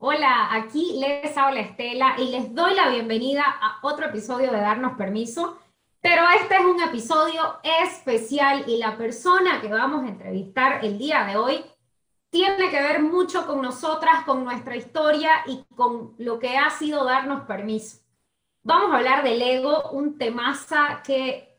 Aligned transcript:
Hola, 0.00 0.54
aquí 0.54 1.00
les 1.00 1.36
habla 1.36 1.58
Estela 1.58 2.14
y 2.18 2.28
les 2.30 2.54
doy 2.54 2.72
la 2.76 2.88
bienvenida 2.88 3.42
a 3.44 3.80
otro 3.82 4.06
episodio 4.06 4.52
de 4.52 4.60
Darnos 4.60 4.96
Permiso. 4.96 5.58
Pero 6.00 6.22
este 6.40 6.54
es 6.54 6.64
un 6.64 6.80
episodio 6.80 7.58
especial 7.82 8.62
y 8.68 8.76
la 8.76 8.96
persona 8.96 9.60
que 9.60 9.66
vamos 9.66 10.04
a 10.04 10.08
entrevistar 10.08 10.84
el 10.84 10.98
día 10.98 11.24
de 11.24 11.36
hoy 11.36 11.64
tiene 12.30 12.70
que 12.70 12.80
ver 12.80 13.02
mucho 13.02 13.44
con 13.44 13.60
nosotras, 13.60 14.22
con 14.24 14.44
nuestra 14.44 14.76
historia 14.76 15.30
y 15.46 15.64
con 15.74 16.14
lo 16.18 16.38
que 16.38 16.56
ha 16.56 16.70
sido 16.70 17.04
darnos 17.04 17.42
permiso. 17.46 17.98
Vamos 18.62 18.92
a 18.92 18.98
hablar 18.98 19.24
del 19.24 19.42
ego, 19.42 19.90
un 19.90 20.16
temaza 20.16 21.02
que 21.04 21.58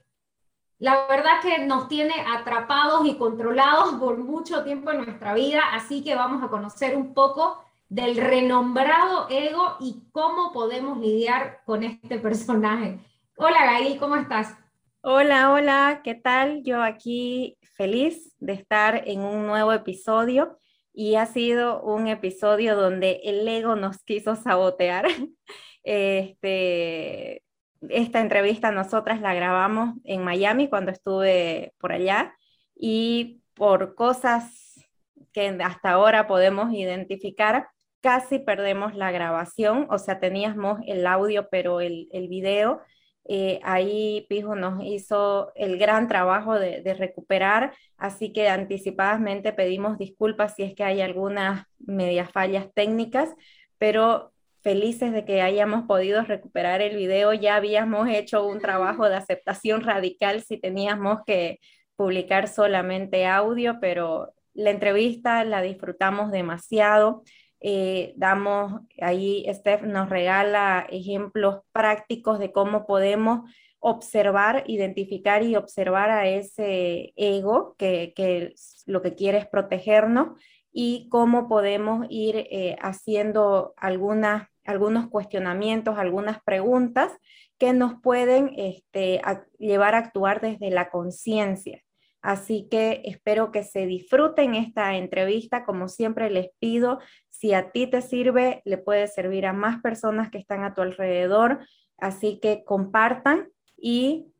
la 0.78 1.08
verdad 1.08 1.42
que 1.42 1.66
nos 1.66 1.90
tiene 1.90 2.14
atrapados 2.34 3.06
y 3.06 3.18
controlados 3.18 3.96
por 3.96 4.18
mucho 4.18 4.64
tiempo 4.64 4.92
en 4.92 5.04
nuestra 5.04 5.34
vida, 5.34 5.62
así 5.74 6.06
que 6.06 6.16
vamos 6.16 6.42
a 6.42 6.48
conocer 6.48 6.96
un 6.96 7.14
poco 7.14 7.66
del 7.90 8.18
renombrado 8.18 9.28
ego 9.30 9.78
y 9.80 10.04
cómo 10.12 10.54
podemos 10.54 11.00
lidiar 11.00 11.62
con 11.66 11.84
este 11.84 12.20
personaje. 12.20 13.00
Hola 13.36 13.66
Gail, 13.66 13.98
¿cómo 14.00 14.16
estás? 14.16 14.56
Hola, 15.02 15.52
hola, 15.52 16.02
¿qué 16.04 16.14
tal? 16.14 16.64
Yo 16.64 16.84
aquí 16.84 17.58
feliz 17.74 18.36
de 18.40 18.54
estar 18.54 19.08
en 19.08 19.22
un 19.22 19.48
nuevo 19.48 19.74
episodio 19.74 20.60
y 20.94 21.16
ha 21.16 21.26
sido 21.26 21.82
un 21.82 22.08
episodio 22.08 22.76
donde 22.76 23.22
el 23.24 23.48
ego 23.48 23.76
nos 23.76 24.04
quiso 24.04 24.36
sabotear. 24.36 25.06
Este, 25.82 27.42
esta 27.88 28.20
entrevista 28.20 28.70
nosotras 28.70 29.22
la 29.22 29.34
grabamos 29.34 29.96
en 30.04 30.24
Miami 30.24 30.68
cuando 30.68 30.92
estuve 30.92 31.74
por 31.80 31.94
allá 31.94 32.36
y 32.76 33.42
por 33.56 33.96
cosas 33.96 34.86
que 35.32 35.48
hasta 35.64 35.92
ahora 35.92 36.28
podemos 36.28 36.74
identificar, 36.74 37.70
casi 38.02 38.40
perdemos 38.40 38.96
la 38.96 39.12
grabación, 39.12 39.88
o 39.90 39.98
sea, 39.98 40.20
teníamos 40.20 40.80
el 40.88 41.06
audio, 41.08 41.48
pero 41.50 41.82
el, 41.82 42.08
el 42.12 42.28
video, 42.28 42.82
eh, 43.26 43.60
ahí 43.64 44.26
Pijo 44.30 44.56
nos 44.56 44.84
hizo 44.84 45.52
el 45.56 45.78
gran 45.78 46.08
trabajo 46.08 46.58
de, 46.58 46.82
de, 46.82 46.94
recuperar, 46.94 47.74
así 47.98 48.34
que 48.34 48.50
anticipadamente 48.50 49.54
pedimos 49.54 49.98
disculpas 49.98 50.56
si 50.56 50.64
es 50.64 50.74
que 50.76 50.84
hay 50.84 51.02
algunas 51.02 51.66
medias 51.78 52.32
fallas 52.32 52.68
técnicas, 52.74 53.30
pero 53.78 54.34
felices 54.62 55.14
de 55.14 55.26
que 55.26 55.42
hayamos 55.42 55.86
podido 55.86 56.24
recuperar 56.24 56.82
el 56.82 56.96
video, 56.96 57.34
ya 57.34 57.56
habíamos 57.56 58.10
hecho 58.10 58.46
un 58.46 58.60
trabajo 58.60 59.08
de 59.08 59.16
aceptación 59.16 59.82
radical 59.82 60.42
si 60.42 60.58
teníamos 60.60 61.20
que 61.26 61.60
publicar 61.96 62.48
solamente 62.48 63.26
audio, 63.26 63.78
pero 63.82 64.34
la 64.54 64.72
entrevista 64.72 65.44
la 65.44 65.62
disfrutamos 65.62 66.32
demasiado. 66.32 67.24
Eh, 67.62 68.14
damos, 68.16 68.82
ahí 69.02 69.46
Steph 69.50 69.84
nos 69.84 70.10
regala 70.10 70.88
ejemplos 70.90 71.62
prácticos 71.72 72.40
de 72.40 72.52
cómo 72.52 72.86
podemos 72.86 73.50
observar, 73.80 74.64
identificar 74.68 75.44
y 75.44 75.56
observar 75.56 76.10
a 76.10 76.28
ese 76.28 77.14
ego 77.16 77.76
que, 77.78 78.14
que 78.16 78.54
lo 78.86 79.02
que 79.02 79.16
quiere 79.16 79.38
es 79.40 79.48
protegernos 79.48 80.40
y 80.72 81.08
cómo 81.10 81.48
podemos 81.48 82.06
ir 82.10 82.36
eh, 82.38 82.78
haciendo 82.82 83.74
algunas, 83.78 84.48
algunos 84.66 85.08
cuestionamientos, 85.08 85.98
algunas 85.98 86.42
preguntas 86.44 87.12
que 87.58 87.74
nos 87.74 88.02
pueden 88.02 88.52
este, 88.56 89.22
llevar 89.58 89.96
a 89.96 90.00
actuar 90.00 90.42
desde 90.42 90.70
la 90.70 90.90
conciencia. 90.90 91.84
Así 92.22 92.68
que 92.70 93.02
espero 93.06 93.52
que 93.52 93.64
se 93.64 93.86
disfruten 93.86 94.56
esta 94.56 94.98
entrevista. 94.98 95.64
Como 95.64 95.88
siempre 95.88 96.30
les 96.30 96.50
pido, 96.60 97.00
si 97.40 97.54
a 97.54 97.72
ti 97.72 97.88
te 97.88 98.02
sirve, 98.02 98.62
le 98.66 98.78
puede 98.78 99.08
servir 99.08 99.46
a 99.46 99.54
más 99.54 99.82
personas 99.82 100.30
que 100.30 100.38
están 100.38 100.66
a 100.66 100.74
tu 100.74 100.82
alrededor. 100.82 101.66
Así 101.98 102.38
que 102.42 102.66
compartan 102.66 103.48
y 103.78 104.34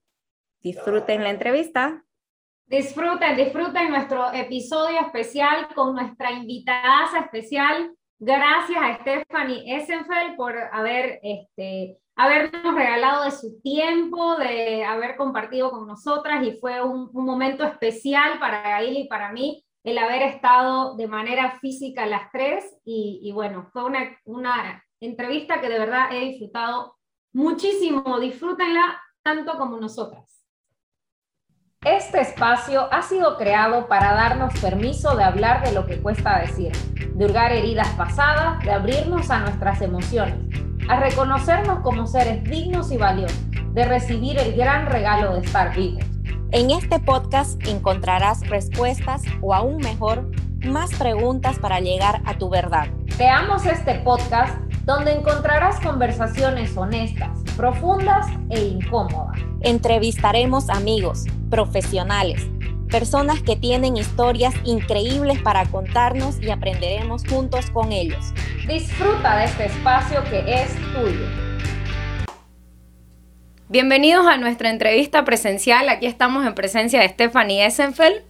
disfruten 0.62 1.24
la 1.24 1.30
entrevista. 1.30 2.04
Disfruten, 2.66 3.38
disfruten 3.38 3.90
nuestro 3.90 4.34
episodio 4.34 5.00
especial 5.00 5.70
con 5.76 5.96
nuestra 5.96 6.34
invitada 6.34 7.08
especial. 7.22 7.90
Gracias 8.20 8.78
a 8.78 8.98
Stephanie 8.98 9.78
Essenfeld 9.78 10.36
por 10.36 10.58
haber 10.74 11.22
este, 11.24 12.00
habernos 12.18 12.76
regalado 12.76 13.24
de 13.24 13.32
su 13.32 13.62
tiempo, 13.62 14.36
de 14.36 14.84
haber 14.84 15.16
compartido 15.16 15.72
con 15.72 15.88
nosotras 15.88 16.46
y 16.46 16.60
fue 16.60 16.84
un, 16.84 17.10
un 17.14 17.26
momento 17.26 17.64
especial 17.64 18.40
para 18.40 18.62
Gail 18.62 18.98
y 18.98 19.08
para 19.08 19.32
mí 19.32 19.64
el 19.90 19.98
haber 19.98 20.22
estado 20.24 20.96
de 20.96 21.08
manera 21.08 21.60
física 21.60 22.06
las 22.06 22.32
tres 22.32 22.66
y, 22.86 23.32
bueno, 23.34 23.70
fue 23.72 23.84
una, 23.86 24.00
una 24.26 24.84
entrevista 25.00 25.62
que 25.62 25.70
de 25.70 25.80
verdad 25.80 26.12
he 26.12 26.20
disfrutado 26.22 26.96
muchísimo. 27.34 28.20
Disfrútenla 28.20 29.02
tanto 29.24 29.58
como 29.58 29.78
nosotras. 29.78 30.46
Este 31.86 32.20
espacio 32.20 32.92
ha 32.92 33.02
sido 33.02 33.38
creado 33.38 33.88
para 33.88 34.14
darnos 34.14 34.58
permiso 34.60 35.16
de 35.16 35.24
hablar 35.24 35.64
de 35.64 35.72
lo 35.72 35.86
que 35.86 36.02
cuesta 36.02 36.40
decir, 36.40 36.74
de 36.74 37.26
hurgar 37.26 37.54
heridas 37.54 37.90
pasadas, 37.96 38.64
de 38.66 38.72
abrirnos 38.72 39.32
a 39.32 39.40
nuestras 39.40 39.82
emociones 39.82 40.60
a 40.90 41.00
reconocernos 41.00 41.82
como 41.82 42.08
seres 42.08 42.44
dignos 42.46 42.92
y 42.92 42.98
valiosos, 42.98 43.38
de 43.74 43.86
recibir 43.86 44.40
el 44.40 44.56
gran 44.56 44.88
regalo 44.88 45.36
de 45.36 45.42
estar 45.42 45.76
vivos. 45.76 46.04
En 46.52 46.72
este 46.72 47.00
podcast 47.00 47.64
encontrarás 47.68 48.48
respuestas 48.50 49.22
o 49.40 49.54
aún 49.54 49.78
mejor, 49.78 50.32
más 50.66 50.90
preguntas 50.96 51.60
para 51.60 51.80
llegar 51.80 52.24
a 52.26 52.40
tu 52.40 52.50
verdad. 52.50 52.88
Creamos 53.16 53.68
este 53.68 53.96
podcast 54.00 54.58
donde 54.84 55.12
encontrarás 55.12 55.80
conversaciones 55.80 56.76
honestas, 56.76 57.38
profundas 57.56 58.26
e 58.50 58.62
incómodas. 58.62 59.40
Entrevistaremos 59.62 60.72
amigos, 60.72 61.26
profesionales, 61.52 62.48
personas 62.90 63.44
que 63.44 63.56
tienen 63.56 63.96
historias 63.96 64.56
increíbles 64.64 65.40
para 65.44 65.68
contarnos 65.68 66.42
y 66.42 66.50
aprenderemos 66.50 67.28
juntos 67.28 67.70
con 67.70 67.92
ellos. 67.92 68.34
Disfruta 68.68 69.38
de 69.38 69.46
este 69.46 69.66
espacio 69.68 70.24
que 70.24 70.64
es 70.64 70.74
tuyo. 70.96 71.49
Bienvenidos 73.72 74.26
a 74.26 74.38
nuestra 74.38 74.72
entrevista 74.72 75.24
presencial. 75.26 75.90
Aquí 75.90 76.08
estamos 76.08 76.44
en 76.44 76.56
presencia 76.56 77.02
de 77.02 77.10
Stephanie 77.10 77.68
Essenfeld, 77.68 78.24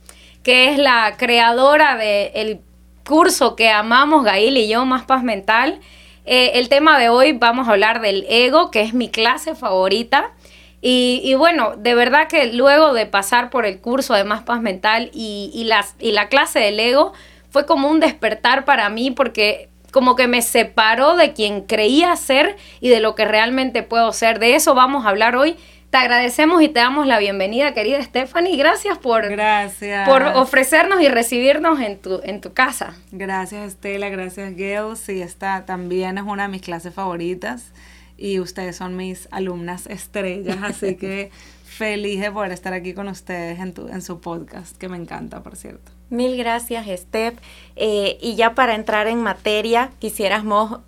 que 0.43 0.69
es 0.69 0.77
la 0.77 1.15
creadora 1.15 1.95
del 1.95 2.59
curso 3.07 3.55
que 3.55 3.69
amamos, 3.69 4.25
Gail 4.25 4.57
y 4.57 4.67
yo, 4.67 4.83
Más 4.83 5.05
Paz 5.05 5.23
Mental. 5.23 5.79
Eh, 6.25 6.51
el 6.55 6.67
tema 6.67 6.99
de 6.99 7.07
hoy 7.07 7.31
vamos 7.31 7.69
a 7.69 7.71
hablar 7.71 8.01
del 8.01 8.25
ego, 8.27 8.69
que 8.69 8.81
es 8.81 8.93
mi 8.93 9.07
clase 9.07 9.55
favorita. 9.55 10.33
Y, 10.81 11.33
bueno, 11.35 11.77
de 11.77 11.95
verdad 11.95 12.27
que 12.27 12.51
luego 12.51 12.93
de 12.93 13.05
pasar 13.05 13.49
por 13.49 13.65
el 13.65 13.79
curso 13.79 14.15
de 14.15 14.25
Más 14.25 14.43
Paz 14.43 14.61
Mental 14.61 15.09
y, 15.13 15.51
y, 15.53 16.11
la 16.11 16.27
clase 16.27 16.59
del 16.59 16.77
ego, 16.81 17.13
fue 17.49 17.65
como 17.65 17.87
un 17.87 18.01
despertar 18.01 18.65
para 18.65 18.89
mí 18.89 19.09
porque 19.09 19.69
como 19.91 20.15
que 20.15 20.27
me 20.27 20.41
separó 20.41 21.15
de 21.15 21.33
quien 21.33 21.61
creía 21.61 22.15
ser 22.15 22.55
y 22.79 22.89
de 22.89 22.99
lo 22.99 23.15
que 23.15 23.25
realmente 23.25 23.83
puedo 23.83 24.11
ser. 24.13 24.39
De 24.39 24.55
eso 24.55 24.75
vamos 24.75 25.05
a 25.05 25.09
hablar 25.09 25.35
hoy. 25.35 25.57
Te 25.89 25.97
agradecemos 25.97 26.61
y 26.61 26.67
te 26.67 26.79
damos 26.79 27.07
la 27.07 27.17
bienvenida, 27.17 27.73
querida 27.73 27.99
Stephanie. 28.03 28.55
Gracias 28.57 28.99
por, 28.99 29.27
gracias. 29.27 30.07
por 30.07 30.21
ofrecernos 30.21 31.01
y 31.01 31.07
recibirnos 31.07 31.79
en 31.81 31.97
tu, 31.97 32.21
en 32.23 32.41
tu 32.41 32.53
casa. 32.53 32.95
Gracias, 33.11 33.73
Estela. 33.73 34.09
Gracias, 34.09 34.55
Gail. 34.55 34.95
Sí, 34.95 35.21
esta 35.21 35.65
también 35.65 36.19
es 36.19 36.23
una 36.25 36.43
de 36.43 36.49
mis 36.49 36.61
clases 36.61 36.93
favoritas 36.93 37.73
y 38.17 38.39
ustedes 38.39 38.75
son 38.75 38.97
mis 38.97 39.27
alumnas 39.31 39.87
estrellas, 39.87 40.57
así 40.61 40.95
que 40.97 41.31
feliz 41.63 42.21
de 42.21 42.31
poder 42.31 42.51
estar 42.51 42.73
aquí 42.73 42.93
con 42.93 43.07
ustedes 43.07 43.59
en, 43.59 43.73
tu, 43.73 43.87
en 43.87 44.01
su 44.01 44.19
podcast, 44.21 44.77
que 44.77 44.89
me 44.89 44.97
encanta, 44.97 45.41
por 45.41 45.55
cierto. 45.55 45.91
Mil 46.09 46.37
gracias, 46.37 46.87
Steph. 47.01 47.37
Eh, 47.75 48.17
y 48.21 48.35
ya 48.35 48.55
para 48.55 48.75
entrar 48.75 49.07
en 49.07 49.21
materia, 49.21 49.91
quisiéramos 49.99 50.79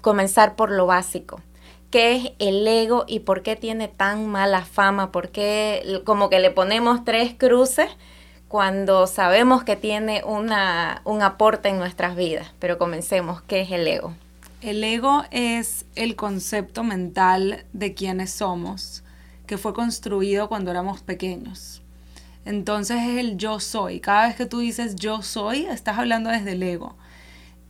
comenzar 0.00 0.56
por 0.56 0.70
lo 0.70 0.86
básico. 0.86 1.40
¿Qué 1.90 2.16
es 2.16 2.32
el 2.38 2.66
ego 2.68 3.04
y 3.08 3.20
por 3.20 3.42
qué 3.42 3.56
tiene 3.56 3.88
tan 3.88 4.26
mala 4.26 4.64
fama? 4.64 5.10
¿Por 5.10 5.30
qué 5.30 6.02
como 6.04 6.28
que 6.28 6.38
le 6.38 6.50
ponemos 6.50 7.02
tres 7.04 7.34
cruces 7.36 7.88
cuando 8.46 9.06
sabemos 9.06 9.64
que 9.64 9.76
tiene 9.76 10.22
una, 10.24 11.00
un 11.04 11.22
aporte 11.22 11.70
en 11.70 11.78
nuestras 11.78 12.14
vidas? 12.14 12.52
Pero 12.58 12.76
comencemos, 12.76 13.40
¿qué 13.42 13.62
es 13.62 13.70
el 13.70 13.88
ego? 13.88 14.12
El 14.60 14.84
ego 14.84 15.24
es 15.30 15.86
el 15.94 16.14
concepto 16.14 16.84
mental 16.84 17.64
de 17.72 17.94
quienes 17.94 18.32
somos, 18.32 19.02
que 19.46 19.56
fue 19.56 19.72
construido 19.72 20.48
cuando 20.48 20.70
éramos 20.70 21.00
pequeños. 21.00 21.80
Entonces 22.44 23.02
es 23.02 23.18
el 23.18 23.36
yo 23.36 23.60
soy. 23.60 24.00
Cada 24.00 24.28
vez 24.28 24.36
que 24.36 24.46
tú 24.46 24.60
dices 24.60 24.96
yo 24.96 25.22
soy, 25.22 25.66
estás 25.66 25.98
hablando 25.98 26.30
desde 26.30 26.52
el 26.52 26.62
ego. 26.62 26.96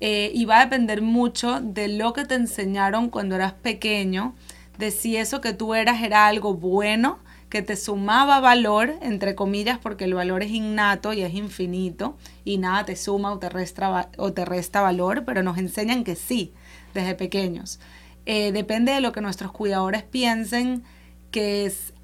Eh, 0.00 0.30
y 0.32 0.44
va 0.44 0.60
a 0.60 0.64
depender 0.64 1.02
mucho 1.02 1.60
de 1.60 1.88
lo 1.88 2.12
que 2.12 2.24
te 2.24 2.34
enseñaron 2.34 3.10
cuando 3.10 3.34
eras 3.34 3.52
pequeño, 3.54 4.34
de 4.78 4.92
si 4.92 5.16
eso 5.16 5.40
que 5.40 5.52
tú 5.52 5.74
eras 5.74 6.02
era 6.02 6.28
algo 6.28 6.54
bueno, 6.54 7.18
que 7.48 7.62
te 7.62 7.76
sumaba 7.76 8.40
valor, 8.40 8.94
entre 9.00 9.34
comillas, 9.34 9.78
porque 9.78 10.04
el 10.04 10.14
valor 10.14 10.42
es 10.42 10.50
innato 10.50 11.12
y 11.12 11.22
es 11.22 11.34
infinito, 11.34 12.16
y 12.44 12.58
nada 12.58 12.84
te 12.84 12.94
suma 12.94 13.32
o 13.32 13.38
te 13.38 13.48
resta, 13.48 14.10
o 14.18 14.32
te 14.32 14.44
resta 14.44 14.80
valor, 14.82 15.24
pero 15.24 15.42
nos 15.42 15.58
enseñan 15.58 16.04
que 16.04 16.14
sí, 16.14 16.52
desde 16.94 17.14
pequeños. 17.14 17.80
Eh, 18.26 18.52
depende 18.52 18.92
de 18.92 19.00
lo 19.00 19.12
que 19.12 19.22
nuestros 19.22 19.50
cuidadores 19.50 20.02
piensen 20.02 20.84
que 21.30 21.64
es 21.64 21.94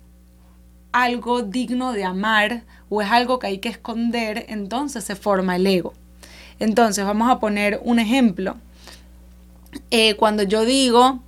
algo 0.95 1.43
digno 1.43 1.93
de 1.93 2.05
amar 2.05 2.63
o 2.89 3.03
es 3.03 3.11
algo 3.11 3.41
que 3.41 3.49
hay 3.49 3.59
que 3.59 3.69
esconder, 3.69 4.47
entonces 4.49 5.03
se 5.03 5.17
forma 5.17 5.57
el 5.57 5.67
ego. 5.67 5.93
Entonces, 6.61 7.05
vamos 7.05 7.29
a 7.29 7.41
poner 7.41 7.81
un 7.83 7.99
ejemplo. 7.99 8.57
Eh, 9.91 10.15
cuando 10.15 10.45
yo 10.45 10.65
digo, 10.65 11.19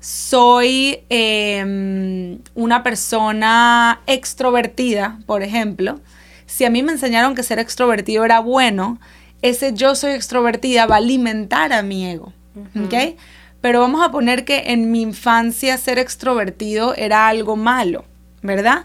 soy 0.00 0.98
em, 1.08 2.40
una 2.56 2.82
persona 2.82 4.00
extrovertida, 4.06 5.20
por 5.26 5.44
ejemplo, 5.44 6.00
si 6.46 6.64
a 6.64 6.70
mí 6.70 6.82
me 6.82 6.92
enseñaron 6.92 7.36
que 7.36 7.44
ser 7.44 7.60
extrovertido 7.60 8.24
era 8.24 8.40
bueno, 8.40 8.98
ese 9.42 9.74
yo 9.74 9.94
soy 9.94 10.12
extrovertida 10.12 10.86
va 10.86 10.96
a 10.96 10.98
alimentar 10.98 11.72
a 11.72 11.82
mi 11.82 12.04
ego. 12.04 12.32
Pero 13.60 13.80
vamos 13.80 14.04
a 14.04 14.10
poner 14.10 14.44
que 14.44 14.64
en 14.72 14.90
mi 14.90 15.02
infancia 15.02 15.78
ser 15.78 15.98
extrovertido 15.98 16.94
era 16.96 17.28
algo 17.28 17.56
malo, 17.56 18.04
¿verdad? 18.42 18.84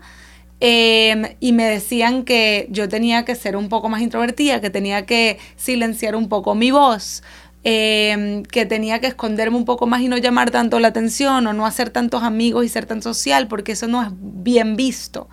Em, 0.62 1.36
y 1.40 1.54
me 1.54 1.64
decían 1.66 2.24
que 2.24 2.68
yo 2.70 2.90
tenía 2.90 3.24
que 3.24 3.36
ser 3.36 3.56
un 3.56 3.70
poco 3.70 3.88
más 3.88 4.02
introvertida, 4.02 4.60
que 4.60 4.70
tenía 4.70 5.06
que 5.06 5.40
silenciar 5.56 6.16
un 6.16 6.28
poco 6.28 6.54
mi 6.54 6.72
voz, 6.72 7.24
Em, 7.66 8.44
que 8.44 8.66
tenía 8.66 9.02
que 9.02 9.08
esconderme 9.08 9.58
un 9.58 9.66
poco 9.66 9.86
más 9.86 10.02
y 10.02 10.08
no 10.08 10.18
llamar 10.18 10.50
tanto 10.50 10.80
la 10.80 10.88
atención 10.90 11.46
o 11.46 11.52
no 11.52 11.66
hacer 11.66 11.90
tantos 11.90 12.24
amigos 12.24 12.64
y 12.64 12.70
ser 12.70 12.86
tan 12.86 13.02
social, 13.02 13.50
porque 13.50 13.74
eso 13.74 13.88
no 13.88 14.02
es 14.02 14.10
bien 14.14 14.78
visto 14.78 15.28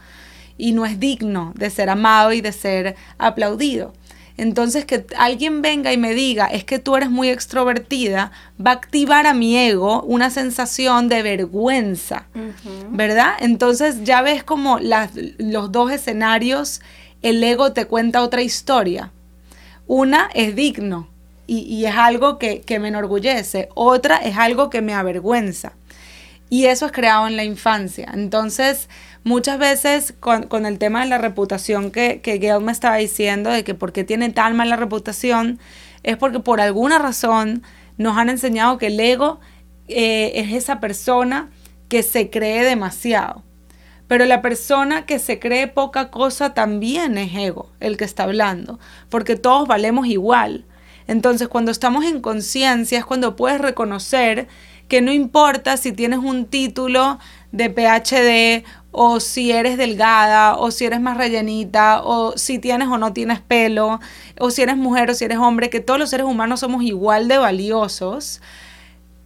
y 0.58 0.73
no 0.73 0.84
es 0.87 0.99
digno 0.99 1.52
de 1.55 1.70
ser 1.70 1.88
amado 1.88 2.32
y 2.32 2.40
de 2.40 2.50
ser 2.50 2.96
aplaudido. 3.19 3.93
Entonces 4.36 4.84
que 4.84 5.06
alguien 5.16 5.62
venga 5.62 5.92
y 5.92 5.96
me 5.96 6.14
diga, 6.14 6.46
es 6.46 6.64
que 6.64 6.78
tú 6.78 6.96
eres 6.96 7.10
muy 7.10 7.30
extrovertida, 7.30 8.32
va 8.64 8.72
a 8.72 8.74
activar 8.74 9.26
a 9.26 9.34
mi 9.34 9.56
ego 9.56 10.02
una 10.02 10.30
sensación 10.30 11.08
de 11.08 11.22
vergüenza, 11.22 12.26
¿verdad? 12.90 13.34
Entonces 13.40 14.04
ya 14.04 14.20
ves 14.22 14.44
como 14.44 14.78
los 14.78 15.72
dos 15.72 15.90
escenarios, 15.90 16.82
el 17.22 17.42
ego 17.42 17.72
te 17.72 17.86
cuenta 17.86 18.22
otra 18.22 18.42
historia. 18.42 19.10
Una 19.86 20.28
es 20.34 20.54
digno, 20.54 21.08
y, 21.46 21.84
es 21.84 21.94
algo 21.94 22.38
que, 22.38 22.64
me 22.80 22.88
enorgullece, 22.88 23.68
otra 23.74 24.16
es 24.16 24.36
algo 24.36 24.68
que 24.68 24.82
me 24.82 24.94
avergüenza. 24.94 25.72
Y 26.48 26.66
eso 26.66 26.86
es 26.86 26.92
creado 26.92 27.26
en 27.26 27.36
la 27.36 27.44
infancia. 27.44 28.10
Entonces, 28.12 28.88
muchas 29.26 29.58
veces 29.58 30.14
con, 30.20 30.67
el 30.67 30.78
tema 30.78 31.02
de 31.02 31.08
la 31.08 31.19
reputación 31.19 31.90
que, 31.90 32.20
que 32.20 32.38
Gail 32.38 32.62
me 32.62 32.70
estaba 32.70 32.94
diciendo, 32.96 33.50
de 33.50 33.64
que 33.64 33.75
por 33.75 33.93
qué 33.93 34.05
tiene 34.05 34.31
tan 34.31 34.55
mala 34.55 34.76
reputación, 34.76 35.58
es 36.05 36.17
porque 36.17 36.38
por 36.38 36.61
alguna 36.61 37.00
razón 37.00 37.64
nos 37.99 38.17
han 38.17 38.28
enseñado 38.28 38.78
que 38.78 38.87
el 38.87 39.00
ego 39.00 39.40
eh, 39.88 40.31
es 40.37 40.52
esa 40.52 40.78
persona 40.78 41.50
que 41.88 42.05
se 42.05 42.31
cree 42.31 42.62
demasiado. 42.62 43.43
Pero 44.06 44.26
la 44.26 44.43
persona 44.43 45.06
que 45.06 45.19
se 45.19 45.40
cree 45.40 45.67
poca 45.67 46.12
cosa 46.12 46.55
también 46.55 47.19
es 47.19 47.34
ego, 47.34 47.72
el 47.81 47.96
que 47.96 48.05
está 48.05 48.22
hablando, 48.22 48.79
porque 49.08 49.34
todos 49.34 49.67
valemos 49.67 50.06
igual. 50.06 50.67
Entonces, 51.08 51.49
cuando 51.49 51.72
estamos 51.72 52.05
en 52.05 52.20
conciencia 52.20 53.00
es 53.00 53.05
cuando 53.05 53.34
puedes 53.34 53.61
reconocer 53.61 54.46
que 54.87 55.00
no 55.00 55.12
importa 55.12 55.76
si 55.76 55.90
tienes 55.90 56.20
un 56.20 56.46
título 56.46 57.19
de 57.50 57.70
PhD 57.70 58.64
o 58.98 59.20
si 59.20 59.52
eres 59.52 59.76
delgada 59.76 60.56
o 60.56 60.70
si 60.70 60.87
eres 60.87 61.02
más 61.02 61.19
rellenita 61.19 62.00
o 62.02 62.32
si 62.38 62.58
tienes 62.58 62.88
o 62.88 62.96
no 62.96 63.12
tienes 63.12 63.40
pelo 63.40 64.00
o 64.40 64.50
si 64.50 64.62
eres 64.62 64.78
mujer 64.78 65.10
o 65.10 65.14
si 65.14 65.26
eres 65.26 65.37
hombre, 65.37 65.69
que 65.69 65.81
todos 65.81 66.00
los 66.00 66.08
seres 66.08 66.26
humanos 66.26 66.60
somos 66.60 66.82
igual 66.82 67.28
de 67.28 67.37
valiosos 67.37 68.40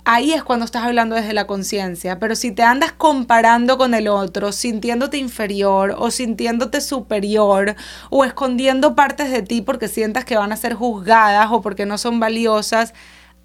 ahí 0.05 0.32
es 0.32 0.43
cuando 0.43 0.64
estás 0.64 0.82
hablando 0.82 1.14
desde 1.14 1.32
la 1.32 1.46
conciencia. 1.46 2.19
Pero 2.19 2.34
si 2.34 2.50
te 2.50 2.64
andas 2.64 2.90
comparando 2.90 3.78
con 3.78 3.94
el 3.94 4.08
otro, 4.08 4.50
sintiéndote 4.50 5.19
inferior 5.19 5.94
o 5.96 6.11
sintiéndote 6.11 6.81
superior 6.81 7.76
o 8.11 8.25
escondiendo 8.25 8.96
partes 8.96 9.31
de 9.31 9.43
ti 9.43 9.62
porque 9.62 9.87
sientas 9.87 10.25
que 10.25 10.37
van 10.37 10.52
a 10.52 10.56
ser 10.56 10.75
juzgadas 10.75 11.49
o 11.52 11.61
porque 11.61 11.87
no 11.87 11.96
son 11.96 12.19
valiosas, 12.19 12.93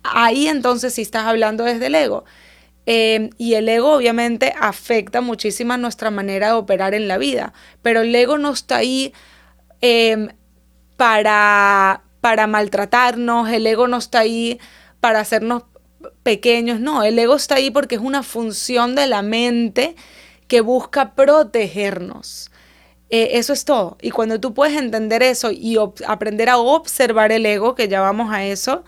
ahí 0.02 0.48
entonces 0.48 0.96
sí 0.96 1.04
estás 1.04 1.26
hablando 1.26 1.64
desde 1.66 1.88
el 1.88 1.96
ego. 1.96 2.26
Em, 2.86 3.32
y 3.38 3.56
el 3.56 3.68
ego 3.68 3.94
obviamente 3.94 4.54
afecta 4.60 5.22
muchísimo 5.22 5.76
nuestra 5.78 6.12
manera 6.12 6.48
de 6.48 6.54
operar 6.54 6.94
en 6.94 7.08
la 7.08 7.18
vida, 7.18 7.54
pero 7.82 8.02
el 8.02 8.14
ego 8.14 8.38
no 8.38 8.52
está 8.52 8.78
ahí 8.78 9.12
em, 9.82 10.30
para, 10.96 12.04
para 12.22 12.46
maltratarnos, 12.48 13.50
el 13.50 13.66
ego 13.66 13.88
no 13.88 13.98
está 13.98 14.20
ahí 14.20 14.60
para 15.00 15.20
hacernos 15.20 15.64
pequeños, 16.24 16.80
no, 16.80 17.04
el 17.04 17.18
ego 17.18 17.36
está 17.36 17.56
ahí 17.56 17.72
porque 17.72 17.96
es 17.96 18.02
una 18.02 18.22
función 18.22 18.96
de 18.96 19.08
la 19.08 19.24
mente 19.24 19.96
que 20.48 20.62
busca 20.62 21.16
protegernos. 21.16 22.52
Eh, 23.10 23.38
eso 23.38 23.54
es 23.54 23.66
todo. 23.66 23.98
Y 24.02 24.12
cuando 24.12 24.40
tú 24.40 24.54
puedes 24.54 24.78
entender 24.78 25.24
eso 25.24 25.52
y 25.52 25.78
aprender 26.08 26.50
a 26.50 26.58
observar 26.58 27.32
el 27.32 27.46
ego, 27.46 27.76
que 27.76 27.88
ya 27.88 28.02
vamos 28.02 28.32
a 28.34 28.44
eso, 28.46 28.84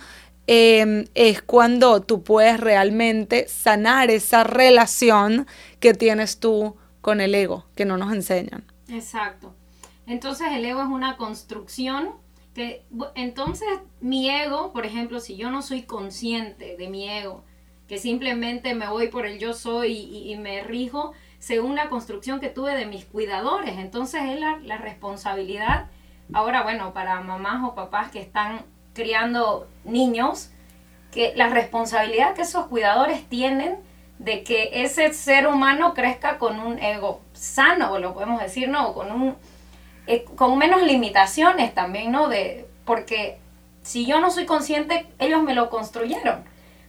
em, 0.47 1.05
es 1.13 1.41
cuando 1.41 2.01
tú 2.01 2.23
puedes 2.23 2.59
realmente 2.59 3.47
sanar 3.47 4.09
esa 4.09 4.43
relación 4.43 5.47
que 5.79 5.93
tienes 5.93 6.39
tú 6.39 6.75
con 7.01 7.21
el 7.21 7.35
ego, 7.35 7.65
que 7.75 7.85
no 7.85 7.97
nos 7.97 8.13
enseñan. 8.13 8.65
Exacto. 8.89 9.53
Entonces 10.07 10.47
el 10.53 10.65
ego 10.65 10.81
es 10.81 10.87
una 10.87 11.17
construcción 11.17 12.15
entonces 13.15 13.67
mi 14.01 14.29
ego, 14.29 14.73
por 14.73 14.85
ejemplo, 14.85 15.19
si 15.19 15.37
yo 15.37 15.51
no 15.51 15.61
soy 15.61 15.83
consciente 15.83 16.75
de 16.77 16.89
mi 16.89 17.09
ego, 17.09 17.43
que 17.87 17.97
simplemente 17.97 18.73
me 18.73 18.89
voy 18.89 19.09
por 19.09 19.25
el 19.25 19.39
yo 19.39 19.53
soy 19.53 19.93
y, 19.93 20.35
me 20.37 20.63
rijo 20.63 21.13
según 21.39 21.75
la 21.75 21.89
construcción 21.89 22.39
que 22.39 22.49
tuve 22.49 22.75
de 22.75 22.87
mis 22.87 23.05
cuidadores, 23.05 23.77
entonces 23.77 24.23
es 24.23 24.39
la, 24.39 24.57
la 24.63 24.77
responsabilidad, 24.77 25.87
ahora 26.33 26.63
bueno, 26.63 26.93
para 26.93 27.21
mamás 27.21 27.63
o 27.63 27.75
papás 27.75 28.11
que 28.11 28.19
están 28.19 28.65
criando 28.97 29.67
niños, 29.85 30.49
que 31.11 31.33
la 31.35 31.49
responsabilidad 31.49 32.33
que 32.33 32.41
esos 32.41 32.65
cuidadores 32.65 33.29
tienen 33.29 33.77
de 34.17 34.43
que 34.43 34.71
ese 34.73 35.13
ser 35.13 35.45
humano 35.45 35.93
crezca 35.93 36.39
con 36.39 36.59
un 36.59 36.79
ego 36.79 37.21
sano, 37.33 37.99
lo 37.99 38.15
podemos 38.15 38.41
decir, 38.41 38.67
¿no? 38.69 38.95
Con 38.95 39.11
un 39.11 39.35
eh, 40.07 40.25
con 40.35 40.57
menos 40.57 40.81
limitaciones 40.81 41.75
también, 41.75 42.11
¿no? 42.11 42.27
De, 42.27 42.65
porque 42.85 43.37
si 43.83 44.07
yo 44.07 44.19
no 44.19 44.31
soy 44.31 44.45
consciente, 44.45 45.05
ellos 45.19 45.43
me 45.43 45.53
lo 45.53 45.69
construyeron. 45.69 46.43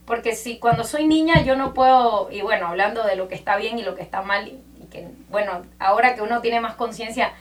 Porque 0.06 0.34
si 0.34 0.58
cuando 0.58 0.84
soy 0.84 1.06
niña 1.06 1.42
yo 1.42 1.56
no 1.56 1.74
puedo, 1.74 2.30
y 2.30 2.40
bueno, 2.40 2.68
hablando 2.68 3.04
de 3.04 3.16
lo 3.16 3.28
que 3.28 3.34
está 3.34 3.56
bien 3.56 3.78
y 3.78 3.82
lo 3.82 3.94
que 3.94 4.02
está 4.02 4.22
mal, 4.22 4.48
y, 4.48 4.86
que, 4.90 5.06
bueno, 5.28 5.62
ahora 5.78 6.14
que 6.14 6.22
uno 6.22 6.40
tiene 6.40 6.60
más 6.60 6.76
conciencia, 6.76 7.32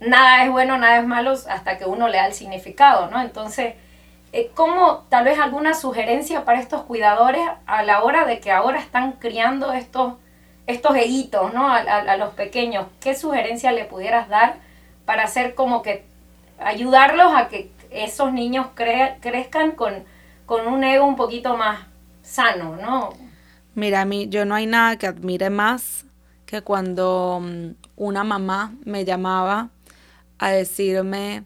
nada 0.00 0.42
es 0.42 0.50
bueno, 0.50 0.76
nada 0.78 0.98
es 0.98 1.06
malo 1.06 1.32
hasta 1.32 1.78
que 1.78 1.84
uno 1.84 2.08
le 2.08 2.16
da 2.16 2.26
el 2.26 2.34
significado, 2.34 3.08
¿no? 3.10 3.20
Entonces, 3.22 3.74
eh, 4.36 4.50
¿cómo 4.54 5.06
tal 5.08 5.24
vez 5.24 5.38
alguna 5.38 5.72
sugerencia 5.72 6.44
para 6.44 6.60
estos 6.60 6.82
cuidadores 6.82 7.40
a 7.66 7.82
la 7.82 8.04
hora 8.04 8.26
de 8.26 8.38
que 8.38 8.50
ahora 8.50 8.78
están 8.78 9.12
criando 9.12 9.72
estos, 9.72 10.14
estos 10.66 10.94
¿no? 11.54 11.68
A, 11.68 11.78
a 11.78 12.16
los 12.18 12.34
pequeños, 12.34 12.86
¿qué 13.00 13.14
sugerencia 13.14 13.72
le 13.72 13.86
pudieras 13.86 14.28
dar 14.28 14.56
para 15.06 15.24
hacer 15.24 15.54
como 15.54 15.80
que 15.80 16.04
ayudarlos 16.58 17.32
a 17.34 17.48
que 17.48 17.70
esos 17.90 18.30
niños 18.32 18.66
crezcan 18.74 19.72
con, 19.72 20.04
con 20.44 20.66
un 20.66 20.84
ego 20.84 21.06
un 21.06 21.16
poquito 21.16 21.56
más 21.56 21.86
sano, 22.22 22.76
¿no? 22.76 23.14
Mira, 23.74 24.02
a 24.02 24.04
mí 24.04 24.28
yo 24.28 24.44
no 24.44 24.54
hay 24.54 24.66
nada 24.66 24.98
que 24.98 25.06
admire 25.06 25.48
más 25.48 26.04
que 26.44 26.60
cuando 26.60 27.40
mm, 27.42 27.70
una 27.96 28.22
mamá 28.22 28.74
me 28.84 29.04
llamaba 29.06 29.70
a 30.38 30.50
decirme 30.50 31.44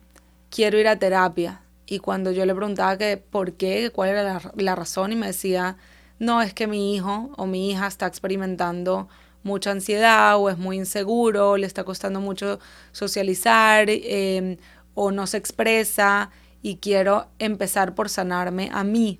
quiero 0.50 0.78
ir 0.78 0.88
a 0.88 0.96
terapia 0.96 1.60
y 1.90 1.98
cuando 1.98 2.30
yo 2.30 2.46
le 2.46 2.54
preguntaba 2.54 2.96
que 2.96 3.16
por 3.16 3.54
qué, 3.54 3.90
cuál 3.90 4.10
era 4.10 4.40
la, 4.54 4.74
razón 4.76 5.12
y 5.12 5.16
me 5.16 5.26
decía 5.26 5.76
no 6.20 6.40
es 6.40 6.54
que 6.54 6.68
mi 6.68 6.94
hijo 6.94 7.30
o 7.36 7.46
mi 7.46 7.68
hija 7.68 7.88
está 7.88 8.06
experimentando 8.06 9.08
mucha 9.42 9.72
ansiedad 9.72 10.38
o 10.38 10.48
es 10.50 10.56
muy 10.56 10.76
inseguro, 10.76 11.56
le 11.56 11.66
está 11.66 11.82
costando 11.82 12.20
mucho 12.20 12.60
socializar 12.92 13.86
em, 13.88 14.56
o 14.94 15.10
no 15.10 15.26
se 15.26 15.38
expresa 15.38 16.30
y 16.62 16.76
quiero 16.76 17.26
empezar 17.40 17.94
por 17.96 18.08
sanarme 18.08 18.70
a 18.72 18.84
mí. 18.84 19.18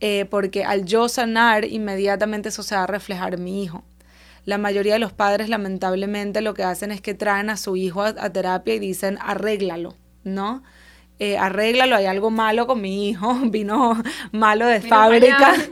Eh, 0.00 0.26
porque 0.26 0.64
al 0.64 0.84
yo 0.84 1.08
sanar, 1.08 1.64
inmediatamente 1.64 2.50
eso 2.50 2.62
se 2.62 2.76
va 2.76 2.84
a 2.84 2.86
reflejar 2.86 3.34
en 3.34 3.44
mi 3.44 3.62
hijo. 3.62 3.82
La 4.44 4.58
mayoría 4.58 4.94
de 4.94 4.98
los 5.00 5.12
padres 5.12 5.48
lamentablemente 5.48 6.42
lo 6.42 6.54
que 6.54 6.64
hacen 6.64 6.92
es 6.92 7.00
que 7.00 7.14
traen 7.14 7.50
a 7.50 7.56
su 7.56 7.76
hijo 7.76 8.02
a, 8.02 8.30
terapia 8.30 8.74
y 8.74 8.78
dicen 8.78 9.18
arréglalo, 9.20 9.94
¿no? 10.24 10.62
Eh, 11.24 11.38
arréglalo, 11.38 11.94
hay 11.94 12.06
algo 12.06 12.32
malo 12.32 12.66
con 12.66 12.80
mi 12.80 13.08
hijo, 13.08 13.32
vino 13.44 14.02
malo 14.32 14.66
de 14.66 14.80
fábrica. 14.80 15.54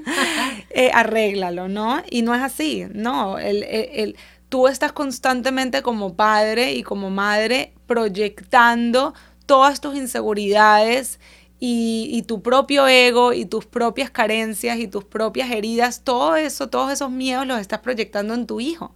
Eh, 0.73 0.92
arréglalo, 0.95 1.66
¿no? 1.66 2.00
Y 2.09 2.23
no 2.23 2.33
es 2.33 2.40
así, 2.40 2.87
no, 2.95 3.40
el, 3.40 4.16
tú 4.49 4.69
estás 4.69 4.92
constantemente 4.92 5.83
como 5.83 6.14
padre 6.14 6.75
y 6.75 6.85
como 6.85 7.11
madre 7.11 7.73
proyectando 7.87 9.12
todas 9.47 9.80
tus 9.80 9.97
inseguridades 9.97 11.19
y, 11.59 12.23
tu 12.28 12.40
propio 12.40 12.87
ego 12.87 13.33
y 13.33 13.47
tus 13.47 13.66
propias 13.66 14.11
carencias 14.11 14.78
y 14.78 14.87
tus 14.87 15.02
propias 15.02 15.50
heridas, 15.50 16.04
todo 16.04 16.37
eso, 16.37 16.69
todos 16.69 16.92
esos 16.92 17.11
miedos 17.11 17.49
los 17.49 17.61
estás 17.61 17.80
proyectando 17.80 18.35
en 18.35 18.47
tu 18.47 18.61
hijo. 18.61 18.95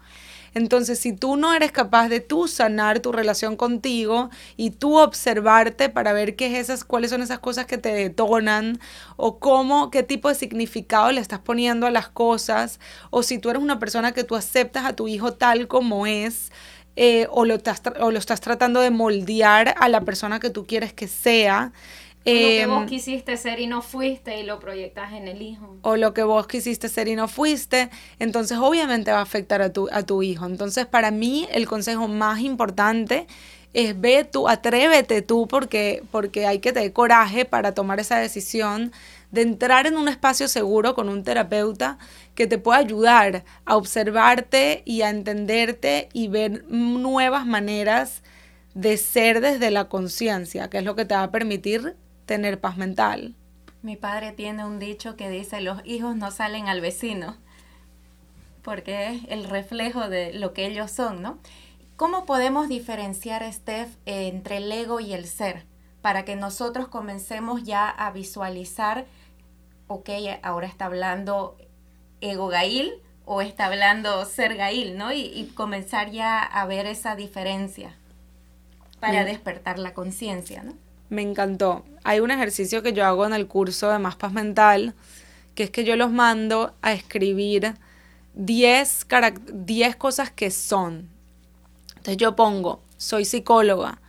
Entonces, 0.55 1.01
si 1.01 1.13
tú 1.13 1.37
no 1.37 1.53
eres 1.53 1.73
capaz 1.73 2.09
de 2.09 2.21
tú 2.21 2.47
sanar 2.47 3.01
tu 3.01 3.13
relación 3.13 3.57
contigo 3.57 4.31
y 4.57 4.71
tú 4.71 4.99
observarte 4.99 5.89
para 5.89 6.13
ver 6.13 6.37
qué 6.37 6.47
es 6.47 6.55
esas, 6.55 6.85
cuáles 6.85 7.11
son 7.11 7.23
esas 7.23 7.41
cosas 7.41 7.67
que 7.67 7.77
te 7.77 7.93
detonan 7.93 8.79
o 9.17 9.39
cómo, 9.39 9.91
qué 9.91 10.03
tipo 10.05 10.29
de 10.29 10.37
significado 10.37 11.11
le 11.11 11.21
estás 11.21 11.41
poniendo 11.41 11.87
a 11.87 11.91
las 11.91 12.09
cosas, 12.09 12.79
o 13.11 13.23
si 13.23 13.39
tú 13.39 13.51
eres 13.51 13.63
una 13.63 13.79
persona 13.79 14.13
que 14.13 14.25
tú 14.25 14.37
aceptas 14.37 14.85
a 14.85 14.95
tu 14.95 15.09
hijo 15.09 15.35
tal 15.35 15.67
como 15.67 16.07
es, 16.07 16.53
eh, 16.97 17.27
o, 17.31 17.45
lo 17.45 17.55
estás, 17.55 17.83
o 18.01 18.13
lo 18.13 18.19
estás 18.19 18.41
tratando 18.41 18.81
de 18.81 18.91
moldear 18.91 19.75
a 19.79 19.89
la 19.89 20.03
persona 20.03 20.39
que 20.39 20.51
tú 20.51 20.65
quieres 20.67 20.93
que 20.93 21.09
sea. 21.09 21.73
Lo 22.25 22.33
que 22.33 22.67
vos 22.67 22.83
em, 22.83 22.89
quisiste 22.89 23.37
ser 23.37 23.61
y 23.61 23.67
no 23.67 23.83
fuiste 23.83 24.41
y 24.41 24.45
lo 24.45 24.59
proyectas 24.59 25.13
en 25.13 25.29
el 25.29 25.43
hijo. 25.43 25.77
O 25.83 25.97
lo 25.97 26.15
que 26.15 26.23
vos 26.23 26.47
quisiste 26.47 26.89
ser 26.89 27.09
y 27.09 27.17
no 27.17 27.29
fuiste, 27.29 27.91
entonces 28.19 28.59
obviamente 28.59 29.13
va 29.13 29.19
a 29.19 29.23
afectar 29.23 29.61
a 29.61 29.73
tu, 29.73 29.89
a 29.93 30.03
tu 30.05 30.23
hijo. 30.23 30.47
Entonces 30.47 30.87
para 30.87 31.11
mí 31.11 31.47
el 31.53 31.67
consejo 31.67 32.09
más 32.09 32.41
importante 32.41 33.27
es 33.75 34.01
ve 34.01 34.25
tú, 34.25 34.49
atrévete 34.49 35.21
tú 35.21 35.47
porque, 35.49 36.03
porque 36.11 36.47
hay 36.47 36.61
que 36.61 36.73
tener 36.73 36.93
coraje 36.93 37.45
para 37.45 37.75
tomar 37.75 38.01
esa 38.01 38.19
decisión 38.19 38.93
de 39.33 39.43
entrar 39.43 39.87
en 39.87 39.97
un 39.97 40.09
espacio 40.09 40.47
seguro 40.47 40.95
con 40.95 41.09
un 41.09 41.25
terapeuta 41.25 41.99
que 42.37 42.47
te 42.47 42.57
pueda 42.57 42.79
ayudar 42.79 43.45
a 43.65 43.77
observarte 43.77 44.83
y 44.87 45.03
a 45.03 45.11
entenderte 45.11 46.09
y 46.13 46.29
ver 46.29 46.65
nuevas 46.69 47.45
maneras 47.45 48.23
de 48.75 48.97
ser 48.97 49.41
desde 49.41 49.71
la 49.73 49.89
conciencia, 49.89 50.71
que 50.71 50.79
es 50.79 50.85
lo 50.85 50.95
que 50.95 51.05
te 51.05 51.15
va 51.15 51.25
a 51.25 51.31
permitir 51.33 51.97
tener 52.27 52.61
paz 52.61 52.77
mental. 52.77 53.35
Mi 53.83 53.97
padre 53.97 54.33
tiene 54.33 54.65
un 54.65 54.79
dicho 54.79 55.17
que 55.17 55.29
dice, 55.29 55.61
los 55.61 55.81
hijos 55.85 56.17
no 56.17 56.31
salen 56.31 56.69
al 56.69 56.81
vecino, 56.81 57.37
porque 58.63 59.09
es 59.09 59.23
el 59.29 59.45
reflejo 59.45 60.09
de 60.09 60.33
lo 60.33 60.53
que 60.55 60.67
ellos 60.67 60.91
son, 60.91 61.21
¿no? 61.21 61.39
¿Cómo 61.97 62.27
podemos 62.27 62.69
diferenciar, 62.69 63.51
Steph, 63.53 63.97
entre 64.07 64.57
el 64.57 64.73
ego 64.73 65.01
y 65.01 65.13
el 65.13 65.27
ser? 65.27 65.65
Para 66.03 66.25
que 66.25 66.35
nosotros 66.35 66.89
comencemos 66.89 67.63
ya 67.63 67.89
a 67.89 68.11
visualizar, 68.11 69.07
ok, 69.87 70.11
ahora 70.43 70.67
está 70.67 70.87
hablando 70.87 71.57
ego 72.21 72.49
Gail 72.49 72.95
o 73.27 73.43
está 73.43 73.67
hablando 73.67 74.25
ser 74.25 74.57
Gail, 74.57 74.99
¿no? 74.99 75.13
Y, 75.13 75.53
comenzar 75.55 76.11
ya 76.11 76.43
a 76.43 76.67
ver 76.67 76.87
esa 76.87 77.17
diferencia 77.17 77.95
para 78.99 79.25
despertar 79.25 79.79
la 79.79 79.93
conciencia, 79.93 80.63
¿no? 80.63 80.73
Me 81.15 81.23
encantó. 81.23 81.85
Hay 82.03 82.21
un 82.21 82.31
ejercicio 82.31 82.83
que 82.83 82.93
yo 82.93 83.07
hago 83.07 83.25
en 83.25 83.33
el 83.33 83.47
curso 83.47 83.91
de 83.91 83.99
Más 83.99 84.17
Paz 84.17 84.33
Mental, 84.33 84.95
que 85.55 85.63
es 85.65 85.71
que 85.71 85.85
yo 85.85 85.97
los 85.97 86.11
mando 86.11 86.75
a 86.83 86.93
escribir 86.93 87.75
10 88.35 89.07
cosas 89.97 90.31
que 90.31 90.51
son. 90.51 91.09
Entonces 91.89 92.17
yo 92.19 92.37
pongo, 92.37 92.83
soy 92.99 93.25
psicóloga, 93.25 94.01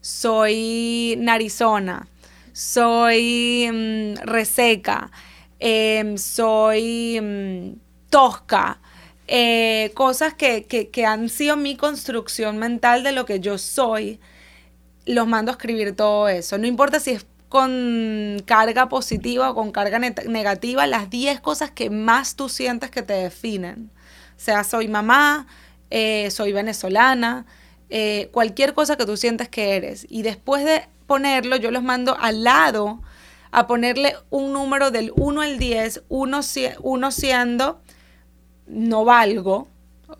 soy 0.00 1.14
narizona, 1.18 2.08
soy 2.52 3.70
mm, 3.70 4.14
reseca, 4.24 5.10
Em, 5.66 6.18
soy 6.18 7.18
mm, 7.22 7.78
tosca, 8.10 8.80
eh, 9.26 9.92
cosas 9.94 10.34
que, 10.34 10.66
que, 10.66 11.06
han 11.06 11.30
sido 11.30 11.56
mi 11.56 11.74
construcción 11.74 12.58
mental 12.58 13.02
de 13.02 13.12
lo 13.12 13.24
que 13.24 13.40
yo 13.40 13.56
soy, 13.56 14.20
los 15.06 15.26
mando 15.26 15.50
a 15.50 15.54
escribir 15.54 15.94
todo 15.94 16.28
eso. 16.28 16.58
No 16.58 16.66
importa 16.66 17.00
si 17.00 17.12
es 17.12 17.26
con 17.48 18.42
carga 18.46 18.88
positiva 18.88 19.50
o 19.50 19.54
con 19.54 19.70
carga 19.70 20.00
negativa, 20.00 20.88
las 20.88 21.08
10 21.08 21.40
cosas 21.40 21.70
que 21.70 21.88
más 21.88 22.34
tú 22.34 22.48
sientes 22.48 22.90
que 22.90 23.02
te 23.02 23.12
definen. 23.12 23.90
Sea, 24.36 24.64
soy 24.64 24.88
mamá, 24.88 25.46
eh, 25.90 26.32
soy 26.32 26.52
venezolana, 26.52 27.46
eh, 27.90 28.28
cualquier 28.32 28.74
cosa 28.74 28.96
que 28.96 29.06
tú 29.06 29.16
sientes 29.16 29.48
que 29.48 29.76
eres. 29.76 30.04
Y 30.10 30.22
después 30.22 30.64
de 30.64 30.88
ponerlo, 31.06 31.54
yo 31.54 31.70
los 31.70 31.84
mando 31.84 32.16
al 32.18 32.42
lado 32.42 33.00
a 33.52 33.68
ponerle 33.68 34.16
un 34.30 34.52
número 34.52 34.90
del 34.90 35.12
1 35.14 35.40
al 35.40 35.58
10, 35.58 36.02
uno, 36.08 36.42
siendo 36.42 37.80
no 38.66 39.04
valgo, 39.04 39.68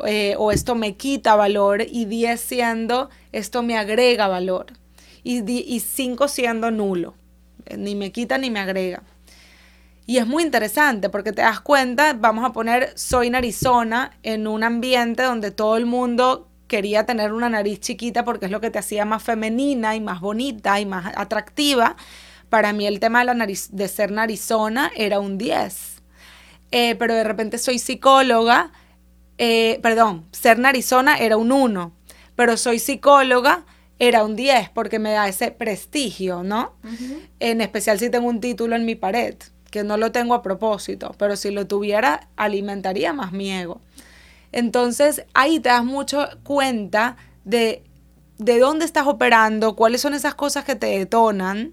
eh, 0.07 0.37
o 0.39 0.53
esto 0.53 0.77
me 0.77 0.97
quita 0.97 1.35
valor, 1.35 1.83
y 1.83 2.05
10 2.05 2.41
siendo 2.41 3.11
esto 3.39 3.63
me 3.63 3.77
agrega 3.77 4.29
valor, 4.29 4.67
y 5.23 5.81
5 5.81 6.29
siendo 6.29 6.71
nulo, 6.71 7.15
eh, 7.67 7.77
ni 7.77 7.95
me 7.95 8.13
quita 8.13 8.39
ni 8.39 8.51
me 8.51 8.61
agrega. 8.61 9.03
Y 10.07 10.19
es 10.19 10.27
muy 10.27 10.43
interesante 10.43 11.09
porque 11.09 11.33
te 11.33 11.43
das 11.43 11.61
cuenta, 11.61 12.13
vamos 12.13 12.45
a 12.45 12.53
poner 12.53 12.93
soy 12.95 13.31
narizona 13.31 14.13
en 14.23 14.47
un 14.47 14.63
ambiente 14.63 15.23
donde 15.23 15.51
todo 15.51 15.79
el 15.79 15.87
mundo 15.87 16.51
quería 16.67 17.07
tener 17.07 17.33
una 17.33 17.49
nariz 17.49 17.81
chiquita 17.81 18.25
porque 18.25 18.47
es 18.47 18.51
lo 18.51 18.61
que 18.61 18.71
te 18.71 18.79
hacía 18.79 19.07
más 19.07 19.23
femenina 19.23 19.97
y 19.97 20.01
más 20.01 20.21
bonita 20.21 20.79
y 20.79 20.85
más 20.85 21.13
atractiva. 21.17 21.97
Para 22.51 22.73
mí 22.75 22.87
el 22.87 23.01
tema 23.01 23.21
de, 23.21 23.25
la 23.27 23.35
nariz, 23.35 23.69
de 23.73 23.89
ser 23.89 24.11
narizona 24.11 24.91
era 24.95 25.21
un 25.21 25.39
10. 25.39 26.03
Eh, 26.71 26.97
pero 26.97 27.15
de 27.15 27.25
repente 27.25 27.57
soy 27.57 27.79
psicóloga, 27.79 28.73
eh, 29.39 29.79
perdón, 29.83 30.27
ser 30.33 30.59
narizona 30.59 31.17
era 31.17 31.37
un 31.37 31.53
1, 31.53 31.93
pero 32.37 32.57
soy 32.57 32.79
psicóloga 32.79 33.65
era 33.99 34.25
un 34.25 34.37
10 34.37 34.71
porque 34.71 34.99
me 34.99 35.13
da 35.13 35.29
ese 35.29 35.51
prestigio, 35.51 36.43
¿no? 36.43 36.75
En 37.39 37.61
especial 37.61 37.99
si 37.99 38.11
tengo 38.11 38.29
un 38.29 38.41
título 38.41 38.77
en 38.77 38.85
mi 38.85 38.95
pared, 38.95 39.37
que 39.71 39.85
no 39.85 39.97
lo 39.97 40.13
tengo 40.13 40.35
a 40.35 40.43
propósito, 40.43 41.15
pero 41.19 41.37
si 41.37 41.51
lo 41.51 41.67
tuviera 41.67 42.29
alimentaría 42.37 43.13
más 43.13 43.33
mi 43.33 43.53
ego. 43.53 43.81
Entonces 44.53 45.25
ahí 45.35 45.61
te 45.61 45.69
das 45.69 45.85
mucho 45.85 46.29
cuenta 46.43 47.17
de 47.45 47.83
de 48.37 48.59
dónde 48.59 48.85
estás 48.85 49.07
operando, 49.07 49.77
cuáles 49.77 50.01
son 50.01 50.13
esas 50.13 50.35
cosas 50.35 50.65
que 50.65 50.75
te 50.75 50.87
detonan 50.87 51.73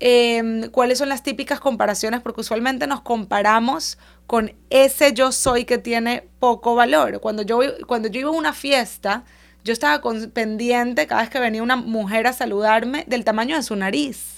Em, 0.00 0.70
cuáles 0.70 0.98
son 0.98 1.08
las 1.08 1.22
típicas 1.22 1.60
comparaciones, 1.60 2.20
porque 2.20 2.40
usualmente 2.40 2.86
nos 2.86 3.00
comparamos 3.00 3.96
con 4.26 4.52
ese 4.68 5.12
yo 5.12 5.30
soy 5.32 5.64
que 5.64 5.78
tiene 5.78 6.28
poco 6.40 6.74
valor. 6.74 7.20
Cuando 7.20 7.42
yo, 7.42 7.60
cuando 7.86 8.08
yo 8.08 8.20
iba 8.20 8.30
a 8.30 8.32
una 8.32 8.52
fiesta, 8.52 9.24
yo 9.64 9.72
estaba 9.72 10.02
pendiente 10.34 11.06
cada 11.06 11.22
vez 11.22 11.30
que 11.30 11.40
venía 11.40 11.62
una 11.62 11.76
mujer 11.76 12.26
a 12.26 12.34
saludarme 12.34 13.04
del 13.06 13.24
tamaño 13.24 13.56
de 13.56 13.62
su 13.62 13.74
nariz. 13.74 14.34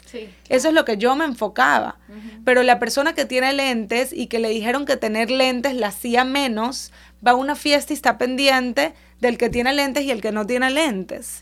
Eso 0.49 0.69
es 0.69 0.75
lo 0.75 0.85
que 0.85 0.97
yo 0.97 1.17
me 1.17 1.25
enfocaba. 1.25 1.99
Pero 2.45 2.63
la 2.63 2.79
persona 2.79 3.15
que 3.15 3.25
tiene 3.25 3.53
lentes 3.53 4.13
y 4.13 4.29
que 4.29 4.39
le 4.39 4.49
dijeron 4.49 4.87
que 4.87 4.97
tener 4.97 5.31
lentes 5.31 5.75
la 5.75 5.89
hacía 5.89 6.25
menos, 6.25 6.93
va 7.27 7.33
a 7.33 7.35
una 7.35 7.57
fiesta 7.57 7.93
y 7.93 7.97
está 7.97 8.19
pendiente 8.19 8.95
del 9.21 9.37
que 9.37 9.51
tiene 9.51 9.75
lentes 9.75 10.05
y 10.05 10.13
el 10.13 10.23
que 10.23 10.31
no 10.31 10.47
tiene 10.47 10.71
lentes. 10.71 11.41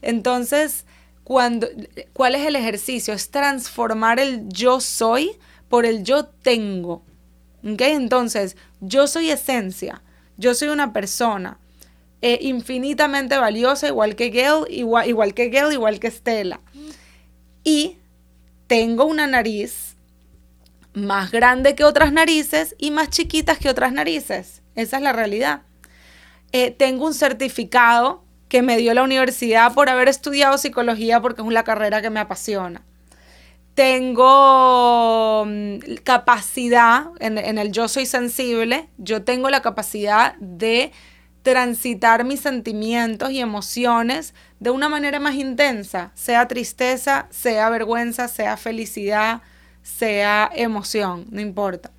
Entonces, 0.00 0.86
cuando, 1.22 1.68
¿cuál 2.14 2.36
es 2.36 2.46
el 2.46 2.56
ejercicio? 2.56 3.12
Es 3.12 3.30
transformar 3.30 4.18
el 4.18 4.48
yo 4.48 4.80
soy 4.80 5.32
por 5.68 5.84
el 5.84 6.04
yo 6.04 6.24
tengo. 6.24 7.02
Entonces, 7.62 8.56
yo 8.80 9.06
soy 9.06 9.30
esencia, 9.30 10.02
yo 10.38 10.54
soy 10.54 10.68
una 10.68 10.94
persona 10.94 11.58
infinitamente 12.22 13.38
valiosa, 13.38 13.88
igual 13.88 14.16
que 14.16 14.30
Gail, 14.30 14.64
igual, 14.68 15.08
igual 15.08 15.34
que 15.34 15.48
Gail, 15.48 15.72
igual 15.72 16.00
que 16.00 16.10
Stella. 16.10 16.60
Y 17.62 17.98
tengo 18.66 19.04
una 19.04 19.26
nariz 19.26 19.96
más 20.96 21.30
grande 21.30 21.74
que 21.74 21.84
otras 21.84 22.12
narices 22.12 22.74
y 22.78 22.90
más 22.90 23.10
chiquitas 23.10 23.58
que 23.58 23.68
otras 23.68 23.92
narices. 23.92 24.62
Esa 24.74 24.96
es 24.96 25.02
la 25.02 25.12
realidad. 25.12 25.62
Eh, 26.52 26.70
tengo 26.70 27.06
un 27.06 27.14
certificado 27.14 28.24
que 28.48 28.62
me 28.62 28.76
dio 28.76 28.94
la 28.94 29.02
universidad 29.02 29.74
por 29.74 29.88
haber 29.88 30.08
estudiado 30.08 30.56
psicología 30.58 31.20
porque 31.20 31.42
es 31.42 31.46
una 31.46 31.64
carrera 31.64 32.00
que 32.00 32.10
me 32.10 32.20
apasiona. 32.20 32.82
Tengo 33.74 35.44
mm, 35.46 35.96
capacidad, 36.02 37.08
en, 37.20 37.36
en 37.36 37.58
el 37.58 37.72
yo 37.72 37.88
soy 37.88 38.06
sensible, 38.06 38.88
yo 38.96 39.22
tengo 39.22 39.50
la 39.50 39.60
capacidad 39.60 40.34
de 40.36 40.92
transitar 41.46 42.24
mis 42.24 42.40
sentimientos 42.40 43.30
y 43.30 43.38
emociones 43.38 44.34
de 44.58 44.70
una 44.70 44.88
manera 44.88 45.20
más 45.20 45.36
intensa, 45.36 46.10
sea 46.16 46.48
tristeza, 46.48 47.28
sea 47.30 47.70
vergüenza, 47.70 48.26
sea 48.26 48.56
felicidad, 48.56 49.42
sea 49.80 50.50
emoción, 50.52 51.26
no 51.30 51.40
importa. 51.40 51.92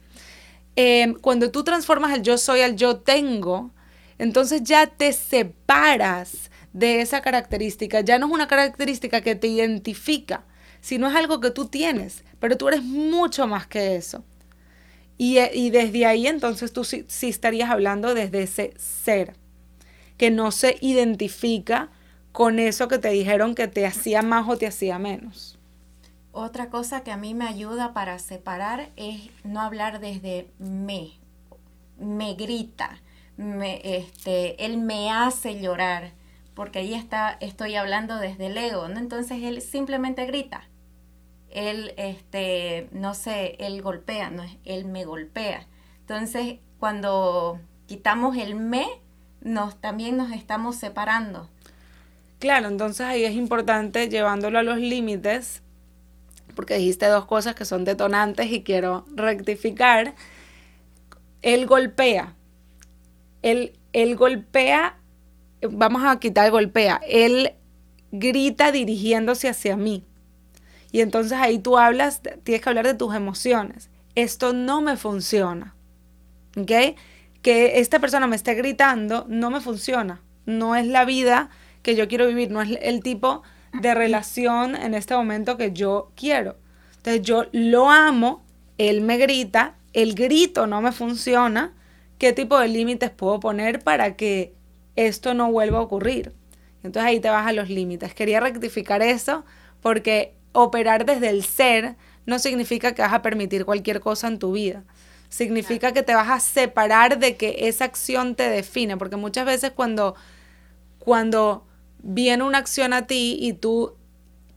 Em, 0.75 1.13
cuando 1.13 1.49
tú 1.49 1.63
transformas 1.63 2.13
el 2.13 2.23
yo 2.23 2.37
soy 2.37 2.59
al 2.59 2.75
yo 2.75 2.97
tengo, 2.97 3.71
entonces 4.17 4.63
ya 4.63 4.85
te 4.85 5.13
separas 5.13 6.51
de 6.73 6.99
esa 6.99 7.21
característica. 7.21 8.01
Ya 8.01 8.19
no 8.19 8.25
es 8.25 8.33
una 8.33 8.49
característica 8.49 9.21
que 9.21 9.35
te 9.35 9.47
identifica, 9.47 10.43
sino 10.81 11.07
es 11.07 11.15
algo 11.15 11.39
que 11.39 11.51
tú 11.51 11.67
tienes, 11.67 12.25
pero 12.41 12.57
tú 12.57 12.67
eres 12.67 12.83
mucho 12.83 13.47
más 13.47 13.65
que 13.65 13.95
eso. 13.95 14.25
Y, 15.17 15.69
desde 15.71 16.05
ahí 16.05 16.27
entonces 16.27 16.71
tú 16.71 16.83
sí, 16.83 17.05
estarías 17.21 17.69
hablando 17.69 18.13
desde 18.13 18.43
ese 18.43 18.73
ser. 18.77 19.35
que 20.17 20.31
no 20.31 20.51
se 20.51 20.77
identifica 20.81 21.89
con 22.31 22.59
eso 22.59 22.87
que 22.87 22.97
te 22.97 23.09
dijeron 23.09 23.53
que 23.53 23.67
te 23.67 23.85
hacía 23.85 24.21
más 24.21 24.47
o 24.47 24.57
te 24.57 24.67
hacía 24.67 24.97
menos. 24.99 25.57
Otra 26.31 26.69
cosa 26.69 27.01
que 27.01 27.11
a 27.11 27.17
mí 27.17 27.33
me 27.33 27.47
ayuda 27.47 27.93
para 27.93 28.19
separar 28.19 28.91
es 28.95 29.29
no 29.43 29.61
hablar 29.61 29.99
desde 29.99 30.47
me, 30.59 31.13
me 31.99 32.35
grita, 32.35 33.01
me, 33.37 33.81
este, 33.83 34.63
él 34.65 34.77
me 34.77 35.11
hace 35.11 35.59
llorar, 35.59 36.11
porque 36.53 36.79
ahí 36.79 36.93
está, 36.93 37.37
estoy 37.41 37.75
hablando 37.75 38.17
desde 38.17 38.47
el 38.47 38.57
ego, 38.57 38.87
¿no? 38.87 38.99
Entonces 38.99 39.41
él 39.43 39.61
simplemente 39.61 40.25
grita. 40.25 40.63
Él, 41.57 41.95
este, 41.97 42.87
no 42.91 43.15
sé, 43.15 43.55
él 43.57 43.81
golpea, 43.81 44.29
no 44.29 44.43
es 44.43 44.57
él 44.63 44.85
me 44.85 45.05
golpea. 45.05 45.65
Entonces, 46.01 46.59
cuando 46.79 47.59
quitamos 47.87 48.37
el 48.37 48.53
me, 48.53 48.85
nos, 49.41 49.81
también 49.81 50.17
nos 50.17 50.31
estamos 50.33 50.75
separando. 50.75 51.49
Claro, 52.37 52.67
entonces 52.67 53.01
ahí 53.07 53.25
es 53.25 53.33
importante 53.33 54.07
llevándolo 54.07 54.59
a 54.59 54.63
los 54.63 54.77
límites, 54.77 55.63
porque 56.55 56.75
dijiste 56.75 57.07
dos 57.07 57.25
cosas 57.25 57.55
que 57.55 57.65
son 57.65 57.85
detonantes 57.85 58.51
y 58.51 58.61
quiero 58.61 59.05
rectificar. 59.15 60.13
Él 61.41 61.65
golpea. 61.65 62.35
Él, 63.41 63.73
él 63.93 64.15
golpea, 64.15 64.99
vamos 65.63 66.03
a 66.05 66.19
quitar 66.19 66.45
el 66.45 66.51
golpea. 66.51 67.01
Él 67.07 67.53
grita 68.11 68.71
dirigiéndose 68.71 69.49
hacia 69.49 69.75
mí. 69.75 70.03
Y 70.91 71.01
entonces 71.01 71.37
ahí 71.37 71.59
tú 71.59 71.77
hablas, 71.77 72.21
tienes 72.43 72.61
que 72.61 72.69
hablar 72.69 72.85
de 72.85 72.93
tus 72.93 73.13
emociones. 73.13 73.89
Esto 74.15 74.53
no 74.53 74.81
me 74.81 74.97
funciona. 74.97 75.75
¿Ok? 76.55 76.71
Que 77.41 77.79
esta 77.79 77.99
persona 77.99 78.27
me 78.27 78.35
esté 78.35 78.55
gritando 78.55 79.25
no 79.27 79.49
me 79.49 79.61
funciona. 79.61 80.21
No 80.45 80.75
es 80.75 80.87
la 80.87 81.05
vida 81.05 81.49
que 81.81 81.95
yo 81.95 82.07
quiero 82.07 82.27
vivir, 82.27 82.51
no 82.51 82.61
es 82.61 82.77
el 82.81 83.01
tipo 83.01 83.43
de 83.73 83.93
relación 83.93 84.75
en 84.75 84.93
este 84.93 85.15
momento 85.15 85.57
que 85.57 85.71
yo 85.71 86.11
quiero. 86.15 86.57
Entonces 86.97 87.21
yo 87.21 87.45
lo 87.51 87.89
amo, 87.89 88.43
él 88.77 89.01
me 89.01 89.17
grita, 89.17 89.75
el 89.93 90.15
grito 90.15 90.67
no 90.67 90.81
me 90.81 90.91
funciona. 90.91 91.73
¿Qué 92.17 92.33
tipo 92.33 92.57
de 92.57 92.67
límites 92.67 93.11
puedo 93.11 93.39
poner 93.39 93.83
para 93.83 94.15
que 94.15 94.55
esto 94.95 95.33
no 95.33 95.51
vuelva 95.51 95.77
a 95.79 95.81
ocurrir? 95.81 96.33
Entonces 96.83 97.09
ahí 97.09 97.19
te 97.19 97.29
vas 97.29 97.47
a 97.47 97.53
los 97.53 97.69
límites. 97.69 98.13
Quería 98.13 98.39
rectificar 98.39 99.01
eso 99.01 99.45
porque 99.81 100.36
operar 100.57 101.05
desde 101.05 101.29
el 101.29 101.43
ser 101.43 101.95
no 102.25 102.39
significa 102.39 102.93
que 102.93 103.03
vas 103.03 103.13
a 103.13 103.21
permitir 103.21 103.63
cualquier 103.63 103.99
cosa 103.99 104.27
en 104.27 104.39
tu 104.39 104.53
vida. 104.53 104.83
Significa 105.29 105.91
que 105.91 106.03
te 106.03 106.15
vas 106.15 106.29
a 106.29 106.39
separar 106.39 107.19
de 107.19 107.37
que 107.37 107.67
esa 107.67 107.85
acción 107.85 108.35
te 108.35 108.49
define, 108.49 108.97
porque 108.97 109.17
muchas 109.17 109.45
veces 109.45 109.71
cuando, 109.71 110.15
cuando 110.99 111.65
viene 111.99 112.43
una 112.43 112.57
acción 112.57 112.93
a 112.93 113.05
ti 113.05 113.37
y 113.39 113.53
tú 113.53 113.95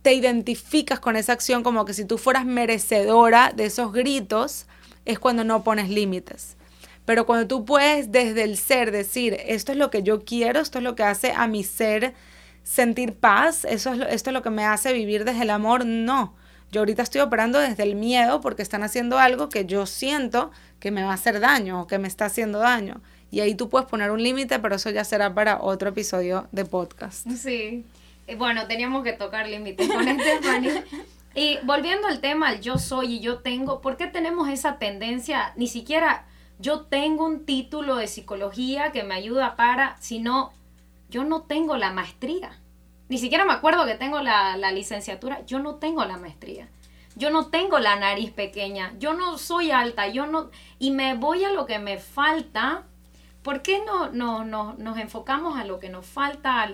te 0.01 0.13
identificas 0.13 0.99
con 0.99 1.15
esa 1.15 1.33
acción 1.33 1.61
como 1.61 1.85
que 1.85 1.93
si 1.93 2.05
tú 2.05 2.17
fueras 2.17 2.45
merecedora 2.45 3.51
de 3.55 3.65
esos 3.65 3.93
gritos, 3.93 4.65
es 5.05 5.19
cuando 5.19 5.43
no 5.43 5.63
pones 5.63 5.89
límites. 5.89 6.57
Pero 7.05 7.27
cuando 7.27 7.47
tú 7.47 7.63
puedes 7.63 8.11
desde 8.11 8.43
el 8.43 8.57
ser 8.57 8.91
decir, 8.91 9.37
esto 9.45 9.71
es 9.71 9.77
lo 9.77 9.91
que 9.91 10.01
yo 10.01 10.23
quiero, 10.25 10.59
esto 10.59 10.79
es 10.79 10.83
lo 10.83 10.95
que 10.95 11.03
hace 11.03 11.31
a 11.31 11.47
mi 11.47 11.63
ser 11.63 12.15
sentir 12.63 13.15
paz, 13.15 13.65
eso 13.65 13.93
es, 13.93 14.01
esto 14.09 14.29
es 14.29 14.33
lo 14.33 14.41
que 14.41 14.49
me 14.49 14.65
hace 14.65 14.93
vivir 14.93 15.25
desde 15.25 15.43
el 15.43 15.49
amor, 15.49 15.85
no. 15.85 16.35
Yo 16.71 16.81
ahorita 16.81 17.03
estoy 17.03 17.21
operando 17.21 17.59
desde 17.59 17.83
el 17.83 17.95
miedo 17.95 18.39
porque 18.39 18.61
están 18.61 18.83
haciendo 18.83 19.19
algo 19.19 19.49
que 19.49 19.65
yo 19.65 19.85
siento 19.85 20.51
que 20.79 20.89
me 20.89 21.03
va 21.03 21.11
a 21.11 21.15
hacer 21.15 21.41
daño 21.41 21.81
o 21.81 21.87
que 21.87 21.99
me 21.99 22.07
está 22.07 22.25
haciendo 22.25 22.59
daño. 22.59 23.01
Y 23.29 23.41
ahí 23.41 23.55
tú 23.55 23.69
puedes 23.69 23.87
poner 23.87 24.11
un 24.11 24.23
límite, 24.23 24.59
pero 24.59 24.75
eso 24.75 24.89
ya 24.89 25.03
será 25.03 25.33
para 25.33 25.61
otro 25.61 25.89
episodio 25.89 26.47
de 26.51 26.65
podcast. 26.65 27.27
Sí. 27.29 27.85
Bueno, 28.37 28.67
teníamos 28.67 29.03
que 29.03 29.13
tocar 29.13 29.47
límites 29.47 29.89
con 29.89 30.07
este 30.07 30.83
Y 31.33 31.57
volviendo 31.63 32.07
al 32.07 32.19
tema, 32.19 32.59
yo 32.59 32.77
soy 32.77 33.15
y 33.15 33.19
yo 33.19 33.39
tengo, 33.39 33.81
¿por 33.81 33.97
qué 33.97 34.07
tenemos 34.07 34.49
esa 34.49 34.77
tendencia? 34.79 35.53
Ni 35.55 35.67
siquiera 35.67 36.25
yo 36.59 36.81
tengo 36.81 37.25
un 37.25 37.45
título 37.45 37.95
de 37.95 38.07
psicología 38.07 38.91
que 38.91 39.03
me 39.03 39.15
ayuda 39.15 39.55
para, 39.55 39.97
sino 39.99 40.51
yo 41.09 41.23
no 41.23 41.41
tengo 41.41 41.77
la 41.77 41.91
maestría. 41.91 42.60
Ni 43.11 43.17
siquiera 43.17 43.43
me 43.43 43.51
acuerdo 43.51 43.85
que 43.85 43.95
tengo 43.95 44.21
la, 44.21 44.55
la 44.55 44.71
licenciatura, 44.71 45.45
yo 45.45 45.59
no 45.59 45.75
tengo 45.75 46.05
la 46.05 46.15
maestría. 46.15 46.69
Yo 47.17 47.29
no 47.29 47.47
tengo 47.47 47.77
la 47.77 47.97
nariz 47.97 48.31
pequeña, 48.31 48.93
yo 48.99 49.13
no 49.13 49.37
soy 49.37 49.69
alta, 49.69 50.07
yo 50.07 50.27
no... 50.27 50.49
Y 50.79 50.91
me 50.91 51.15
voy 51.15 51.43
a 51.43 51.51
lo 51.51 51.65
que 51.65 51.77
me 51.77 51.97
falta. 51.97 52.85
¿Por 53.43 53.63
qué 53.63 53.83
no, 53.85 54.11
no, 54.11 54.45
no 54.45 54.75
nos 54.77 54.97
enfocamos 54.97 55.59
a 55.59 55.65
lo 55.65 55.77
que 55.77 55.89
nos 55.89 56.05
falta 56.05 56.71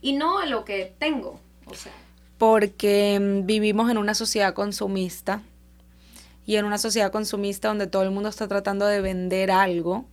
y 0.00 0.14
no 0.14 0.40
a 0.40 0.46
lo 0.46 0.64
que 0.64 0.96
tengo? 0.98 1.38
O 1.66 1.74
sea. 1.74 1.92
Porque 2.36 3.20
mm, 3.20 3.46
vivimos 3.46 3.88
en 3.88 3.98
una 3.98 4.14
sociedad 4.14 4.52
consumista 4.52 5.42
y 6.44 6.56
en 6.56 6.64
una 6.64 6.78
sociedad 6.78 7.12
consumista 7.12 7.68
donde 7.68 7.86
todo 7.86 8.02
el 8.02 8.10
mundo 8.10 8.30
está 8.30 8.48
tratando 8.48 8.84
de 8.84 9.00
vender 9.00 9.52
algo. 9.52 10.06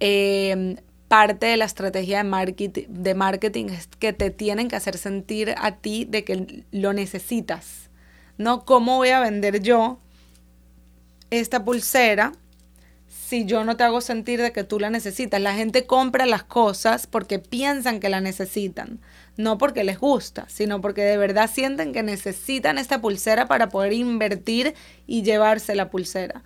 Eh, 0.00 0.76
parte 1.12 1.44
de 1.44 1.58
la 1.58 1.66
estrategia 1.66 2.24
de 2.24 3.14
marketing, 3.14 3.66
es 3.66 3.86
que 3.98 4.14
te 4.14 4.30
tienen 4.30 4.68
que 4.68 4.76
hacer 4.76 4.96
sentir 4.96 5.54
a 5.58 5.72
ti 5.72 6.06
de 6.06 6.24
que 6.24 6.64
lo 6.70 6.94
necesitas. 6.94 7.90
¿No? 8.38 8.64
¿Cómo 8.64 8.96
voy 8.96 9.10
a 9.10 9.20
vender 9.20 9.60
yo 9.60 9.98
esta 11.28 11.66
pulsera 11.66 12.32
si 13.06 13.44
yo 13.44 13.62
no 13.62 13.76
te 13.76 13.84
hago 13.84 14.00
sentir 14.00 14.40
de 14.40 14.52
que 14.52 14.64
tú 14.64 14.80
la 14.80 14.88
necesitas? 14.88 15.38
La 15.38 15.52
gente 15.52 15.84
compra 15.84 16.24
las 16.24 16.44
cosas 16.44 17.06
porque 17.06 17.38
piensan 17.38 18.00
que 18.00 18.08
la 18.08 18.22
necesitan, 18.22 18.98
no 19.36 19.58
porque 19.58 19.84
les 19.84 19.98
gusta, 19.98 20.48
sino 20.48 20.80
porque 20.80 21.02
de 21.02 21.18
verdad 21.18 21.50
sienten 21.52 21.92
que 21.92 22.02
necesitan 22.02 22.78
esta 22.78 23.02
pulsera 23.02 23.46
para 23.48 23.68
poder 23.68 23.92
invertir 23.92 24.72
y 25.06 25.24
llevarse 25.24 25.74
la 25.74 25.90
pulsera. 25.90 26.42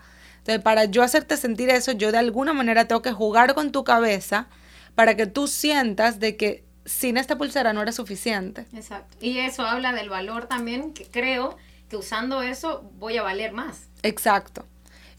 Entonces, 0.47 0.63
para 0.63 0.85
yo 0.85 1.03
hacerte 1.03 1.37
sentir 1.37 1.71
eso, 1.71 1.91
yo 1.91 2.13
de 2.13 2.19
alguna 2.19 2.53
manera 2.53 2.85
tengo 2.87 3.03
que 3.03 3.11
jugar 3.11 3.55
con 3.55 3.73
tu 3.73 3.83
cabeza 3.83 4.47
para 4.95 5.17
que 5.17 5.27
tú 5.27 5.49
sientas 5.49 6.21
de 6.21 6.37
que 6.37 6.63
sin 6.85 7.17
esta 7.17 7.37
pulsera 7.37 7.73
no 7.73 7.83
eres 7.83 7.97
suficiente. 7.97 8.65
Exacto. 8.73 9.17
Y 9.21 9.41
eso 9.41 9.63
habla 9.67 9.93
del 9.93 10.09
valor 10.09 10.47
también, 10.47 10.95
que 10.95 11.05
creo 11.05 11.57
que 11.89 11.97
usando 11.97 12.43
eso 12.43 12.89
voy 12.97 13.17
a 13.17 13.25
valer 13.25 13.51
más. 13.51 13.89
Exacto. 14.05 14.65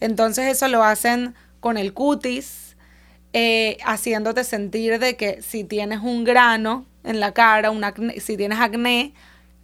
Entonces 0.00 0.46
eso 0.46 0.66
lo 0.66 0.82
hacen 0.82 1.34
con 1.60 1.76
el 1.76 1.92
cutis, 1.92 2.78
eh, 3.34 3.76
haciéndote 3.84 4.44
sentir 4.44 4.98
de 4.98 5.18
que 5.18 5.42
si 5.42 5.62
tienes 5.62 6.00
un 6.00 6.24
grano 6.24 6.86
en 7.04 7.20
la 7.20 7.32
cara, 7.32 7.70
si 8.18 8.38
tienes 8.38 8.60
acné, 8.60 9.12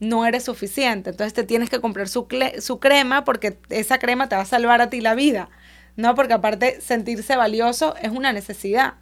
no 0.04 0.26
eres 0.26 0.44
suficiente. 0.44 1.10
Entonces 1.10 1.34
te 1.34 1.44
tienes 1.44 1.70
que 1.70 1.80
comprar 1.80 2.08
su, 2.08 2.26
crema 2.26 3.24
porque 3.24 3.58
esa 3.70 3.98
crema 3.98 4.28
te 4.28 4.36
va 4.36 4.42
a 4.42 4.46
salvar 4.46 4.80
a 4.80 4.90
ti 4.90 5.00
la 5.00 5.14
vida. 5.14 5.48
¿no? 5.96 6.14
Porque 6.14 6.34
aparte 6.34 6.80
sentirse 6.80 7.36
valioso 7.36 7.94
es 8.02 8.10
una 8.10 8.32
necesidad. 8.32 8.94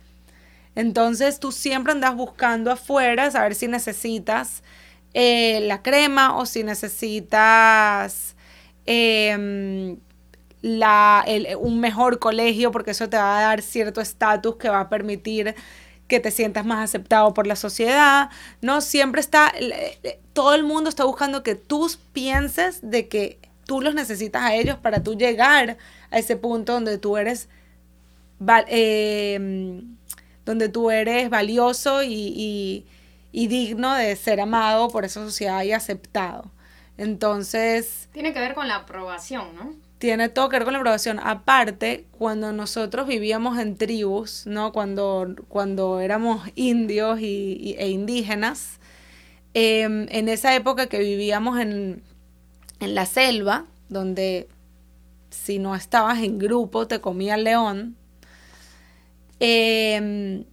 Entonces 0.75 1.38
tú 1.41 1.53
siempre 1.53 1.93
andas 1.93 2.15
buscando 2.15 2.71
afuera, 2.71 3.31
saber 3.31 3.55
si 3.55 3.69
necesitas 3.69 4.62
eh, 5.15 5.61
la 5.62 5.83
crema 5.83 6.37
o 6.37 6.47
si 6.47 6.65
necesitas 6.65 8.37
em, 8.87 9.99
la, 10.62 11.25
un 11.59 11.81
mejor 11.81 12.19
colegio 12.19 12.71
porque 12.71 12.93
eso 12.93 13.09
te 13.09 13.17
va 13.17 13.38
a 13.38 13.43
dar 13.43 13.62
cierto 13.62 14.01
estatus 14.01 14.57
que 14.57 14.69
va 14.71 14.81
a 14.81 14.88
permitir 14.88 15.55
que 16.12 16.20
te 16.20 16.31
sientas 16.31 16.66
más 16.66 16.85
aceptado 16.90 17.33
por 17.33 17.46
la 17.46 17.57
sociedad, 17.57 18.29
¿no? 18.61 18.83
Siempre 18.83 19.22
está, 19.22 19.51
todo 20.35 20.55
el 20.55 20.62
mundo 20.62 20.90
está 20.90 21.05
buscando 21.05 21.42
que 21.42 21.55
tú 21.55 21.90
pienses 22.12 22.81
de 22.83 23.09
que 23.09 23.38
tú 23.64 23.81
los 23.81 23.94
necesitas 23.94 24.42
a 24.42 24.55
ellos 24.55 24.77
para 24.77 25.03
tú 25.03 25.16
llegar 25.16 25.79
a 26.11 26.18
ese 26.18 26.37
punto 26.37 26.75
donde 26.75 26.98
tú 26.98 27.16
eres, 27.16 27.48
em, 28.66 29.96
donde 30.44 30.68
tú 30.68 30.90
eres 30.90 31.31
valioso 31.31 32.03
y, 32.03 32.85
y, 33.33 33.46
digno 33.46 33.94
de 33.94 34.14
ser 34.14 34.38
amado 34.42 34.88
por 34.90 35.07
esa 35.07 35.25
sociedad 35.25 35.62
y 35.62 35.72
aceptado. 35.72 36.51
Entonces... 36.98 38.11
Tiene 38.12 38.35
que 38.35 38.40
ver 38.40 38.53
con 38.53 38.68
la 38.68 38.77
aprobación, 38.77 39.57
¿no? 39.57 39.75
Tiene 40.03 40.29
todo 40.29 40.49
que 40.49 40.57
ver 40.57 40.65
con 40.65 40.73
la 40.73 40.81
aprobación. 40.81 41.21
Aparte, 41.23 42.07
cuando 42.11 42.53
nosotros 42.53 43.07
vivíamos 43.07 43.57
en 43.61 43.77
tribus, 43.77 44.49
¿no? 44.49 44.73
Cuando, 44.73 45.37
cuando 45.47 46.01
éramos 46.01 46.43
indios 46.57 47.21
y, 47.21 47.77
e 47.79 47.88
indígenas, 47.88 48.81
em, 49.55 50.09
en 50.11 50.29
esa 50.29 50.57
época 50.57 50.88
que 50.88 50.99
vivíamos 50.99 51.61
en, 51.61 52.03
en 52.81 52.95
la 52.97 53.07
selva, 53.07 53.67
donde 53.91 54.49
si 55.31 55.61
no 55.61 55.77
estabas 55.77 56.19
en 56.19 56.41
grupo 56.41 56.88
te 56.88 57.01
comía 57.01 57.37
el 57.37 57.45
león, 57.45 57.97
em, 59.38 60.47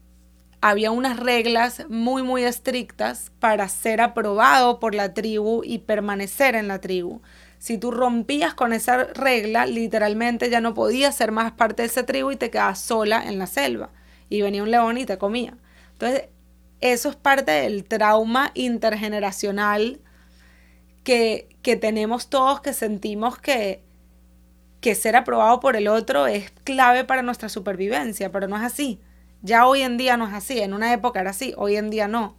había 0.61 0.91
unas 0.91 1.17
reglas 1.17 1.85
muy, 1.89 2.21
muy 2.21 2.43
estrictas 2.43 3.31
para 3.39 3.67
ser 3.67 3.99
aprobado 3.99 4.79
por 4.79 4.93
la 4.93 5.15
tribu 5.15 5.63
y 5.63 5.79
permanecer 5.79 6.53
en 6.53 6.67
la 6.67 6.79
tribu 6.79 7.23
si 7.59 7.77
tú 7.77 7.91
rompías 7.91 8.53
con 8.53 8.73
esa 8.73 9.03
regla, 9.03 9.65
literalmente 9.65 10.49
ya 10.49 10.61
no 10.61 10.73
podías 10.73 11.15
ser 11.15 11.31
más 11.31 11.51
parte 11.51 11.83
de 11.83 11.87
esa 11.89 12.05
tribu 12.05 12.31
y 12.31 12.37
te 12.37 12.49
quedabas 12.49 12.79
sola 12.79 13.23
en 13.25 13.37
la 13.37 13.47
selva. 13.47 13.91
y 14.31 14.41
venía 14.41 14.61
un 14.61 14.69
león 14.71 14.97
y 14.97 15.05
te 15.05 15.17
comía. 15.17 15.57
Entonces, 15.93 16.29
eso 16.81 17.09
es 17.09 17.15
parte 17.15 17.51
del 17.51 17.83
trauma 17.83 18.51
intergeneracional 18.53 19.99
que, 21.03 21.49
que 21.63 21.75
tenemos 21.75 22.29
todos, 22.29 22.61
que 22.61 22.73
sentimos 22.73 23.39
que, 23.39 23.81
que 24.81 24.95
ser 24.95 25.15
aprobado 25.15 25.59
por 25.59 25.75
el 25.75 25.87
otro 25.87 26.27
es 26.27 26.51
clave 26.63 27.03
para 27.05 27.23
nuestra 27.23 27.49
supervivencia, 27.49 28.31
pero 28.31 28.47
no 28.47 28.55
es 28.55 28.63
así. 28.63 28.99
Ya 29.41 29.65
hoy 29.65 29.81
en 29.81 29.97
día 29.97 30.15
no 30.15 30.27
es 30.27 30.33
así, 30.33 30.59
en 30.59 30.73
una 30.73 30.93
época 30.93 31.21
era 31.21 31.31
así, 31.31 31.53
hoy 31.57 31.75
en 31.75 31.89
día 31.89 32.07
no. 32.07 32.35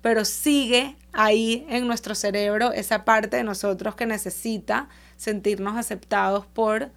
Pero 0.00 0.24
sigue 0.24 0.96
ahí 1.12 1.66
en 1.68 1.86
nuestro 1.86 2.14
cerebro 2.14 2.72
esa 2.72 3.04
parte 3.04 3.36
de 3.36 3.44
nosotros 3.44 3.94
que 3.94 4.06
necesita 4.06 4.88
sentirnos 5.16 5.76
aceptados 5.76 6.46
por, 6.46 6.90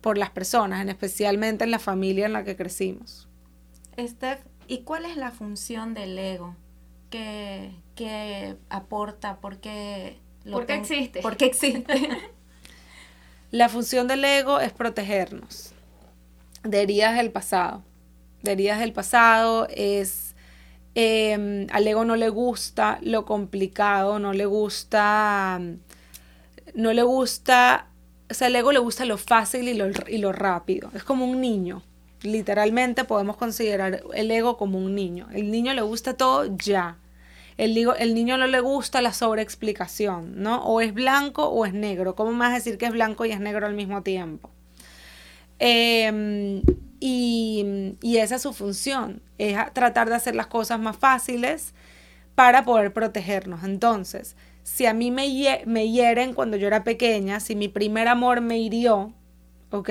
por 0.00 0.18
las 0.18 0.30
personas, 0.30 0.86
especialmente 0.86 1.64
en 1.64 1.70
la 1.70 1.78
familia 1.78 2.26
en 2.26 2.32
la 2.32 2.44
que 2.44 2.56
crecimos. 2.56 3.28
Steph, 3.98 4.40
¿y 4.66 4.82
cuál 4.82 5.04
es 5.04 5.16
la 5.16 5.30
función 5.30 5.94
del 5.94 6.18
ego? 6.18 6.56
¿Qué, 7.10 7.72
qué 7.94 8.56
aporta? 8.68 9.40
¿Por 9.40 9.58
qué, 9.58 10.18
lo 10.44 10.58
¿Por 10.58 10.66
qué 10.66 10.74
existe? 10.74 11.22
¿Por 11.22 11.36
qué 11.36 11.46
existe? 11.46 12.08
la 13.50 13.68
función 13.68 14.06
del 14.06 14.24
ego 14.24 14.60
es 14.60 14.72
protegernos 14.72 15.72
de 16.62 16.82
heridas 16.82 17.16
del 17.16 17.32
pasado 17.32 17.82
de 18.42 18.52
heridas 18.52 18.80
del 18.80 18.92
pasado, 18.92 19.66
es 19.70 20.29
em, 20.94 21.66
al 21.72 21.86
ego 21.86 22.04
no 22.04 22.16
le 22.16 22.28
gusta 22.28 22.98
lo 23.02 23.24
complicado, 23.24 24.18
no 24.18 24.32
le 24.32 24.46
gusta, 24.46 25.60
no 26.74 26.92
le 26.92 27.02
gusta, 27.02 27.86
o 28.30 28.34
sea, 28.34 28.48
al 28.48 28.56
ego 28.56 28.72
le 28.72 28.78
gusta 28.78 29.04
lo 29.04 29.18
fácil 29.18 29.68
y 29.68 29.74
lo, 29.74 29.86
y 30.08 30.18
lo 30.18 30.32
rápido, 30.32 30.90
es 30.94 31.04
como 31.04 31.24
un 31.24 31.40
niño. 31.40 31.82
Literalmente 32.22 33.04
podemos 33.04 33.36
considerar 33.36 34.02
el 34.12 34.30
ego 34.30 34.58
como 34.58 34.78
un 34.78 34.94
niño. 34.94 35.28
El 35.32 35.50
niño 35.50 35.72
le 35.72 35.80
gusta 35.80 36.18
todo 36.18 36.54
ya. 36.58 36.98
El, 37.56 37.76
el 37.76 38.14
niño 38.14 38.36
no 38.36 38.46
le 38.46 38.60
gusta 38.60 39.00
la 39.00 39.14
sobreexplicación, 39.14 40.42
¿no? 40.42 40.62
O 40.64 40.82
es 40.82 40.92
blanco 40.92 41.48
o 41.48 41.64
es 41.64 41.72
negro. 41.72 42.14
¿Cómo 42.14 42.32
me 42.32 42.40
vas 42.40 42.50
a 42.50 42.54
decir 42.54 42.76
que 42.76 42.86
es 42.86 42.92
blanco 42.92 43.24
y 43.24 43.32
es 43.32 43.40
negro 43.40 43.66
al 43.66 43.74
mismo 43.74 44.02
tiempo? 44.02 44.50
Eh, 45.58 46.62
y, 47.00 47.96
esa 48.02 48.36
es 48.36 48.42
su 48.42 48.52
función, 48.52 49.22
es 49.38 49.56
tratar 49.72 50.10
de 50.10 50.16
hacer 50.16 50.34
las 50.34 50.46
cosas 50.46 50.78
más 50.78 50.96
fáciles 50.96 51.74
para 52.34 52.64
poder 52.64 52.92
protegernos. 52.92 53.64
Entonces, 53.64 54.36
si 54.62 54.84
a 54.86 54.92
mí 54.92 55.10
me, 55.10 55.62
me 55.66 55.90
hieren 55.90 56.34
cuando 56.34 56.58
yo 56.58 56.66
era 56.66 56.84
pequeña, 56.84 57.40
si 57.40 57.56
mi 57.56 57.68
primer 57.68 58.06
amor 58.06 58.42
me 58.42 58.58
hirió, 58.58 59.14
¿ok? 59.70 59.90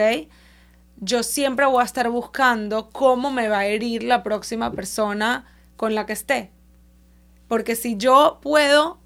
Yo 0.98 1.24
siempre 1.24 1.65
voy 1.65 1.82
a 1.82 1.86
estar 1.86 2.10
buscando 2.10 2.89
cómo 2.89 3.32
me 3.32 3.50
va 3.50 3.60
a 3.60 3.65
herir 3.65 4.04
la 4.04 4.22
próxima 4.22 4.72
persona 4.72 5.45
con 5.78 5.95
la 5.95 6.06
que 6.06 6.13
esté. 6.13 6.52
Porque 7.48 7.76
si 7.76 7.98
yo 7.98 8.39
puedo 8.41 9.00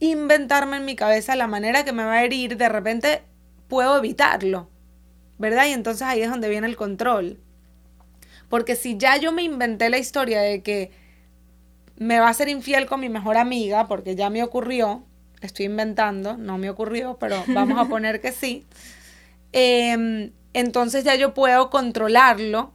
inventarme 0.00 0.78
en 0.78 0.86
mi 0.86 0.96
cabeza 0.96 1.36
la 1.36 1.46
manera 1.46 1.84
que 1.84 1.92
me 1.92 2.04
va 2.04 2.14
a 2.14 2.24
herir, 2.24 2.56
de 2.56 2.68
repente 2.68 3.22
puedo 3.68 3.98
evitarlo. 3.98 4.69
¿Verdad? 5.40 5.66
Y 5.66 5.72
entonces 5.72 6.02
ahí 6.02 6.20
es 6.20 6.28
donde 6.28 6.50
viene 6.50 6.66
el 6.66 6.76
control. 6.76 7.38
Porque 8.50 8.76
si 8.76 8.98
ya 8.98 9.16
yo 9.16 9.32
me 9.32 9.42
inventé 9.42 9.88
la 9.88 9.96
historia 9.96 10.42
de 10.42 10.62
que 10.62 10.90
me 11.96 12.20
va 12.20 12.28
a 12.28 12.34
ser 12.34 12.50
infiel 12.50 12.84
con 12.84 13.00
mi 13.00 13.08
mejor 13.08 13.38
amiga, 13.38 13.88
porque 13.88 14.14
ya 14.14 14.28
me 14.28 14.42
ocurrió, 14.42 15.02
estoy 15.40 15.64
inventando, 15.64 16.36
no 16.36 16.58
me 16.58 16.68
ocurrió, 16.68 17.16
pero 17.18 17.42
vamos 17.48 17.78
a 17.78 17.84
poner 17.88 18.20
que 18.20 18.32
sí, 18.32 18.66
em, 19.52 20.30
entonces 20.52 21.04
ya 21.04 21.14
yo 21.14 21.32
puedo 21.32 21.70
controlarlo. 21.70 22.74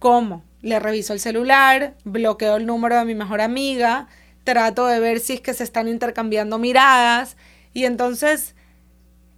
¿Cómo? 0.00 0.42
Le 0.62 0.80
reviso 0.80 1.12
el 1.12 1.20
celular, 1.20 1.94
bloqueo 2.04 2.56
el 2.56 2.66
número 2.66 2.98
de 2.98 3.04
mi 3.04 3.14
mejor 3.14 3.40
amiga, 3.40 4.08
trato 4.42 4.86
de 4.88 4.98
ver 4.98 5.20
si 5.20 5.34
es 5.34 5.40
que 5.40 5.54
se 5.54 5.62
están 5.62 5.86
intercambiando 5.86 6.58
miradas 6.58 7.36
y 7.72 7.84
entonces 7.84 8.56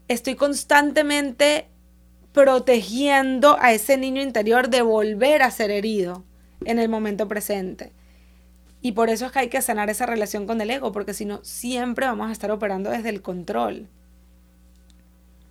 estoy 0.08 0.34
constantemente 0.34 1.68
protegiendo 2.32 3.56
a 3.60 3.72
ese 3.72 3.96
niño 3.96 4.22
interior 4.22 4.68
de 4.68 4.82
volver 4.82 5.42
a 5.42 5.50
ser 5.50 5.70
herido 5.70 6.24
en 6.64 6.78
el 6.78 6.88
momento 6.88 7.28
presente. 7.28 7.92
Y 8.80 8.92
por 8.92 9.10
eso 9.10 9.26
es 9.26 9.32
que 9.32 9.40
hay 9.40 9.48
que 9.48 9.62
sanar 9.62 9.90
esa 9.90 10.06
relación 10.06 10.46
con 10.46 10.60
el 10.60 10.70
ego, 10.70 10.92
porque 10.92 11.14
si 11.14 11.24
no, 11.24 11.42
siempre 11.42 12.06
vamos 12.06 12.28
a 12.28 12.32
estar 12.32 12.50
operando 12.50 12.90
desde 12.90 13.08
el 13.08 13.22
control. 13.22 13.88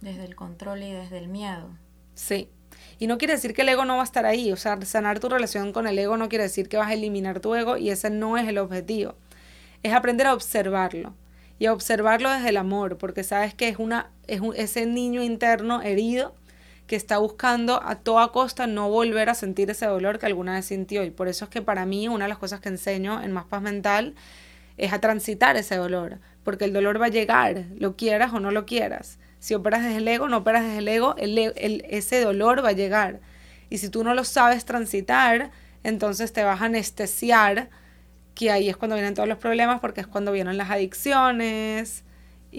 Desde 0.01 0.23
el 0.23 0.35
control 0.35 0.83
y 0.83 0.91
desde 0.91 1.17
el 1.17 1.27
miedo. 1.27 1.69
Sí. 2.13 2.49
Y 2.99 3.07
no 3.07 3.17
quiere 3.17 3.33
decir 3.33 3.53
que 3.53 3.63
el 3.63 3.69
ego 3.69 3.85
no 3.85 3.95
va 3.95 4.01
a 4.01 4.05
estar 4.05 4.25
ahí. 4.25 4.51
O 4.51 4.57
sea, 4.57 4.79
sanar 4.85 5.19
tu 5.19 5.27
relación 5.27 5.73
con 5.73 5.87
el 5.87 5.99
ego 5.99 6.15
no 6.17 6.29
quiere 6.29 6.45
decir 6.45 6.69
que 6.69 6.77
vas 6.77 6.87
a 6.87 6.93
eliminar 6.93 7.39
tu 7.39 7.53
ego 7.53 7.77
y 7.77 7.89
ese 7.89 8.09
no 8.09 8.37
es 8.37 8.47
el 8.47 8.57
objetivo. 8.57 9.15
Es 9.83 9.93
aprender 9.93 10.27
a 10.27 10.33
observarlo. 10.33 11.13
Y 11.59 11.65
a 11.65 11.73
observarlo 11.73 12.29
desde 12.29 12.49
el 12.49 12.57
amor, 12.57 12.99
porque 12.99 13.23
sabes 13.23 13.55
que 13.55 13.67
es, 13.67 13.79
una, 13.79 14.11
es 14.27 14.41
ese 14.55 14.85
niño 14.85 15.23
interno 15.23 15.81
herido 15.81 16.35
que 16.87 16.95
está 16.95 17.17
buscando 17.17 17.83
a 17.83 17.95
toda 17.95 18.29
costa 18.29 18.65
no 18.65 18.89
volver 18.89 19.29
a 19.29 19.35
sentir 19.35 19.69
ese 19.69 19.85
dolor 19.85 20.19
que 20.19 20.25
alguna 20.25 20.53
vez 20.53 20.65
sintió. 20.65 21.03
Y 21.03 21.11
por 21.11 21.27
eso 21.27 21.45
es 21.45 21.51
que 21.51 21.61
para 21.61 21.85
mí 21.85 22.07
una 22.07 22.25
de 22.25 22.29
las 22.29 22.37
cosas 22.37 22.61
que 22.61 22.69
enseño 22.69 23.21
en 23.21 23.33
Más 23.33 23.45
Paz 23.45 23.61
Mental 23.61 24.15
es 24.77 24.93
a 24.93 24.99
transitar 24.99 25.57
ese 25.57 25.75
dolor, 25.75 26.19
porque 26.43 26.65
el 26.65 26.73
dolor 26.73 27.01
va 27.01 27.07
a 27.07 27.09
llegar, 27.09 27.65
lo 27.77 27.95
quieras 27.97 28.33
o 28.33 28.39
no 28.39 28.51
lo 28.51 28.65
quieras. 28.65 29.19
Si 29.39 29.53
operas 29.53 29.83
desde 29.83 29.97
el 29.97 30.07
ego, 30.07 30.29
no 30.29 30.37
operas 30.37 30.63
desde 30.63 30.79
el 30.79 30.87
ego, 30.87 31.15
ese 31.17 32.21
dolor 32.21 32.63
va 32.63 32.69
a 32.69 32.73
llegar. 32.73 33.19
Y 33.69 33.79
si 33.79 33.89
tú 33.89 34.03
no 34.03 34.13
lo 34.13 34.23
sabes 34.23 34.65
transitar, 34.65 35.51
entonces 35.83 36.31
te 36.31 36.43
vas 36.43 36.61
a 36.61 36.65
anestesiar, 36.65 37.69
que 38.33 38.51
ahí 38.51 38.69
es 38.69 38.77
cuando 38.77 38.95
vienen 38.95 39.13
todos 39.13 39.27
los 39.27 39.39
problemas, 39.39 39.79
porque 39.81 40.01
es 40.01 40.07
cuando 40.07 40.31
vienen 40.31 40.57
las 40.57 40.69
adicciones, 40.69 42.03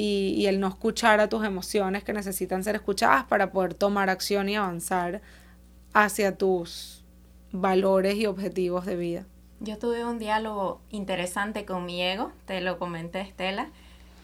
y, 0.00 0.46
el 0.46 0.60
no 0.60 0.68
escuchar 0.68 1.18
a 1.18 1.28
tus 1.28 1.44
emociones 1.44 2.04
que 2.04 2.12
necesitan 2.12 2.62
ser 2.62 2.76
escuchadas 2.76 3.24
para 3.24 3.50
poder 3.50 3.74
tomar 3.74 4.10
acción 4.10 4.48
y 4.48 4.54
avanzar 4.54 5.20
hacia 5.92 6.36
tus 6.36 7.04
valores 7.50 8.14
y 8.14 8.26
objetivos 8.26 8.86
de 8.86 8.94
vida. 8.94 9.26
Yo 9.58 9.76
tuve 9.76 10.04
un 10.04 10.20
diálogo 10.20 10.80
interesante 10.90 11.64
con 11.64 11.84
mi 11.84 12.00
ego, 12.00 12.30
te 12.46 12.60
lo 12.60 12.78
comenté 12.78 13.22
Estela. 13.22 13.70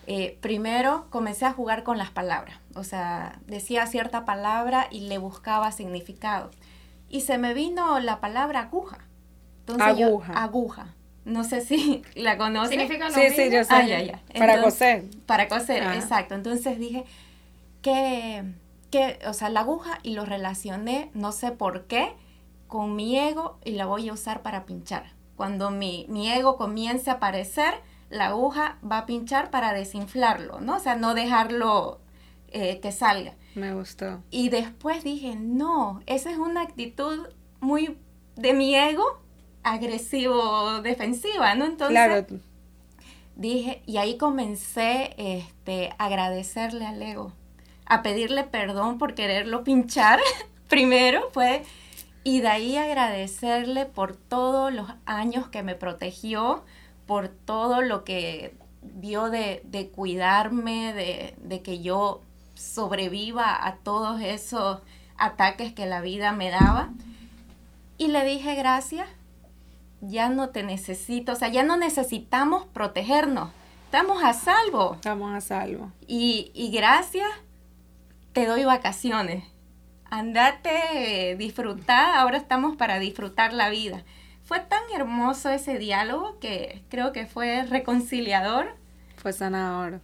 Eh, 0.07 0.39
primero 0.41 1.07
comencé 1.11 1.45
a 1.45 1.53
jugar 1.53 1.83
con 1.83 1.99
las 1.99 2.11
palabras, 2.11 2.61
o 2.77 2.85
sea, 2.85 3.41
decía 3.49 3.87
cierta 3.87 4.25
palabra 4.25 4.87
y 4.93 5.09
le 5.09 5.19
buscaba 5.19 5.73
significado. 5.73 6.53
Y 7.09 7.23
se 7.23 7.37
me 7.37 7.53
vino 7.53 7.99
la 7.99 8.21
palabra 8.21 8.61
aguja. 8.61 8.99
aguja. 9.81 10.35
aguja. 10.35 10.95
No 11.25 11.45
sé 11.45 11.61
si 11.61 12.03
la 12.15 12.37
conoce. 12.37 12.71
¿Significa 12.71 13.11
Sí, 13.11 13.29
sí, 13.31 13.51
yo 13.51 13.65
sé. 13.65 14.15
Ah, 14.15 14.21
para 14.39 14.63
coser. 14.63 15.05
Para 15.27 15.49
coser, 15.49 15.83
exacto. 15.95 16.35
Entonces 16.35 16.79
dije 16.79 17.05
que, 17.83 18.45
que, 18.91 19.19
o 19.27 19.33
sea, 19.33 19.49
la 19.49 19.61
aguja 19.61 19.99
y 20.03 20.15
lo 20.15 20.25
relacioné, 20.25 21.11
no 21.15 21.33
sé 21.33 21.51
por 21.51 21.85
qué, 21.87 22.13
con 22.67 22.97
mi 22.97 23.19
ego 23.19 23.59
y 23.65 23.73
la 23.73 23.87
voy 23.87 24.09
a 24.09 24.13
usar 24.13 24.43
para 24.43 24.65
pinchar. 24.65 25.13
Cuando 25.37 25.71
mi, 25.71 26.07
mi 26.09 26.31
ego 26.31 26.57
comience 26.57 27.11
a 27.11 27.15
aparecer, 27.15 27.75
la 28.11 28.29
aguja 28.29 28.79
va 28.89 28.99
a 28.99 29.07
pinchar 29.07 29.51
para 29.51 29.73
desinflarlo, 29.73 30.61
¿no? 30.61 30.77
O 30.77 30.81
sea, 30.81 30.95
no 30.95 31.15
dejarlo 31.15 32.01
eh, 32.49 32.81
que 32.81 32.93
salga. 32.93 33.35
Me 33.55 33.75
gustó. 33.75 34.23
Y 34.31 34.49
después 34.49 35.05
dije, 35.05 35.37
no, 35.37 36.03
esa 36.07 36.31
es 36.31 36.39
una 36.39 36.63
actitud 36.63 37.27
muy 37.61 37.99
de 38.37 38.53
mi 38.53 38.75
ego 38.75 39.21
agresivo 39.65 40.83
defensiva, 40.83 41.55
¿no? 41.55 41.65
Entonces 41.65 41.91
claro. 41.91 42.27
dije, 43.35 43.83
y 43.87 43.97
ahí 43.97 44.17
comencé 44.17 45.15
este, 45.17 45.91
a 45.99 46.05
agradecerle 46.05 46.87
al 46.87 47.03
ego, 47.03 47.33
a 47.87 48.03
pedirle 48.03 48.45
perdón 48.45 48.99
por 48.99 49.15
quererlo 49.15 49.65
pinchar 49.65 50.21
primero, 50.69 51.31
fue, 51.33 51.65
y 52.23 52.41
de 52.41 52.49
ahí 52.49 52.77
agradecerle 52.77 53.87
por 53.87 54.17
todos 54.17 54.73
los 54.73 54.89
años 55.07 55.49
que 55.49 55.63
me 55.63 55.75
protegió, 55.75 56.63
por 57.07 57.29
todo 57.29 57.83
lo 57.83 58.05
que 58.05 58.55
dio 58.83 59.31
de, 59.31 59.63
de 59.65 59.89
cuidarme, 59.89 60.93
de, 60.93 61.35
de 61.39 61.63
que 61.63 61.81
yo 61.81 62.21
sobreviva 62.55 63.67
a 63.67 63.77
todos 63.77 64.21
esos 64.21 64.81
ataques 65.17 65.73
que 65.73 65.87
la 65.87 66.01
vida 66.01 66.33
me 66.33 66.51
daba. 66.51 66.91
Y 67.97 68.09
le 68.09 68.25
dije 68.25 68.55
gracias 68.55 69.07
ya 70.09 70.29
no 70.29 70.51
te 70.51 70.63
necesito, 70.63 71.33
o 71.33 71.37
sea, 71.37 71.49
ya 71.49 71.63
no 71.63 71.77
necesitamos 71.77 72.67
protegernos. 72.67 73.51
Estamos 73.87 74.23
a 74.25 74.33
salvo. 74.33 74.95
Estamos 74.95 75.35
a 75.35 75.41
salvo. 75.41 75.93
Y, 76.07 76.51
y 76.55 76.71
gracias, 76.71 77.29
te 78.33 78.47
doy 78.47 78.65
vacaciones. 78.65 79.45
Andate, 80.11 81.37
disfrutar, 81.39 82.17
ahora 82.17 82.37
estamos 82.37 82.77
para 82.77 82.99
disfrutar 82.99 83.53
la 83.53 83.71
vida. 83.71 84.05
Fue 84.45 84.61
tan 84.61 84.83
hermoso 84.95 85.51
ese 85.51 85.79
diálogo 85.79 86.39
que 86.39 86.83
creo 86.89 87.13
que 87.13 87.27
fue 87.27 87.65
reconciliador. 87.65 88.67
Fue 89.17 89.33
sanador. 89.33 90.01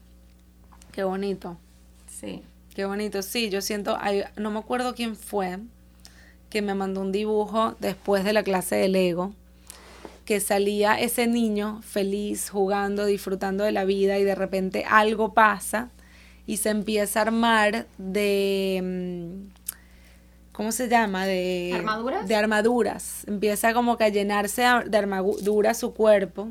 Qué 0.92 1.04
bonito. 1.04 1.58
Sí. 2.06 2.42
Qué 2.74 2.84
bonito. 2.84 3.22
Sí, 3.22 3.50
yo 3.50 3.60
siento, 3.60 3.98
no 4.36 4.50
me 4.50 4.58
acuerdo 4.58 4.94
quién 4.94 5.16
fue, 5.16 5.58
que 6.48 6.62
me 6.62 6.74
mandó 6.74 7.00
un 7.00 7.12
dibujo 7.12 7.76
después 7.78 8.24
de 8.24 8.32
la 8.32 8.42
clase 8.42 8.76
de 8.76 8.88
Lego, 8.88 9.34
que 10.24 10.40
salía 10.40 10.98
ese 10.98 11.26
niño 11.26 11.80
feliz, 11.82 12.50
jugando, 12.50 13.06
disfrutando 13.06 13.64
de 13.64 13.72
la 13.72 13.84
vida 13.84 14.18
y 14.18 14.24
de 14.24 14.34
repente 14.34 14.84
algo 14.88 15.34
pasa 15.34 15.90
y 16.46 16.56
se 16.56 16.70
empieza 16.70 17.20
a 17.20 17.22
armar 17.22 17.86
de... 17.98 18.80
Mm, 18.82 19.60
¿Cómo 20.52 20.72
se 20.72 20.88
llama? 20.88 21.24
De 21.24 21.72
armaduras. 21.74 22.28
De 22.28 22.34
armaduras. 22.34 23.24
Empieza 23.26 23.72
como 23.72 23.96
que 23.96 24.04
a 24.04 24.08
llenarse 24.08 24.62
de 24.86 24.98
armadura 24.98 25.72
su 25.72 25.94
cuerpo 25.94 26.48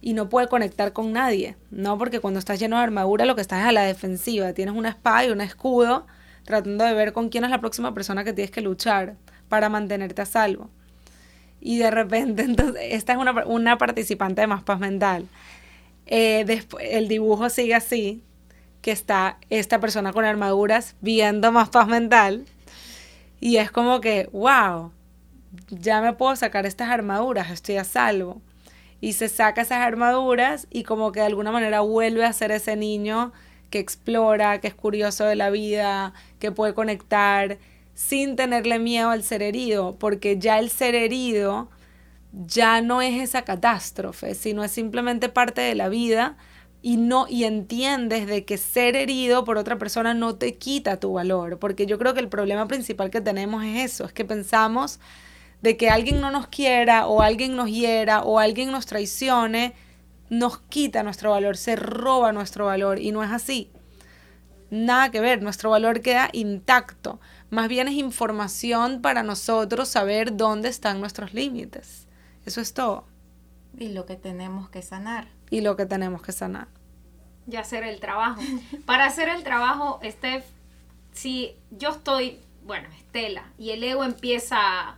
y 0.00 0.14
no 0.14 0.28
puede 0.28 0.48
conectar 0.48 0.92
con 0.92 1.12
nadie, 1.12 1.56
¿no? 1.70 1.96
Porque 1.98 2.20
cuando 2.20 2.38
estás 2.38 2.58
lleno 2.58 2.76
de 2.76 2.82
armadura 2.82 3.26
lo 3.26 3.36
que 3.36 3.42
estás 3.42 3.60
es 3.60 3.66
a 3.66 3.72
la 3.72 3.82
defensiva, 3.82 4.52
tienes 4.52 4.74
una 4.74 4.88
espada 4.88 5.26
y 5.26 5.30
un 5.30 5.40
escudo 5.40 6.06
tratando 6.44 6.84
de 6.84 6.94
ver 6.94 7.12
con 7.12 7.28
quién 7.28 7.44
es 7.44 7.50
la 7.50 7.60
próxima 7.60 7.94
persona 7.94 8.24
que 8.24 8.32
tienes 8.32 8.50
que 8.50 8.62
luchar 8.62 9.16
para 9.48 9.68
mantenerte 9.68 10.22
a 10.22 10.26
salvo. 10.26 10.70
Y 11.60 11.78
de 11.78 11.90
repente, 11.90 12.42
entonces, 12.44 12.82
esta 12.90 13.12
es 13.12 13.18
una, 13.46 13.78
participante 13.78 14.40
de 14.40 14.46
Más 14.46 14.62
Paz 14.62 14.80
Mental. 14.80 15.26
Eh, 16.06 16.44
después, 16.46 16.84
el 16.90 17.08
dibujo 17.08 17.50
sigue 17.50 17.74
así, 17.74 18.22
que 18.82 18.92
está 18.92 19.38
esta 19.50 19.78
persona 19.78 20.12
con 20.12 20.24
armaduras 20.24 20.96
viendo 21.00 21.52
Más 21.52 21.68
Paz 21.68 21.86
Mental. 21.86 22.44
Y 23.40 23.56
es 23.56 23.70
como 23.70 24.00
que, 24.00 24.28
wow, 24.32 24.92
ya 25.70 26.00
me 26.00 26.12
puedo 26.12 26.34
sacar 26.36 26.66
estas 26.66 26.88
armaduras, 26.88 27.50
estoy 27.50 27.76
a 27.76 27.84
salvo 27.84 28.40
y 29.00 29.14
se 29.14 29.28
saca 29.28 29.62
esas 29.62 29.78
armaduras 29.78 30.66
y 30.70 30.82
como 30.84 31.12
que 31.12 31.20
de 31.20 31.26
alguna 31.26 31.52
manera 31.52 31.80
vuelve 31.80 32.24
a 32.24 32.32
ser 32.32 32.50
ese 32.50 32.76
niño 32.76 33.32
que 33.70 33.78
explora, 33.78 34.60
que 34.60 34.68
es 34.68 34.74
curioso 34.74 35.24
de 35.24 35.36
la 35.36 35.50
vida, 35.50 36.12
que 36.38 36.52
puede 36.52 36.74
conectar 36.74 37.58
sin 38.00 38.34
tenerle 38.34 38.78
miedo 38.78 39.10
al 39.10 39.22
ser 39.22 39.42
herido, 39.42 39.96
porque 39.98 40.38
ya 40.38 40.58
el 40.58 40.70
ser 40.70 40.94
herido 40.94 41.68
ya 42.32 42.80
no 42.80 43.02
es 43.02 43.20
esa 43.20 43.42
catástrofe, 43.42 44.34
sino 44.34 44.64
es 44.64 44.70
simplemente 44.70 45.28
parte 45.28 45.60
de 45.60 45.74
la 45.74 45.90
vida 45.90 46.38
y 46.80 46.96
no 46.96 47.26
y 47.28 47.44
entiendes 47.44 48.26
de 48.26 48.46
que 48.46 48.56
ser 48.56 48.96
herido 48.96 49.44
por 49.44 49.58
otra 49.58 49.76
persona 49.76 50.14
no 50.14 50.36
te 50.36 50.56
quita 50.56 50.98
tu 50.98 51.12
valor, 51.12 51.58
porque 51.58 51.84
yo 51.84 51.98
creo 51.98 52.14
que 52.14 52.20
el 52.20 52.30
problema 52.30 52.66
principal 52.66 53.10
que 53.10 53.20
tenemos 53.20 53.62
es 53.64 53.92
eso, 53.92 54.06
es 54.06 54.14
que 54.14 54.24
pensamos 54.24 54.98
de 55.60 55.76
que 55.76 55.90
alguien 55.90 56.22
no 56.22 56.30
nos 56.30 56.46
quiera 56.46 57.06
o 57.06 57.20
alguien 57.20 57.54
nos 57.54 57.68
hiera 57.68 58.22
o 58.22 58.38
alguien 58.38 58.72
nos 58.72 58.86
traicione, 58.86 59.74
nos 60.30 60.58
quita 60.58 61.02
nuestro 61.02 61.32
valor, 61.32 61.58
se 61.58 61.76
roba 61.76 62.32
nuestro 62.32 62.64
valor 62.64 62.98
y 62.98 63.12
no 63.12 63.22
es 63.22 63.30
así. 63.30 63.70
Nada 64.70 65.10
que 65.10 65.20
ver, 65.20 65.42
nuestro 65.42 65.70
valor 65.70 66.00
queda 66.00 66.30
intacto. 66.32 67.20
Más 67.50 67.68
bien 67.68 67.88
es 67.88 67.94
información 67.94 69.02
para 69.02 69.22
nosotros 69.22 69.88
saber 69.88 70.36
dónde 70.36 70.68
están 70.68 71.00
nuestros 71.00 71.34
límites. 71.34 72.06
Eso 72.46 72.60
es 72.60 72.74
todo. 72.74 73.06
Y 73.78 73.88
lo 73.88 74.06
que 74.06 74.16
tenemos 74.16 74.70
que 74.70 74.82
sanar. 74.82 75.28
Y 75.50 75.60
lo 75.60 75.76
que 75.76 75.86
tenemos 75.86 76.22
que 76.22 76.32
sanar. 76.32 76.68
Y 77.50 77.56
hacer 77.56 77.84
el 77.84 78.00
trabajo. 78.00 78.40
para 78.86 79.06
hacer 79.06 79.28
el 79.28 79.42
trabajo, 79.42 80.00
Steph, 80.04 80.44
si 81.12 81.56
yo 81.70 81.90
estoy, 81.90 82.38
bueno, 82.64 82.88
Estela, 82.96 83.52
y 83.58 83.70
el 83.70 83.82
ego 83.82 84.04
empieza 84.04 84.96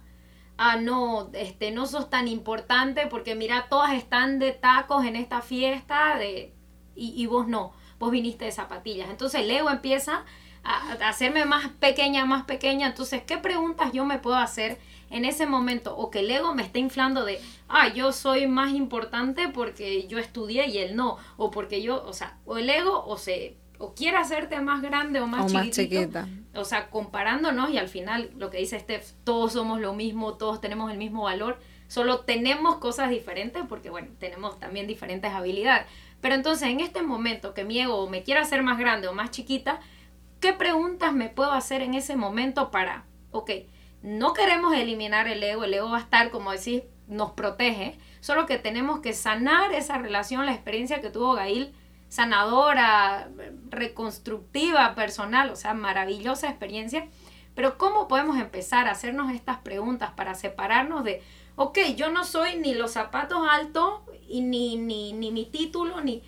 ah, 0.63 0.77
no, 0.77 1.31
este, 1.33 1.71
no 1.71 1.87
sos 1.87 2.09
tan 2.09 2.29
importante 2.29 3.07
porque 3.09 3.35
mira, 3.35 3.67
todas 3.69 3.95
están 3.95 4.39
de 4.39 4.53
tacos 4.53 5.05
en 5.05 5.17
esta 5.17 5.41
fiesta 5.41 6.17
de, 6.19 6.53
y, 6.95 7.27
vos 7.27 7.49
no, 7.49 7.73
vos 7.99 8.11
viniste 8.11 8.45
de 8.45 8.53
zapatillas. 8.53 9.11
Entonces 9.11 9.41
el 9.41 9.51
ego 9.51 9.71
empieza 9.71 10.25
a, 10.65 10.93
hacerme 11.09 11.45
más 11.45 11.69
pequeña, 11.69 12.25
más 12.25 12.45
pequeña. 12.45 12.89
Entonces, 12.89 13.23
¿qué 13.23 13.39
preguntas 13.39 13.93
yo 13.93 14.05
me 14.05 14.19
puedo 14.19 14.37
hacer 14.37 14.79
en 15.11 15.25
ese 15.25 15.47
momento? 15.47 15.97
O 15.97 16.11
que 16.11 16.21
el 16.21 16.31
ego 16.31 16.55
me 16.55 16.63
está 16.63 16.79
inflando 16.79 17.25
de, 17.25 17.41
ah, 17.69 17.89
yo 17.89 18.13
soy 18.13 18.47
más 18.47 18.73
importante 18.73 19.49
porque 19.49 20.07
yo 20.07 20.19
estudié 20.19 20.69
y 20.69 20.79
él 20.79 20.97
no. 20.97 21.19
O 21.37 21.51
porque 21.51 21.83
yo, 21.83 22.05
o 22.05 22.13
sea, 22.13 22.39
o 22.45 22.59
el 22.59 22.69
ego 22.71 23.05
o 23.05 23.17
se 23.17 23.57
o 23.83 23.95
quiere 23.95 24.17
hacerte 24.17 24.61
más 24.61 24.81
grande 24.81 25.21
o 25.21 25.27
más, 25.27 25.53
chiquita. 25.71 26.29
O 26.55 26.65
sea, 26.65 26.89
comparándonos 26.89 27.71
y 27.71 27.79
al 27.79 27.89
final 27.89 28.31
lo 28.37 28.49
que 28.49 28.59
dice 28.59 28.79
Steph, 28.79 29.11
todos 29.25 29.55
somos 29.55 29.81
lo 29.81 29.93
mismo, 29.93 30.35
todos 30.35 30.61
tenemos 30.61 30.93
el 30.93 30.99
mismo 30.99 31.25
valor, 31.25 31.59
solo 31.89 32.21
tenemos 32.21 32.77
cosas 32.77 33.11
diferentes 33.11 33.65
porque, 33.69 33.91
bueno, 33.91 34.13
tenemos 34.21 34.61
también 34.61 34.87
diferentes 34.87 35.33
habilidades. 35.33 35.87
Pero 36.21 36.37
entonces, 36.37 36.69
en 36.69 36.79
este 36.79 37.03
momento 37.03 37.55
que 37.55 37.65
mi 37.65 37.81
ego 37.81 38.09
me 38.09 38.23
quiera 38.23 38.43
hacer 38.43 38.63
más 38.63 38.79
grande 38.79 39.09
o 39.09 39.15
más 39.15 39.33
chiquita, 39.33 39.81
¿qué 40.43 40.53
preguntas 40.53 41.15
me 41.15 41.29
puedo 41.29 41.53
hacer 41.53 41.83
en 41.83 41.95
ese 41.95 42.17
momento 42.17 42.73
para, 42.73 43.05
ok, 43.31 43.51
no 44.03 44.35
queremos 44.35 44.75
eliminar 44.75 45.29
el 45.29 45.41
ego, 45.41 45.63
el 45.63 45.73
ego 45.73 45.89
va 45.89 45.99
a 45.99 46.01
estar, 46.01 46.31
como 46.33 46.51
decís, 46.51 46.83
nos 47.07 47.31
protege, 47.31 47.97
solo 48.21 48.45
que 48.45 48.59
tenemos 48.59 48.99
que 48.99 49.13
sanar 49.13 49.73
esa 49.73 49.99
relación, 49.99 50.45
la 50.45 50.53
experiencia 50.53 51.01
que 51.01 51.11
tuvo 51.11 51.35
Gail 51.35 51.73
sanadora, 52.09 53.31
reconstructiva, 53.71 54.97
personal, 54.97 55.49
o 55.49 55.57
sea, 55.57 55.75
maravillosa 55.75 56.49
experiencia. 56.49 57.07
Pero 57.55 57.79
¿cómo 57.79 58.09
podemos 58.09 58.37
empezar 58.39 58.89
a 58.89 58.91
hacernos 58.91 59.33
estas 59.33 59.59
preguntas 59.59 60.11
para 60.11 60.35
separarnos 60.35 61.05
de, 61.05 61.23
ok, 61.55 61.79
yo 61.97 62.11
no 62.11 62.25
soy 62.25 62.57
ni 62.57 62.75
los 62.75 62.93
zapatos 62.93 63.47
altos 63.49 64.01
y 64.29 64.41
ni, 64.41 64.77
ni, 64.77 65.13
ni 65.13 65.31
mi 65.31 65.47
título, 65.47 66.01
ni... 66.01 66.23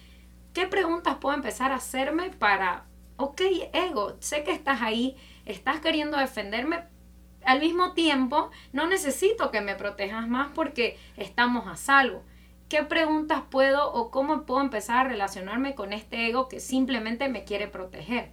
¿Qué 0.52 0.68
preguntas 0.68 1.16
puedo 1.16 1.34
empezar 1.34 1.72
a 1.72 1.76
hacerme 1.76 2.30
para, 2.30 2.84
ok, 3.16 3.40
ego, 3.72 4.16
sé 4.20 4.44
que 4.44 4.52
estás 4.52 4.82
ahí, 4.82 5.16
estás 5.46 5.80
queriendo 5.80 6.16
defenderme, 6.16 6.84
al 7.44 7.60
mismo 7.60 7.92
tiempo 7.92 8.50
no 8.72 8.86
necesito 8.86 9.50
que 9.50 9.60
me 9.60 9.74
protejas 9.74 10.26
más 10.28 10.50
porque 10.54 10.98
estamos 11.16 11.66
a 11.66 11.76
salvo. 11.76 12.22
¿qué 12.74 12.82
preguntas 12.82 13.42
puedo 13.50 13.92
o 13.92 14.10
cómo 14.10 14.42
puedo 14.42 14.60
empezar 14.60 15.06
a 15.06 15.08
relacionarme 15.08 15.76
con 15.76 15.92
este 15.92 16.26
ego 16.26 16.48
que 16.48 16.58
simplemente 16.58 17.28
me 17.28 17.44
quiere 17.44 17.68
proteger? 17.68 18.30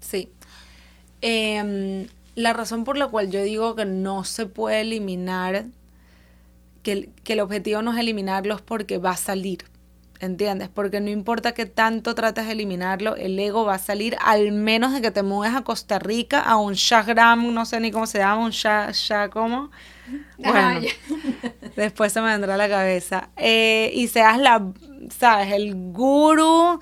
Sí. 0.00 0.30
Em, 1.20 2.06
la 2.34 2.54
razón 2.54 2.84
por 2.84 2.96
la 2.96 3.08
cual 3.08 3.30
yo 3.30 3.42
digo 3.42 3.74
que 3.74 3.84
no 3.84 4.24
se 4.24 4.46
puede 4.46 4.80
eliminar, 4.80 5.66
que, 6.82 7.10
que 7.24 7.34
el 7.34 7.40
objetivo 7.40 7.82
no 7.82 7.92
es 7.92 7.98
eliminarlos 7.98 8.62
porque 8.62 8.96
va 8.96 9.10
a 9.10 9.16
salir. 9.16 9.64
¿Entiendes? 10.24 10.68
Porque 10.68 11.00
no 11.00 11.10
importa 11.10 11.52
que 11.52 11.66
tanto 11.66 12.14
trates 12.14 12.46
de 12.46 12.52
eliminarlo, 12.52 13.16
el 13.16 13.38
ego 13.38 13.64
va 13.64 13.74
a 13.74 13.78
salir 13.78 14.16
al 14.24 14.52
menos 14.52 14.92
de 14.92 15.02
que 15.02 15.10
te 15.10 15.22
mueves 15.22 15.56
a 15.56 15.62
Costa 15.62 15.98
Rica, 15.98 16.40
a 16.40 16.56
un 16.56 16.74
shagram, 16.74 17.52
no 17.52 17.66
sé 17.66 17.80
ni 17.80 17.90
cómo 17.90 18.06
se 18.06 18.18
llama, 18.18 18.44
un 18.44 18.50
sha, 18.50 18.90
sha 18.92 19.28
¿cómo? 19.28 19.70
Bueno, 20.38 20.80
después 21.76 22.12
se 22.12 22.20
me 22.20 22.28
vendrá 22.28 22.54
a 22.54 22.56
la 22.56 22.68
cabeza. 22.68 23.28
Eh, 23.36 23.90
y 23.94 24.08
seas 24.08 24.38
la, 24.38 24.72
¿sabes? 25.10 25.52
El 25.52 25.74
guru 25.92 26.80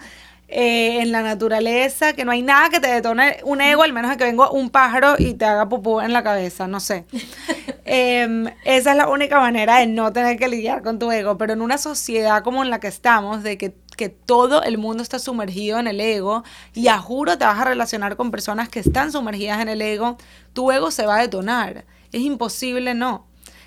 eh, 0.54 1.00
en 1.00 1.12
la 1.12 1.22
naturaleza, 1.22 2.12
que 2.12 2.26
no 2.26 2.30
hay 2.30 2.42
nada 2.42 2.68
que 2.68 2.78
te 2.78 2.86
detone 2.88 3.38
un 3.42 3.62
ego, 3.62 3.84
al 3.84 3.94
menos 3.94 4.10
de 4.10 4.18
que 4.18 4.24
venga 4.24 4.50
un 4.50 4.68
pájaro 4.68 5.14
y 5.18 5.32
te 5.32 5.46
haga 5.46 5.66
pupú 5.66 6.02
en 6.02 6.12
la 6.12 6.22
cabeza, 6.22 6.66
no 6.66 6.78
sé. 6.78 7.06
Em, 7.84 8.46
esa 8.64 8.92
es 8.92 8.96
la 8.96 9.08
única 9.08 9.40
manera 9.40 9.78
de 9.78 9.86
no 9.86 10.12
tener 10.12 10.38
que 10.38 10.48
lidiar 10.48 10.82
con 10.82 10.98
tu 10.98 11.10
ego, 11.10 11.36
pero 11.36 11.54
en 11.54 11.62
una 11.62 11.78
sociedad 11.78 12.42
como 12.42 12.62
en 12.62 12.70
la 12.70 12.80
que 12.80 12.86
estamos, 12.86 13.42
de 13.42 13.58
que, 13.58 13.74
que 13.96 14.08
todo 14.08 14.62
el 14.62 14.78
mundo 14.78 15.02
está 15.02 15.18
sumergido 15.18 15.78
en 15.78 15.86
el 15.86 16.00
ego, 16.00 16.44
y 16.74 16.88
a 16.88 16.98
juro 16.98 17.38
te 17.38 17.44
vas 17.44 17.58
a 17.58 17.64
relacionar 17.64 18.16
con 18.16 18.30
personas 18.30 18.68
que 18.68 18.80
están 18.80 19.10
sumergidas 19.10 19.60
en 19.60 19.68
el 19.68 19.82
ego, 19.82 20.16
tu 20.52 20.70
ego 20.70 20.90
se 20.90 21.06
va 21.06 21.16
a 21.16 21.22
detonar. 21.22 21.86
Es 22.12 22.20
imposible 22.20 22.94
no. 22.94 23.26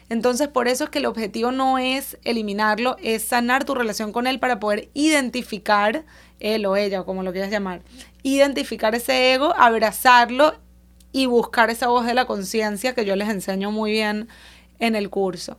Entonces, 0.10 0.48
por 0.48 0.68
eso 0.68 0.84
es 0.86 0.89
que 0.91 1.00
el 1.00 1.08
objetivo 1.08 1.52
no 1.52 1.80
es 1.80 2.18
eliminarlo, 2.24 2.96
es 3.02 3.24
sanar 3.24 3.63
tu 3.63 3.74
relación 3.74 4.12
con 4.12 4.28
él 4.28 4.39
para 4.39 4.60
poder 4.60 4.89
identificar, 4.94 6.06
él 6.39 6.65
o 6.65 6.76
ella, 6.76 7.02
o 7.02 7.06
como 7.06 7.24
lo 7.24 7.32
quieras 7.32 7.50
llamar, 7.50 7.82
identificar 8.22 8.94
ese 8.94 9.34
ego, 9.34 9.56
abrazarlo 9.58 10.56
y 11.12 11.26
buscar 11.26 11.70
esa 11.70 11.88
voz 11.88 12.06
de 12.06 12.13
la 12.13 12.26
conciencia 12.26 12.94
que 12.94 13.06
yo 13.06 13.15
les 13.15 13.30
enseño 13.30 13.72
muy 13.72 13.91
bien 13.91 14.28
en 14.80 14.96
el 14.96 15.10
curso. 15.10 15.58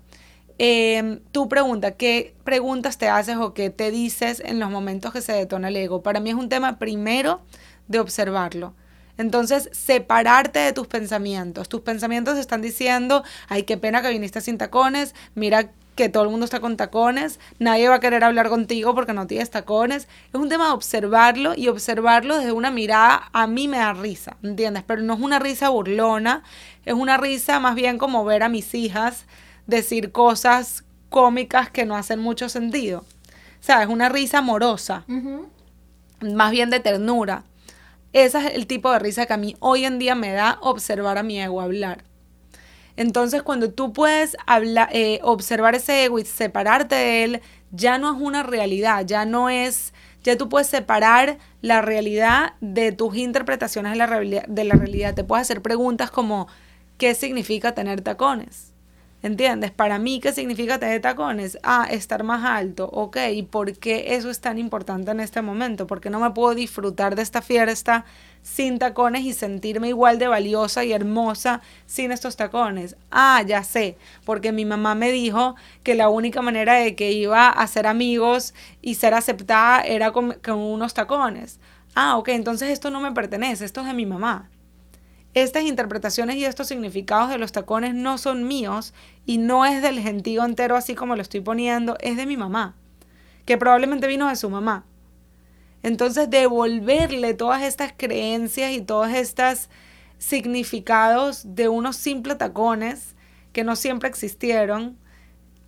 Eh, 0.59 1.21
tu 1.33 1.49
pregunta, 1.49 1.93
¿qué 1.93 2.35
preguntas 2.45 2.99
te 2.99 3.09
haces 3.09 3.37
o 3.37 3.53
qué 3.53 3.71
te 3.71 3.91
dices 3.91 4.41
en 4.45 4.59
los 4.59 4.71
momentos 4.71 5.13
que 5.13 5.21
se 5.21 5.33
detona 5.33 5.69
el 5.69 5.77
ego? 5.77 6.03
Para 6.03 6.21
mí 6.21 6.31
es 6.31 6.37
un 6.37 6.49
tema 6.49 6.79
primero 6.79 7.41
de 7.89 7.99
observarlo. 7.99 8.75
Entonces, 9.19 9.69
separarte 9.73 10.59
de 10.59 10.73
tus 10.73 10.87
pensamientos. 10.87 11.69
Tus 11.69 11.81
pensamientos 11.81 12.39
están 12.39 12.63
diciendo, 12.63 13.25
ay, 13.49 13.63
qué 13.63 13.77
pena 13.77 14.03
que 14.03 14.11
viniste 14.11 14.41
sin 14.41 14.59
tacones, 14.59 15.15
mira 15.35 15.71
que 15.97 16.11
todo 16.11 16.25
el 16.25 16.29
mundo 16.29 16.45
está 16.45 16.61
con 16.61 16.77
tacones, 16.77 17.41
nadie 17.59 17.89
va 17.89 17.97
a 17.97 18.01
querer 18.01 18.23
hablar 18.23 18.51
contigo 18.51 18.95
porque 18.95 19.15
no 19.15 19.27
tienes 19.27 19.51
tacones. 19.51 20.09
Es 20.33 20.39
un 20.39 20.51
tema 20.51 20.67
de 20.67 20.73
observarlo 20.73 21.55
y 21.57 21.69
observarlo 21.69 22.37
desde 22.37 22.53
una 22.53 22.71
mirada, 22.71 23.31
a 23.33 23.47
mí 23.47 23.67
me 23.67 23.79
da 23.79 23.95
risa, 23.95 24.37
¿entiendes? 24.43 24.85
Pero 24.87 25.03
no 25.03 25.15
es 25.15 25.21
una 25.21 25.39
risa 25.39 25.71
burlona, 25.71 26.45
es 26.85 26.95
una 26.95 27.17
risa 27.17 27.59
más 27.61 27.75
bien 27.75 27.97
como 27.97 28.25
ver 28.27 28.43
a 28.43 28.51
mis 28.51 28.75
hijas 28.75 29.25
decir 29.67 30.13
cosas 30.13 30.85
cómicas 31.09 31.71
que 31.71 31.87
no 31.87 31.97
hacen 31.97 32.21
mucho 32.21 32.51
sentido. 32.51 33.01
O 33.01 33.65
sea, 33.67 33.83
es 33.83 33.89
una 33.89 34.11
risa 34.11 34.39
amorosa, 34.39 35.05
más 36.21 36.51
bien 36.51 36.69
de 36.69 36.79
ternura. 36.79 37.43
Ese 38.17 38.39
es 38.39 38.55
el 38.55 38.67
tipo 38.67 38.91
de 38.91 38.99
risa 38.99 39.27
que 39.27 39.35
a 39.35 39.37
mí 39.37 39.57
hoy 39.61 39.85
en 39.85 39.99
día 39.99 40.15
me 40.15 40.33
da 40.33 40.57
observar 40.63 41.19
a 41.19 41.23
mi 41.23 41.39
ego 41.39 41.61
hablar. 41.61 42.03
Entonces, 42.97 43.43
cuando 43.43 43.73
tú 43.75 43.93
puedes 43.93 44.39
eh, 44.91 45.21
observar 45.23 45.75
ese 45.75 46.05
ego 46.05 46.19
y 46.19 46.25
separarte 46.25 46.95
de 46.95 47.25
él, 47.25 47.43
ya 47.73 47.99
no 47.99 48.11
es 48.11 48.19
una 48.19 48.43
realidad, 48.43 49.05
ya 49.05 49.27
no 49.27 49.51
es, 49.51 49.93
ya 50.25 50.39
tú 50.39 50.49
puedes 50.49 50.67
separar 50.67 51.37
la 51.61 51.83
realidad 51.83 52.55
de 52.63 52.91
tus 52.91 53.19
interpretaciones 53.19 53.93
de 53.93 53.99
la, 53.99 54.09
de 54.49 54.65
la 54.65 54.77
realidad. 54.77 55.13
Te 55.13 55.23
puedes 55.23 55.43
hacer 55.43 55.61
preguntas 55.61 56.11
como, 56.11 56.49
¿qué 56.97 57.15
significa 57.15 57.75
tener 57.75 58.01
tacones? 58.01 58.73
¿Entiendes? 59.27 59.73
Para 59.73 59.99
mí, 59.99 60.21
¿qué 60.21 60.31
significa 60.31 60.79
tener 60.79 61.01
tacones? 61.01 61.59
Ah, 61.65 61.89
estar 61.91 62.23
más 62.23 62.45
alto. 62.45 62.89
Ok, 62.93 63.17
¿y 63.33 63.43
por 63.43 63.77
qué 63.77 64.15
eso 64.15 64.31
es 64.31 64.41
tan 64.41 64.57
importante 64.57 65.11
en 65.11 65.19
este 65.19 65.43
momento? 65.43 65.89
Porque 65.89 66.11
no 66.11 66.21
me 66.21 66.31
puedo 66.31 66.55
disfrutar 66.55 67.17
de 67.17 67.23
esta 67.23 67.43
fiesta 67.43 68.05
sin 68.43 68.79
tacones 68.79 69.25
y 69.25 69.33
sentirme 69.33 69.89
igual 69.89 70.21
de 70.21 70.29
valiosa 70.29 70.85
y 70.85 70.93
hermosa 70.93 71.61
sin 71.87 72.13
estos 72.13 72.37
tacones. 72.37 72.95
Ah, 73.11 73.43
ya 73.45 73.65
sé, 73.65 73.99
porque 74.25 74.53
mi 74.53 74.65
mamá 74.65 74.95
me 74.95 75.11
dijo 75.11 75.57
que 75.83 75.97
la 75.97 76.09
única 76.09 76.41
manera 76.41 76.75
de 76.75 76.95
que 76.95 77.11
iba 77.11 77.49
a 77.49 77.67
ser 77.67 77.89
amigos 77.89 78.55
y 78.81 78.95
ser 78.95 79.13
aceptada 79.13 79.81
era 79.81 80.13
con, 80.13 80.35
con 80.35 80.59
unos 80.59 80.95
tacones. 80.95 81.59
Ah, 81.97 82.17
ok, 82.17 82.29
entonces 82.29 82.71
esto 82.71 82.93
no 82.93 83.01
me 83.01 83.11
pertenece, 83.11 83.65
esto 83.65 83.81
es 83.81 83.89
de 83.89 83.95
mi 83.95 84.07
mamá 84.07 84.49
estas 85.37 85.65
interpretaciones 85.65 86.37
y 86.37 86.47
estos 86.47 86.67
significados 86.67 87.29
de 87.29 87.37
los 87.37 87.53
tacones 87.53 87.95
no 87.95 88.17
son 88.17 88.49
míos 88.49 88.95
y 89.27 89.37
no 89.37 89.67
es 89.67 89.83
del 89.83 90.01
gentío 90.01 90.43
entero 90.43 90.77
así 90.77 90.95
como 90.95 91.15
lo 91.15 91.21
estoy 91.21 91.43
poniendo, 91.43 91.99
es 92.01 92.17
de 92.17 92.25
mi 92.25 92.39
mamá, 92.39 92.75
que 93.45 93.59
probablemente 93.59 94.07
vino 94.07 94.31
de 94.31 94.37
su 94.37 94.49
mamá. 94.49 94.87
Entonces, 95.83 96.31
devolverle 96.31 97.35
todas 97.35 97.63
estas 97.63 97.93
creencias 97.95 98.73
y 98.73 98.81
todos 98.81 99.11
estos 99.11 99.69
significados 100.17 101.43
de 101.55 101.69
unos 101.69 101.97
simples 101.97 102.39
tacones 102.39 103.15
que 103.53 103.63
no 103.63 103.77
siempre 103.77 104.09
existieron 104.09 104.97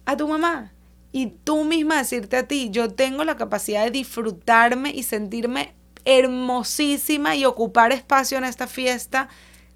a 0.07 0.17
tu 0.17 0.29
mamá. 0.29 0.73
Y 1.13 1.27
tú 1.45 1.65
misma 1.65 1.99
decirte 1.99 2.39
a 2.39 2.49
ti, 2.49 2.71
yo 2.71 2.89
tengo 2.89 3.23
la 3.23 3.37
capacidad 3.37 3.85
de 3.85 3.91
disfrutarme 3.91 4.93
y 4.95 5.03
sentirme 5.03 5.75
hermosísima 6.07 7.37
y 7.37 7.45
ocupar 7.45 7.93
espacio 7.93 8.39
en 8.39 8.45
esta 8.45 8.67
fiesta 8.67 9.29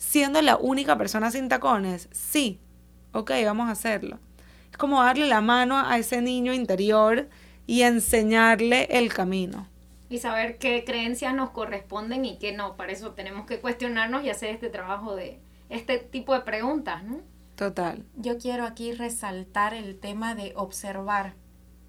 siendo 0.02 0.42
la 0.42 0.56
única 0.56 0.98
persona 0.98 1.30
sin 1.30 1.48
tacones, 1.48 2.08
sí, 2.10 2.60
ok, 3.12 3.30
vamos 3.44 3.68
a 3.68 3.72
hacerlo. 3.72 4.18
Es 4.70 4.76
como 4.76 5.00
darle 5.02 5.26
la 5.26 5.40
mano 5.40 5.78
a 5.78 5.96
ese 5.96 6.20
niño 6.20 6.52
interior 6.52 7.28
y 7.66 7.82
enseñarle 7.82 8.88
el 8.90 9.14
camino. 9.14 9.68
Y 10.08 10.18
saber 10.18 10.58
qué 10.58 10.82
creencias 10.84 11.34
nos 11.34 11.50
corresponden 11.50 12.24
y 12.24 12.36
qué 12.38 12.52
no. 12.52 12.76
Para 12.76 12.92
eso 12.92 13.12
tenemos 13.12 13.46
que 13.46 13.60
cuestionarnos 13.60 14.24
y 14.24 14.30
hacer 14.30 14.50
este 14.50 14.68
trabajo 14.70 15.14
de 15.14 15.40
este 15.68 15.98
tipo 15.98 16.34
de 16.34 16.40
preguntas, 16.40 17.04
¿no? 17.04 17.20
Total. 17.54 18.04
Yo 18.16 18.38
quiero 18.38 18.64
aquí 18.64 18.92
resaltar 18.92 19.72
el 19.72 19.98
tema 20.00 20.34
de 20.34 20.52
observar 20.56 21.34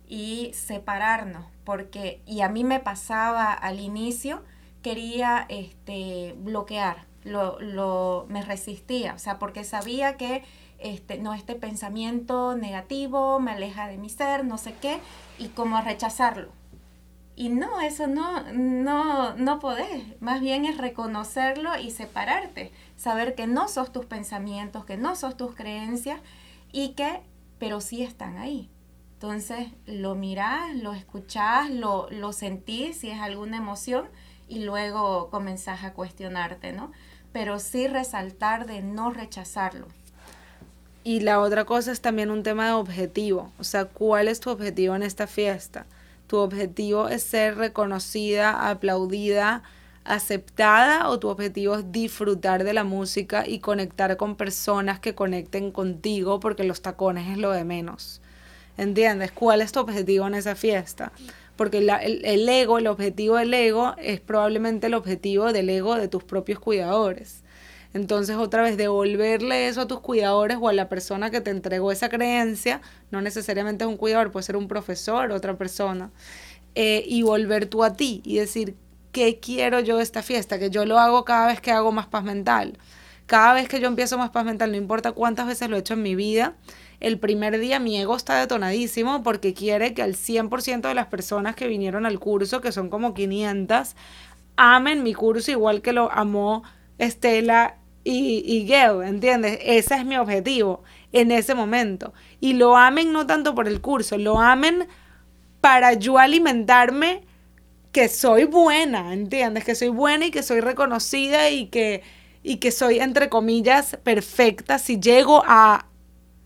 y 0.08 0.52
separarnos, 0.54 1.48
porque, 1.64 2.22
y 2.28 2.42
a 2.42 2.50
mí 2.50 2.64
me 2.64 2.80
pasaba 2.80 3.52
al 3.52 3.80
inicio, 3.80 4.44
quería 4.84 5.46
este, 5.50 6.36
bloquear, 6.38 7.08
lo, 7.24 7.60
lo, 7.60 8.26
me 8.30 8.42
resistía, 8.42 9.14
o 9.14 9.20
sea, 9.20 9.40
porque 9.40 9.64
sabía 9.64 10.18
que 10.18 10.44
este, 10.80 11.18
no, 11.18 11.34
este 11.34 11.56
pensamiento 11.56 12.56
negativo 12.56 13.40
me 13.40 13.52
aleja 13.52 13.88
de 13.88 13.98
mi 13.98 14.10
ser, 14.10 14.46
no 14.46 14.58
sé 14.58 14.76
qué, 14.82 15.00
y 15.40 15.48
como 15.48 15.80
rechazarlo. 15.82 16.50
Y 17.36 17.50
no, 17.50 17.82
eso 17.82 18.06
no, 18.08 18.44
no, 18.54 19.36
no 19.36 19.60
podés. 19.60 20.22
Más 20.22 20.40
bien 20.40 20.66
es 20.66 20.78
reconocerlo 20.78 21.80
y 21.80 21.90
separarte. 21.90 22.72
Saber 22.96 23.34
que 23.34 23.48
no 23.48 23.68
sos 23.68 23.92
tus 23.92 24.06
pensamientos, 24.06 24.86
que 24.86 24.98
no 24.98 25.16
sos 25.16 25.36
tus 25.36 25.56
creencias 25.56 26.20
y 26.72 26.90
que, 26.90 27.22
pero 27.58 27.82
sí 27.82 28.04
están 28.04 28.38
ahí. 28.38 28.70
Entonces 29.14 29.70
lo 29.86 30.16
mirás, 30.16 30.76
lo 30.76 30.94
escuchás, 30.94 31.72
lo, 31.72 32.08
lo 32.12 32.34
sentís 32.34 32.98
si 32.98 33.10
es 33.10 33.20
alguna 33.20 33.58
emoción 33.58 34.10
y 34.48 34.64
luego 34.66 35.30
comenzás 35.30 35.84
a 35.84 35.94
cuestionarte, 35.94 36.74
¿no? 36.74 36.92
Pero 37.34 37.60
sí 37.60 37.88
resaltar 37.88 38.66
de 38.68 38.82
no 38.82 39.12
rechazarlo. 39.12 39.88
Y 41.04 41.20
la 41.20 41.42
otra 41.42 41.66
cosa 41.66 41.92
es 41.92 42.00
también 42.00 42.32
un 42.32 42.44
tema 42.44 42.68
de 42.68 42.74
objetivo, 42.74 43.52
o 43.60 43.66
sea, 43.66 43.86
¿cuál 43.86 44.30
es 44.30 44.40
tu 44.40 44.50
objetivo 44.50 44.96
en 44.96 45.04
esta 45.04 45.28
fiesta? 45.28 45.86
¿Tu 46.28 46.38
objetivo 46.38 47.10
es 47.10 47.24
ser 47.24 47.58
reconocida, 47.58 48.70
aplaudida, 48.70 49.64
aceptada 50.06 51.10
o 51.10 51.20
tu 51.20 51.28
objetivo 51.28 51.76
es 51.76 51.92
disfrutar 51.92 52.64
de 52.64 52.74
la 52.74 52.86
música 52.86 53.46
y 53.46 53.60
conectar 53.60 54.16
con 54.16 54.36
personas 54.36 55.00
que 55.00 55.16
conecten 55.16 55.72
contigo 55.72 56.40
porque 56.40 56.64
los 56.64 56.82
tacones 56.82 57.30
es 57.30 57.38
lo 57.38 57.52
de 57.52 57.66
menos? 57.66 58.22
¿Entiendes? 58.78 59.32
¿Cuál 59.32 59.62
es 59.62 59.72
tu 59.72 59.82
objetivo 59.82 60.26
en 60.28 60.36
esa 60.36 60.56
fiesta? 60.56 61.12
Porque 61.56 61.78
el, 61.80 62.50
ego, 62.50 62.78
el 62.78 62.88
objetivo 62.88 63.38
del 63.38 63.54
ego 63.54 63.96
es 63.98 64.20
probablemente 64.20 64.88
el 64.88 64.94
objetivo 64.94 65.54
del 65.54 65.70
ego 65.70 65.96
de 65.96 66.08
tus 66.08 66.24
propios 66.24 66.60
cuidadores. 66.60 67.44
Entonces, 67.94 68.38
otra 68.38 68.64
vez, 68.64 68.76
devolverle 68.76 69.68
eso 69.68 69.82
a 69.82 69.88
tus 69.88 70.00
cuidadores 70.00 70.58
o 70.60 70.68
a 70.68 70.74
la 70.74 70.90
persona 70.90 71.30
que 71.30 71.42
te 71.42 71.52
entregó 71.52 71.92
esa 71.92 72.10
creencia, 72.10 72.82
no 73.12 73.22
necesariamente 73.22 73.84
es 73.84 73.90
un 73.90 73.98
cuidador, 73.98 74.32
puede 74.32 74.44
ser 74.44 74.58
un 74.58 74.68
profesor, 74.68 75.32
otra 75.32 75.58
persona, 75.58 76.10
eh, 76.74 77.04
y 77.08 77.22
volver 77.22 77.68
tú 77.68 77.84
a 77.84 77.94
ti 77.94 78.24
y 78.26 78.38
decir, 78.40 78.76
¿qué 79.12 79.40
quiero 79.40 79.80
yo 79.80 79.98
de 79.98 80.04
esta 80.04 80.24
fiesta? 80.24 80.58
Que 80.58 80.72
yo 80.72 80.86
lo 80.86 80.98
hago 80.98 81.24
cada 81.24 81.48
vez 81.48 81.62
que 81.62 81.72
hago 81.72 81.92
más 81.92 82.08
paz 82.08 82.24
mental. 82.24 82.80
Cada 83.28 83.54
vez 83.54 83.70
que 83.70 83.80
yo 83.80 83.88
empiezo 83.88 84.18
más 84.18 84.32
paz 84.32 84.44
mental, 84.44 84.72
no 84.72 84.78
importa 84.78 85.12
cuántas 85.12 85.46
veces 85.46 85.70
lo 85.70 85.76
he 85.76 85.80
hecho 85.80 85.94
en 85.94 86.02
mi 86.02 86.16
vida, 86.16 86.56
el 87.00 87.20
primer 87.20 87.60
día 87.60 87.80
mi 87.80 88.00
ego 88.00 88.16
está 88.16 88.40
detonadísimo 88.40 89.24
porque 89.24 89.54
quiere 89.54 89.94
que 89.94 90.02
al 90.02 90.16
100% 90.16 90.82
de 90.82 90.94
las 90.94 91.08
personas 91.08 91.56
que 91.56 91.68
vinieron 91.68 92.06
al 92.06 92.20
curso, 92.20 92.62
que 92.62 92.72
son 92.72 92.90
como 92.90 93.14
500, 93.14 93.96
amen 94.56 95.04
mi 95.04 95.14
curso 95.14 95.52
igual 95.52 95.82
que 95.82 95.94
lo 95.94 96.12
amó 96.12 96.64
Estela 96.98 97.78
y, 98.04 98.44
y 98.46 98.68
Gail, 98.68 99.04
¿entiendes? 99.04 99.60
Ese 99.64 99.96
es 99.96 100.06
mi 100.06 100.18
objetivo 100.18 100.84
en 101.12 101.32
ese 101.32 101.56
momento. 101.56 102.14
Y 102.40 102.54
lo 102.54 102.76
amen 102.76 103.14
no 103.14 103.26
tanto 103.26 103.56
por 103.56 103.68
el 103.68 103.82
curso, 103.82 104.18
lo 104.18 104.40
amen 104.40 104.88
para 105.62 105.94
yo 105.94 106.18
alimentarme 106.18 107.22
que 107.94 108.10
soy 108.10 108.44
buena, 108.46 109.14
¿entiendes? 109.14 109.64
Que 109.64 109.76
soy 109.76 109.90
buena 109.90 110.26
y 110.26 110.32
que 110.32 110.44
soy 110.44 110.60
reconocida 110.60 111.50
y 111.52 111.68
que, 111.68 112.02
y 112.42 112.58
que 112.58 112.72
soy, 112.72 113.00
entre 113.00 113.30
comillas, 113.30 113.98
perfecta 114.04 114.80
si 114.80 115.00
llego 115.00 115.44
a 115.46 115.86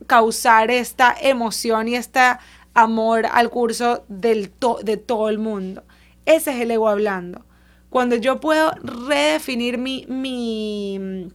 causar 0.08 0.72
esta 0.72 1.16
emoción 1.20 1.88
y 1.88 1.96
este 1.96 2.20
amor 2.74 3.26
al 3.26 3.50
curso 3.50 4.06
del 4.08 4.52
de 4.84 4.98
todo 4.98 5.30
el 5.30 5.38
mundo. 5.38 5.84
Ese 6.26 6.52
es 6.52 6.62
el 6.62 6.72
ego 6.72 6.90
hablando. 6.90 7.46
Cuando 7.90 8.16
yo 8.16 8.40
puedo 8.40 8.72
redefinir 8.84 9.78
mi, 9.78 10.06
mi, 10.08 11.32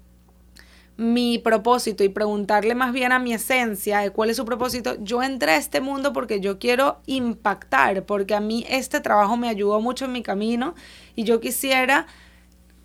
mi 0.97 1.39
propósito 1.39 2.05
y 2.05 2.09
preguntarle 2.11 2.75
más 2.75 2.93
bien 2.93 3.13
a 3.13 3.19
mi 3.19 3.33
esencia 3.33 4.01
de 4.01 4.11
cuál 4.11 4.31
es 4.31 4.37
su 4.37 4.45
propósito, 4.45 4.97
yo 5.01 5.23
entré 5.23 5.53
a 5.53 5.57
este 5.57 5.81
mundo 5.81 6.13
porque 6.13 6.41
yo 6.41 6.59
quiero 6.59 7.01
impactar, 7.07 8.05
porque 8.05 8.35
a 8.35 8.41
mí 8.41 8.65
este 8.69 9.01
trabajo 9.01 9.37
me 9.37 9.49
ayudó 9.49 9.81
mucho 9.81 10.05
en 10.05 10.13
mi 10.13 10.23
camino 10.23 10.75
y 11.17 11.25
yo 11.25 11.41
quisiera 11.41 12.07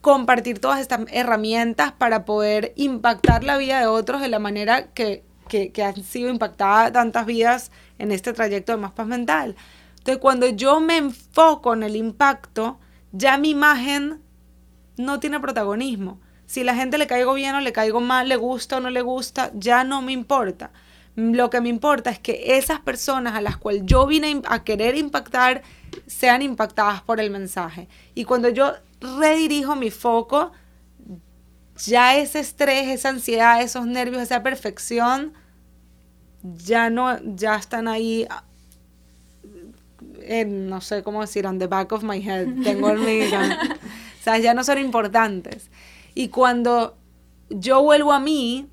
compartir 0.02 0.60
todas 0.60 0.80
estas 0.80 1.02
herramientas 1.12 1.91
para 1.91 2.23
poder 2.23 2.71
impactar 2.78 3.43
la 3.43 3.58
vida 3.58 3.80
de 3.80 3.88
otros 3.88 4.21
de 4.21 4.30
la 4.30 4.39
manera 4.39 4.93
que, 4.93 5.26
que, 5.47 5.71
han 5.83 6.03
sido 6.03 6.29
impactadas 6.29 6.91
tantas 6.91 7.25
vidas 7.25 7.71
en 7.97 8.12
este 8.12 8.33
trayecto 8.33 8.71
de 8.73 8.77
más 8.77 8.91
paz 8.91 9.07
mental. 9.07 9.55
Entonces, 9.97 10.17
cuando 10.17 10.47
yo 10.47 10.79
me 10.79 10.97
enfoco 10.97 11.73
en 11.73 11.83
el 11.83 11.95
impacto, 11.95 12.79
ya 13.12 13.38
mi 13.38 13.51
imagen 13.51 14.21
no 14.97 15.19
tiene 15.19 15.39
protagonismo. 15.39 16.19
Si 16.45 16.63
la 16.63 16.75
gente 16.75 16.97
le 16.97 17.07
caigo 17.07 17.33
bien 17.33 17.55
o 17.55 17.62
le 17.62 17.73
caigo 17.73 17.99
mal, 17.99 18.29
le 18.29 18.38
gusta 18.38 18.77
o 18.77 18.79
no 18.79 18.89
le 18.89 19.01
gusta, 19.01 19.51
ya 19.53 19.83
no 19.83 20.01
me 20.01 20.13
importa. 20.13 20.71
Lo 21.15 21.49
que 21.49 21.62
me 21.62 21.69
importa 21.69 22.12
es 22.12 22.19
que 22.19 22.57
esas 22.57 22.79
personas 22.79 23.33
a 23.33 23.41
las 23.41 23.58
cuales 23.58 23.81
yo 23.85 24.06
vine 24.06 24.41
a 24.45 24.63
querer 24.63 24.95
impactar 24.95 25.63
sean 26.06 26.41
impactadas 26.41 27.02
por 27.02 27.19
el 27.19 27.31
mensaje. 27.31 27.89
Y 28.13 28.23
cuando 28.23 28.50
yo 28.50 28.73
redirijo 29.02 29.75
mi 29.75 29.89
foco 29.89 30.52
ya 31.86 32.17
ese 32.17 32.40
estrés, 32.40 32.88
esa 32.88 33.10
ansiedad, 33.10 33.62
esos 33.62 33.86
nervios, 33.86 34.21
esa 34.21 34.44
perfección, 34.44 35.34
ya 36.44 36.90
no, 36.90 37.19
ya 37.36 37.56
están 37.56 37.88
ahí, 37.88 38.28
en, 40.21 40.69
no 40.69 40.82
sé 40.82 41.04
cómo 41.04 41.21
decir, 41.21 41.46
on 41.46 41.60
the 41.60 41.67
back 41.67 41.92
of 41.92 42.04
my 42.04 42.19
head, 42.19 42.48
tengo 42.63 42.90
el 42.90 43.00
o 43.02 44.23
sea, 44.23 44.38
ya 44.38 44.54
no 44.54 44.63
son 44.63 44.78
importantes. 44.80 45.69
Y 46.13 46.30
cuando 46.30 46.98
yo 47.50 47.82
vuelvo 47.82 48.12
a 48.12 48.19
mí 48.19 48.67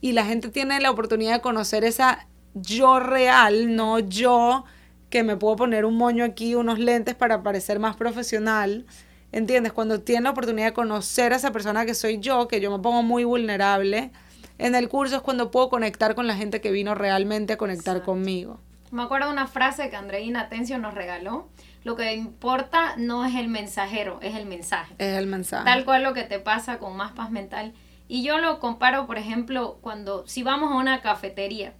y 0.00 0.12
la 0.12 0.24
gente 0.24 0.48
tiene 0.48 0.80
la 0.80 0.90
oportunidad 0.90 1.34
de 1.34 1.40
conocer 1.40 1.84
esa 1.84 2.26
yo 2.54 3.00
real, 3.00 3.76
no 3.76 3.98
yo 3.98 4.64
que 5.10 5.22
me 5.22 5.36
puedo 5.36 5.56
poner 5.56 5.84
un 5.84 5.96
moño 5.96 6.24
aquí, 6.24 6.54
unos 6.54 6.78
lentes 6.78 7.14
para 7.14 7.42
parecer 7.42 7.78
más 7.78 7.96
profesional, 7.96 8.86
¿Entiendes? 9.32 9.72
Cuando 9.72 10.00
tiene 10.00 10.22
la 10.22 10.30
oportunidad 10.30 10.68
de 10.68 10.72
conocer 10.72 11.32
a 11.32 11.36
esa 11.36 11.52
persona 11.52 11.84
que 11.84 11.94
soy 11.94 12.18
yo, 12.20 12.48
que 12.48 12.60
yo 12.60 12.70
me 12.70 12.82
pongo 12.82 13.02
muy 13.02 13.24
vulnerable, 13.24 14.10
en 14.58 14.74
el 14.74 14.88
curso 14.88 15.16
es 15.16 15.22
cuando 15.22 15.50
puedo 15.50 15.68
conectar 15.68 16.14
con 16.14 16.26
la 16.26 16.36
gente 16.36 16.60
que 16.60 16.70
vino 16.70 16.94
realmente 16.94 17.54
a 17.54 17.56
conectar 17.58 18.02
conmigo. 18.02 18.60
Me 18.90 19.02
acuerdo 19.02 19.26
de 19.26 19.32
una 19.32 19.46
frase 19.46 19.90
que 19.90 19.96
Andreina 19.96 20.42
Atencio 20.42 20.78
nos 20.78 20.94
regaló. 20.94 21.48
Lo 21.84 21.96
que 21.96 22.14
importa 22.14 22.94
no 22.96 23.24
es 23.24 23.34
el 23.34 23.48
mensajero, 23.48 24.18
es 24.22 24.34
el 24.34 24.46
mensaje. 24.46 24.94
Es 24.98 25.16
el 25.18 25.26
mensaje. 25.26 25.64
Tal 25.64 25.84
cual 25.84 26.02
lo 26.02 26.14
que 26.14 26.22
te 26.22 26.38
pasa 26.38 26.78
con 26.78 26.96
más 26.96 27.12
paz 27.12 27.30
mental. 27.30 27.74
Y 28.08 28.22
yo 28.22 28.38
lo 28.38 28.60
comparo, 28.60 29.06
por 29.06 29.18
ejemplo, 29.18 29.78
cuando 29.80 30.26
si 30.26 30.42
vamos 30.42 30.72
a 30.72 30.76
una 30.76 31.02
cafetería 31.02 31.74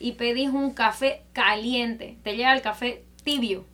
y 0.00 0.12
pedís 0.12 0.50
un 0.50 0.72
café 0.72 1.22
caliente, 1.32 2.18
te 2.22 2.36
llega 2.36 2.52
el 2.52 2.62
café 2.62 3.04
tibio. 3.24 3.64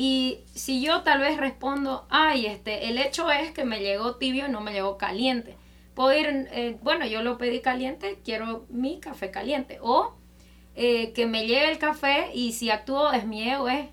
Y 0.00 0.44
si 0.54 0.80
yo 0.80 1.02
tal 1.02 1.18
vez 1.18 1.38
respondo, 1.38 2.06
ay, 2.08 2.46
este, 2.46 2.88
el 2.88 2.98
hecho 2.98 3.32
es 3.32 3.50
que 3.50 3.64
me 3.64 3.80
llegó 3.80 4.14
tibio 4.14 4.46
y 4.46 4.48
no 4.48 4.60
me 4.60 4.72
llegó 4.72 4.96
caliente. 4.96 5.56
Puedo 5.96 6.16
ir, 6.16 6.48
eh, 6.52 6.76
bueno, 6.82 7.04
yo 7.04 7.20
lo 7.24 7.36
pedí 7.36 7.58
caliente, 7.58 8.20
quiero 8.24 8.64
mi 8.68 9.00
café 9.00 9.32
caliente. 9.32 9.80
O 9.82 10.14
eh, 10.76 11.12
que 11.14 11.26
me 11.26 11.48
llegue 11.48 11.68
el 11.68 11.78
café 11.78 12.30
y 12.32 12.52
si 12.52 12.70
actúo 12.70 13.10
es 13.10 13.26
mi 13.26 13.42
ego, 13.50 13.68
es. 13.68 13.88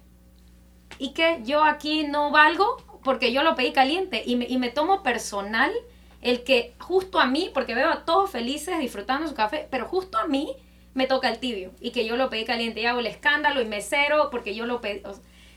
Y 0.99 1.14
que 1.14 1.39
yo 1.43 1.64
aquí 1.64 2.03
no 2.03 2.30
valgo 2.30 2.78
porque 3.03 3.34
yo 3.34 3.41
lo 3.41 3.56
pedí 3.56 3.72
caliente 3.74 4.22
y 4.24 4.36
me, 4.36 4.45
y 4.45 4.60
me 4.60 4.70
tomo 4.70 5.01
personal 5.01 5.74
el 6.22 6.43
que 6.43 6.76
justo 6.78 7.20
a 7.20 7.26
mí, 7.26 7.49
porque 7.51 7.74
veo 7.74 7.89
a 7.89 8.06
todos 8.06 8.30
felices 8.30 8.78
disfrutando 8.78 9.28
su 9.28 9.34
café, 9.34 9.68
pero 9.72 9.88
justo 9.88 10.20
a 10.20 10.28
mí 10.28 10.56
me 10.93 11.08
toca 11.08 11.30
el 11.30 11.39
tibio 11.39 11.72
y 11.82 11.89
que 11.89 12.06
yo 12.06 12.16
lo 12.16 12.30
pedí 12.30 12.45
caliente 12.45 12.82
y 12.82 12.86
hago 12.86 12.99
el 12.99 13.08
escándalo 13.08 13.60
y 13.60 13.66
me 13.66 13.82
cero 13.82 14.28
porque 14.30 14.53
yo 14.53 14.68
lo 14.68 14.82
pedí. 14.82 15.01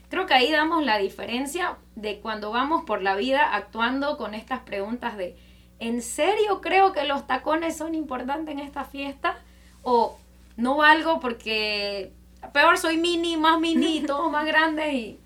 Creo 0.09 0.27
que 0.27 0.35
ahí 0.35 0.51
damos 0.51 0.85
la 0.85 0.99
diferencia 0.99 1.77
de 1.95 2.21
cuando 2.21 2.51
vamos 2.51 2.85
por 2.85 3.03
la 3.03 3.17
vida 3.17 3.55
actuando 3.55 4.17
con 4.17 4.35
estas 4.35 4.61
preguntas 4.61 5.17
de, 5.17 5.37
¿en 5.79 6.03
serio 6.03 6.61
creo 6.61 6.93
que 6.93 7.05
los 7.05 7.27
tacones 7.27 7.77
son 7.77 7.95
importantes 7.95 8.55
en 8.55 8.61
esta 8.61 8.85
fiesta? 8.85 9.39
¿O 9.83 10.19
no 10.57 10.77
valgo 10.77 11.21
porque 11.21 12.13
peor 12.53 12.79
soy 12.79 12.97
mini, 12.97 13.37
más 13.37 13.61
mini, 13.61 14.01
todo 14.07 14.31
más 14.31 14.47
grande 14.47 14.93
y, 14.95 15.21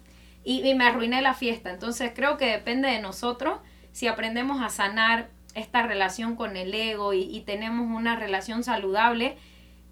y 0.45 0.74
me 0.74 0.85
arruiné 0.85 1.22
la 1.22 1.35
fiesta? 1.35 1.70
Entonces 1.70 2.12
creo 2.14 2.37
que 2.37 2.47
depende 2.47 2.89
de 2.89 3.01
nosotros 3.01 3.59
si 3.93 4.07
aprendemos 4.07 4.62
a 4.62 4.70
sanar 4.70 5.28
esta 5.55 5.87
relación 5.87 6.37
con 6.37 6.57
el 6.57 6.74
ego 6.74 7.12
y, 7.12 7.41
tenemos 7.41 7.87
una 7.95 8.16
relación 8.16 8.64
saludable, 8.64 9.37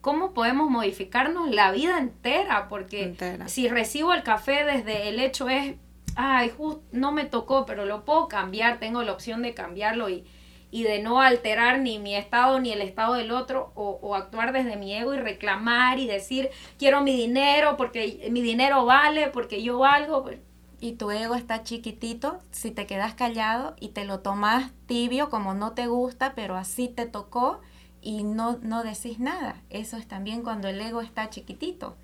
¿cómo 0.01 0.32
podemos 0.32 0.70
modificarnos 0.70 1.51
la 1.51 1.72
vida 1.72 1.98
entera? 1.98 2.68
Porque 2.68 3.14
si 3.46 3.68
recibo 3.68 4.12
el 4.12 4.22
café 4.22 4.64
desde 4.64 5.09
el 5.09 5.20
hecho 5.20 5.48
es, 5.48 5.74
ay, 6.16 6.53
no 6.92 7.12
me 7.12 7.24
tocó, 7.24 7.66
pero 7.66 7.84
lo 7.84 8.05
puedo 8.05 8.28
cambiar, 8.28 8.78
tengo 8.78 9.03
la 9.03 9.12
opción 9.12 9.42
de 9.42 9.55
cambiarlo 9.55 10.09
y, 10.09 10.24
y 10.70 10.82
de 10.84 11.01
no 11.01 11.20
alterar 11.20 11.80
ni 11.80 11.98
mi 11.98 12.14
estado 12.14 12.61
ni 12.61 12.72
el 12.72 12.80
estado 12.80 13.14
del 13.14 13.30
otro 13.30 13.72
o, 13.74 13.98
o, 14.03 14.14
actuar 14.14 14.53
desde 14.53 14.76
mi 14.76 14.94
ego 14.94 15.14
y 15.14 15.18
reclamar 15.18 15.98
y 15.98 16.07
decir 16.07 16.51
quiero 16.78 17.01
mi 17.01 17.16
dinero 17.16 17.76
porque 17.76 18.28
mi 18.30 18.40
dinero 18.40 18.84
vale, 18.86 19.28
porque 19.28 19.62
yo 19.62 19.78
valgo. 19.78 20.22
Pues, 20.22 20.38
y 20.82 20.92
tu 20.92 21.11
ego 21.11 21.34
está 21.34 21.62
chiquitito, 21.62 22.38
si 22.51 22.70
te 22.70 22.86
quedas 22.86 23.12
callado 23.14 23.76
y 23.78 23.88
te 23.88 24.07
lo 24.07 24.20
tomas 24.20 24.72
tibio 24.86 25.28
como 25.28 25.53
no 25.53 25.72
te 25.72 25.86
gusta, 25.86 26.32
pero 26.34 26.57
así 26.57 26.88
te 26.88 27.05
tocó 27.05 27.61
y 28.03 28.24
no, 28.24 28.59
no 28.62 28.82
decís 28.82 29.18
nada. 29.18 29.57
Eso 29.70 29.96
es 29.96 30.07
también 30.07 30.42
cuando 30.42 30.68
el 30.68 30.80
ego 30.80 31.01
está 31.01 31.30
chiquitito. 31.30 31.96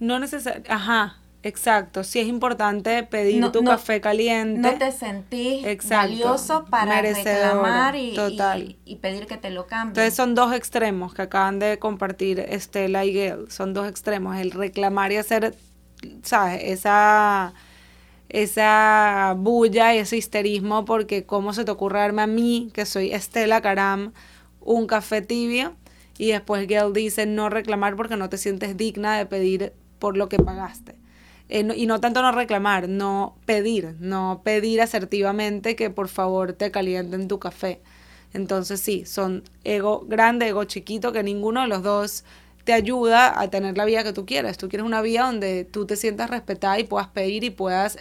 No 0.00 0.18
necesariamente, 0.18 0.72
ajá, 0.72 1.16
exacto. 1.42 2.04
Sí 2.04 2.20
es 2.20 2.26
importante 2.26 3.02
pedir 3.04 3.50
tu 3.52 3.62
café 3.64 4.00
caliente. 4.00 4.60
No 4.60 4.76
te 4.76 4.92
sentís 4.92 5.64
valioso 5.88 6.64
para 6.66 7.00
reclamar 7.00 7.96
y, 7.96 8.16
y, 8.84 8.96
pedir 8.96 9.26
que 9.26 9.36
te 9.36 9.50
lo 9.50 9.66
cambien. 9.66 9.90
Entonces 9.90 10.14
son 10.14 10.34
dos 10.34 10.52
extremos 10.52 11.14
que 11.14 11.22
acaban 11.22 11.58
de 11.58 11.78
compartir 11.78 12.40
Estela 12.40 13.04
y 13.04 13.12
Gail. 13.12 13.50
Son 13.50 13.72
dos 13.72 13.88
extremos, 13.88 14.36
el 14.36 14.50
reclamar 14.50 15.12
y 15.12 15.16
hacer, 15.16 15.54
¿sabes? 16.22 16.60
Esa 16.64 17.54
esa 18.34 19.34
bulla 19.36 19.94
y 19.94 19.98
ese 19.98 20.16
histerismo 20.16 20.84
porque 20.84 21.24
cómo 21.24 21.52
se 21.52 21.64
te 21.64 21.70
ocurre 21.70 22.00
darme 22.00 22.22
a 22.22 22.26
mí, 22.26 22.70
que 22.74 22.84
soy 22.84 23.12
Estela 23.12 23.60
Caram, 23.60 24.12
un 24.64 24.86
café 24.86 25.22
tibio 25.22 25.74
y 26.18 26.32
después 26.32 26.66
Gail 26.66 26.92
dice 26.92 27.26
no 27.26 27.50
reclamar 27.50 27.96
porque 27.96 28.16
no 28.16 28.28
te 28.28 28.38
sientes 28.38 28.76
digna 28.76 29.18
de 29.18 29.26
pedir 29.26 29.72
por 29.98 30.16
lo 30.16 30.28
que 30.28 30.38
pagaste. 30.38 30.96
Eh, 31.48 31.66
y 31.76 31.86
no 31.86 32.00
tanto 32.00 32.22
no 32.22 32.32
reclamar, 32.32 32.88
no 32.88 33.36
pedir, 33.44 33.96
no 34.00 34.40
pedir 34.44 34.80
asertivamente 34.80 35.76
que 35.76 35.90
por 35.90 36.08
favor 36.08 36.52
te 36.54 36.70
calienten 36.70 37.28
tu 37.28 37.38
café. 37.38 37.80
Entonces 38.32 38.80
sí, 38.80 39.04
son 39.06 39.44
ego 39.62 40.04
grande, 40.08 40.48
ego 40.48 40.64
chiquito, 40.64 41.12
que 41.12 41.22
ninguno 41.22 41.62
de 41.62 41.68
los 41.68 41.82
dos 41.82 42.24
te 42.64 42.72
ayuda 42.72 43.38
a 43.40 43.48
tener 43.50 43.76
la 43.76 43.84
vida 43.84 44.02
que 44.02 44.12
tú 44.12 44.26
quieres. 44.26 44.58
Tú 44.58 44.68
quieres 44.68 44.86
una 44.86 45.02
vida 45.02 45.26
donde 45.26 45.64
tú 45.64 45.86
te 45.86 45.96
sientas 45.96 46.30
respetada 46.30 46.78
y 46.78 46.84
puedas 46.84 47.08
pedir 47.08 47.44
y 47.44 47.50
puedas 47.50 47.98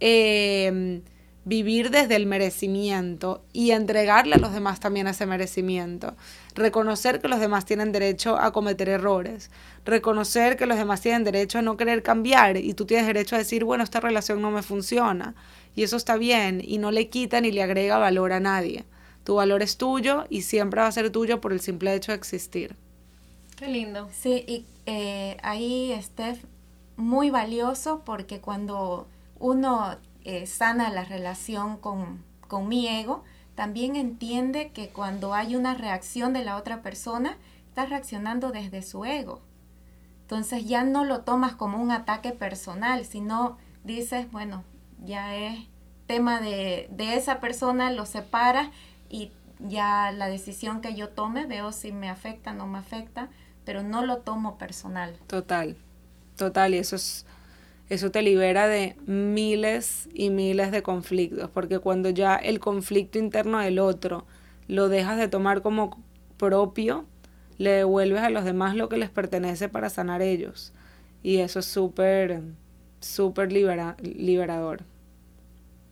em, 0.00 1.02
vivir 1.44 1.90
desde 1.90 2.16
el 2.16 2.26
merecimiento 2.26 3.44
y 3.52 3.72
entregarle 3.72 4.34
a 4.34 4.38
los 4.38 4.52
demás 4.52 4.78
también 4.78 5.08
ese 5.08 5.26
merecimiento. 5.26 6.14
Reconocer 6.54 7.20
que 7.20 7.28
los 7.28 7.40
demás 7.40 7.64
tienen 7.64 7.90
derecho 7.90 8.38
a 8.38 8.52
cometer 8.52 8.88
errores. 8.88 9.50
Reconocer 9.84 10.56
que 10.56 10.66
los 10.66 10.78
demás 10.78 11.00
tienen 11.00 11.24
derecho 11.24 11.58
a 11.58 11.62
no 11.62 11.76
querer 11.76 12.02
cambiar 12.02 12.56
y 12.56 12.74
tú 12.74 12.84
tienes 12.86 13.06
derecho 13.06 13.34
a 13.34 13.38
decir, 13.38 13.64
bueno, 13.64 13.82
esta 13.82 14.00
relación 14.00 14.40
no 14.40 14.50
me 14.50 14.62
funciona. 14.62 15.34
Y 15.74 15.82
eso 15.82 15.96
está 15.96 16.16
bien 16.16 16.62
y 16.64 16.78
no 16.78 16.90
le 16.90 17.08
quita 17.08 17.40
ni 17.40 17.50
le 17.50 17.62
agrega 17.62 17.98
valor 17.98 18.32
a 18.32 18.40
nadie. 18.40 18.84
Tu 19.24 19.34
valor 19.34 19.62
es 19.62 19.76
tuyo 19.76 20.24
y 20.28 20.42
siempre 20.42 20.80
va 20.80 20.86
a 20.86 20.92
ser 20.92 21.10
tuyo 21.10 21.40
por 21.40 21.52
el 21.52 21.60
simple 21.60 21.94
hecho 21.94 22.12
de 22.12 22.18
existir. 22.18 22.76
Qué 23.56 23.68
lindo. 23.68 24.08
Sí, 24.12 24.44
y 24.46 24.66
eh, 24.86 25.36
ahí, 25.42 25.96
Steph, 26.02 26.44
muy 26.96 27.30
valioso 27.30 28.02
porque 28.04 28.40
cuando 28.40 29.06
uno 29.38 29.96
eh, 30.24 30.46
sana 30.46 30.90
la 30.90 31.04
relación 31.04 31.76
con, 31.76 32.24
con 32.48 32.68
mi 32.68 32.88
ego, 32.88 33.24
también 33.54 33.96
entiende 33.96 34.70
que 34.72 34.88
cuando 34.88 35.34
hay 35.34 35.56
una 35.56 35.74
reacción 35.74 36.32
de 36.32 36.44
la 36.44 36.56
otra 36.56 36.82
persona, 36.82 37.36
está 37.68 37.86
reaccionando 37.86 38.50
desde 38.50 38.82
su 38.82 39.04
ego. 39.04 39.40
Entonces 40.22 40.64
ya 40.66 40.84
no 40.84 41.04
lo 41.04 41.22
tomas 41.22 41.54
como 41.54 41.80
un 41.82 41.90
ataque 41.90 42.32
personal, 42.32 43.04
sino 43.04 43.58
dices, 43.84 44.30
bueno, 44.30 44.64
ya 45.04 45.36
es 45.36 45.66
tema 46.06 46.40
de, 46.40 46.88
de 46.90 47.16
esa 47.16 47.40
persona, 47.40 47.90
lo 47.90 48.06
separas 48.06 48.68
y 49.08 49.30
ya 49.58 50.12
la 50.12 50.28
decisión 50.28 50.80
que 50.80 50.94
yo 50.94 51.08
tome, 51.08 51.46
veo 51.46 51.72
si 51.72 51.92
me 51.92 52.08
afecta 52.08 52.52
o 52.52 52.54
no 52.54 52.66
me 52.66 52.78
afecta, 52.78 53.28
pero 53.64 53.82
no 53.82 54.04
lo 54.04 54.18
tomo 54.18 54.58
personal. 54.58 55.16
Total, 55.26 55.76
total, 56.36 56.74
y 56.74 56.78
eso 56.78 56.96
es 56.96 57.26
eso 57.88 58.10
te 58.10 58.22
libera 58.22 58.66
de 58.68 58.96
miles 59.06 60.08
y 60.14 60.30
miles 60.30 60.70
de 60.70 60.82
conflictos, 60.82 61.50
porque 61.50 61.78
cuando 61.78 62.10
ya 62.10 62.36
el 62.36 62.58
conflicto 62.60 63.18
interno 63.18 63.58
del 63.58 63.78
otro 63.78 64.26
lo 64.68 64.88
dejas 64.88 65.18
de 65.18 65.28
tomar 65.28 65.62
como 65.62 66.02
propio, 66.38 67.06
le 67.58 67.70
devuelves 67.70 68.22
a 68.22 68.30
los 68.30 68.44
demás 68.44 68.74
lo 68.76 68.88
que 68.88 68.96
les 68.96 69.10
pertenece 69.10 69.68
para 69.68 69.90
sanar 69.90 70.22
ellos. 70.22 70.72
Y 71.22 71.38
eso 71.38 71.60
es 71.60 71.66
súper, 71.66 72.42
súper 73.00 73.52
liberador. 73.52 74.84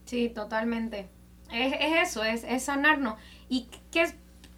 Sí, 0.05 0.29
totalmente. 0.29 1.09
Es, 1.51 1.73
es 1.73 2.09
eso, 2.09 2.23
es, 2.23 2.43
es 2.43 2.63
sanarnos. 2.63 3.15
¿Y 3.49 3.67
qué 3.91 4.03
es, 4.03 4.15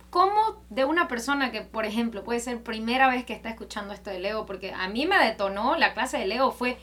¿Cómo 0.10 0.64
de 0.70 0.86
una 0.86 1.08
persona 1.08 1.52
que, 1.52 1.62
por 1.62 1.86
ejemplo, 1.86 2.24
puede 2.24 2.40
ser 2.40 2.62
primera 2.64 3.10
vez 3.10 3.26
que 3.26 3.34
está 3.34 3.50
escuchando 3.50 3.94
esto 3.94 4.12
de 4.12 4.20
Lego? 4.20 4.46
Porque 4.46 4.72
a 4.72 4.88
mí 4.88 5.08
me 5.08 5.18
detonó 5.18 5.76
la 5.76 5.94
clase 5.94 6.20
de 6.20 6.28
Lego, 6.28 6.52
fue 6.52 6.78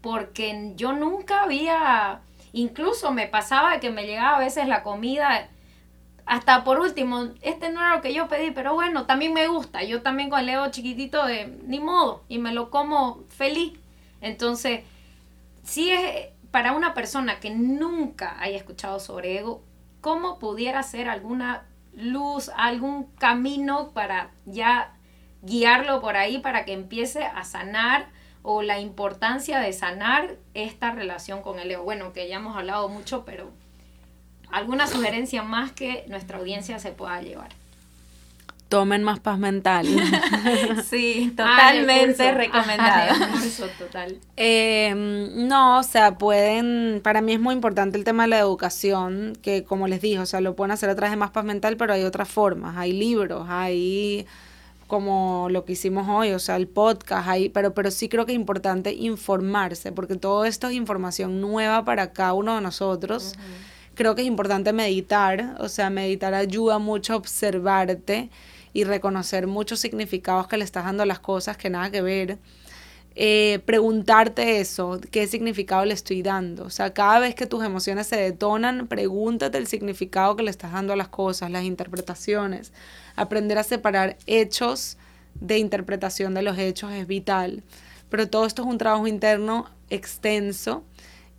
porque 0.00 0.72
yo 0.76 0.92
nunca 0.92 1.42
había, 1.42 2.20
incluso 2.52 3.10
me 3.10 3.26
pasaba 3.26 3.80
que 3.80 3.90
me 3.90 4.06
llegaba 4.06 4.36
a 4.36 4.40
veces 4.40 4.68
la 4.68 4.82
comida, 4.82 5.48
hasta 6.26 6.62
por 6.62 6.78
último, 6.78 7.30
este 7.40 7.70
no 7.70 7.80
era 7.80 7.96
lo 7.96 8.02
que 8.02 8.12
yo 8.12 8.28
pedí, 8.28 8.50
pero 8.50 8.74
bueno, 8.74 9.06
también 9.06 9.32
me 9.32 9.48
gusta, 9.48 9.82
yo 9.82 10.02
también 10.02 10.28
con 10.28 10.40
el 10.40 10.46
Lego 10.46 10.70
chiquitito 10.70 11.24
de 11.24 11.46
ni 11.64 11.80
modo, 11.80 12.24
y 12.28 12.38
me 12.38 12.52
lo 12.52 12.70
como 12.70 13.24
feliz. 13.28 13.78
Entonces, 14.20 14.82
si 15.64 15.90
es 15.90 16.28
para 16.50 16.72
una 16.72 16.92
persona 16.92 17.40
que 17.40 17.50
nunca 17.50 18.36
haya 18.40 18.56
escuchado 18.56 19.00
sobre 19.00 19.38
ego, 19.38 19.62
¿cómo 20.00 20.38
pudiera 20.38 20.82
ser 20.82 21.08
alguna 21.08 21.64
luz, 21.94 22.50
algún 22.56 23.04
camino 23.18 23.90
para 23.92 24.30
ya 24.44 24.94
guiarlo 25.42 26.00
por 26.00 26.16
ahí 26.16 26.38
para 26.38 26.64
que 26.64 26.72
empiece 26.72 27.24
a 27.24 27.44
sanar 27.44 28.08
o 28.50 28.62
la 28.62 28.80
importancia 28.80 29.60
de 29.60 29.74
sanar 29.74 30.36
esta 30.54 30.90
relación 30.92 31.42
con 31.42 31.58
el 31.58 31.70
ego. 31.70 31.84
Bueno, 31.84 32.14
que 32.14 32.26
ya 32.30 32.36
hemos 32.36 32.56
hablado 32.56 32.88
mucho, 32.88 33.26
pero 33.26 33.50
alguna 34.50 34.86
sugerencia 34.86 35.42
más 35.42 35.70
que 35.72 36.06
nuestra 36.08 36.38
audiencia 36.38 36.78
se 36.78 36.92
pueda 36.92 37.20
llevar. 37.20 37.50
tomen 38.70 39.04
más 39.04 39.20
paz 39.20 39.38
mental. 39.38 39.86
sí, 40.88 41.34
totalmente 41.36 42.32
recomendado. 42.32 43.16
total. 43.78 44.16
Em, 44.36 45.46
no, 45.46 45.80
o 45.80 45.82
sea, 45.82 46.16
pueden, 46.16 47.02
para 47.04 47.20
mí 47.20 47.34
es 47.34 47.40
muy 47.40 47.54
importante 47.54 47.98
el 47.98 48.04
tema 48.04 48.22
de 48.22 48.30
la 48.30 48.38
educación, 48.38 49.36
que 49.42 49.62
como 49.62 49.88
les 49.88 50.00
dije, 50.00 50.20
o 50.20 50.26
sea, 50.26 50.40
lo 50.40 50.56
pueden 50.56 50.70
hacer 50.70 50.88
a 50.88 50.94
través 50.94 51.10
de 51.10 51.18
más 51.18 51.32
paz 51.32 51.44
mental, 51.44 51.76
pero 51.76 51.92
hay 51.92 52.04
otras 52.04 52.30
formas, 52.30 52.78
hay 52.78 52.92
libros, 52.92 53.46
hay 53.50 54.26
como 54.88 55.48
lo 55.50 55.64
que 55.64 55.74
hicimos 55.74 56.08
hoy, 56.08 56.32
o 56.32 56.38
sea, 56.38 56.56
el 56.56 56.66
podcast, 56.66 57.28
hay, 57.28 57.50
pero, 57.50 57.74
pero 57.74 57.90
sí 57.90 58.08
creo 58.08 58.26
que 58.26 58.32
es 58.32 58.36
importante 58.36 58.92
informarse, 58.94 59.92
porque 59.92 60.16
todo 60.16 60.46
esto 60.46 60.66
es 60.66 60.74
información 60.74 61.40
nueva 61.40 61.84
para 61.84 62.12
cada 62.12 62.32
uno 62.32 62.56
de 62.56 62.62
nosotros. 62.62 63.34
Creo 63.94 64.14
que 64.14 64.22
es 64.22 64.28
importante 64.28 64.72
meditar, 64.72 65.56
o 65.60 65.68
sea, 65.68 65.90
meditar 65.90 66.32
ayuda 66.32 66.78
mucho 66.78 67.12
a 67.12 67.16
observarte 67.16 68.30
y 68.72 68.84
reconocer 68.84 69.46
muchos 69.46 69.78
significados 69.78 70.48
que 70.48 70.56
le 70.56 70.64
estás 70.64 70.84
dando 70.84 71.02
a 71.02 71.06
las 71.06 71.20
cosas 71.20 71.56
que 71.58 71.68
nada 71.68 71.90
que 71.90 72.00
ver. 72.00 72.38
Eh, 73.20 73.58
preguntarte 73.66 74.60
eso, 74.60 75.00
qué 75.10 75.26
significado 75.26 75.84
le 75.84 75.92
estoy 75.92 76.22
dando. 76.22 76.62
O 76.66 76.70
sea, 76.70 76.94
cada 76.94 77.18
vez 77.18 77.34
que 77.34 77.46
tus 77.46 77.64
emociones 77.64 78.06
se 78.06 78.14
detonan, 78.14 78.86
pregúntate 78.86 79.58
el 79.58 79.66
significado 79.66 80.36
que 80.36 80.44
le 80.44 80.52
estás 80.52 80.70
dando 80.70 80.92
a 80.92 80.96
las 80.96 81.08
cosas, 81.08 81.50
las 81.50 81.64
interpretaciones. 81.64 82.72
Aprender 83.16 83.58
a 83.58 83.64
separar 83.64 84.16
hechos 84.26 84.98
de 85.34 85.58
interpretación 85.58 86.32
de 86.32 86.42
los 86.42 86.56
hechos 86.58 86.92
es 86.92 87.08
vital. 87.08 87.64
Pero 88.08 88.28
todo 88.28 88.46
esto 88.46 88.62
es 88.62 88.68
un 88.68 88.78
trabajo 88.78 89.08
interno 89.08 89.68
extenso 89.90 90.84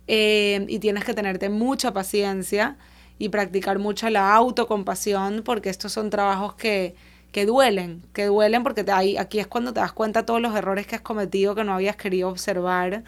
eh, 0.06 0.66
y 0.68 0.80
tienes 0.80 1.04
que 1.06 1.14
tenerte 1.14 1.48
mucha 1.48 1.94
paciencia 1.94 2.76
y 3.18 3.30
practicar 3.30 3.78
mucho 3.78 4.10
la 4.10 4.34
autocompasión 4.34 5.40
porque 5.42 5.70
estos 5.70 5.92
son 5.92 6.10
trabajos 6.10 6.56
que 6.56 6.94
que 7.32 7.46
duelen, 7.46 8.02
que 8.12 8.26
duelen 8.26 8.62
porque 8.62 8.84
te, 8.84 8.92
ahí, 8.92 9.16
aquí 9.16 9.38
es 9.38 9.46
cuando 9.46 9.72
te 9.72 9.80
das 9.80 9.92
cuenta 9.92 10.20
de 10.20 10.26
todos 10.26 10.40
los 10.40 10.54
errores 10.54 10.86
que 10.86 10.96
has 10.96 11.02
cometido 11.02 11.54
que 11.54 11.64
no 11.64 11.74
habías 11.74 11.96
querido 11.96 12.28
observar 12.28 13.04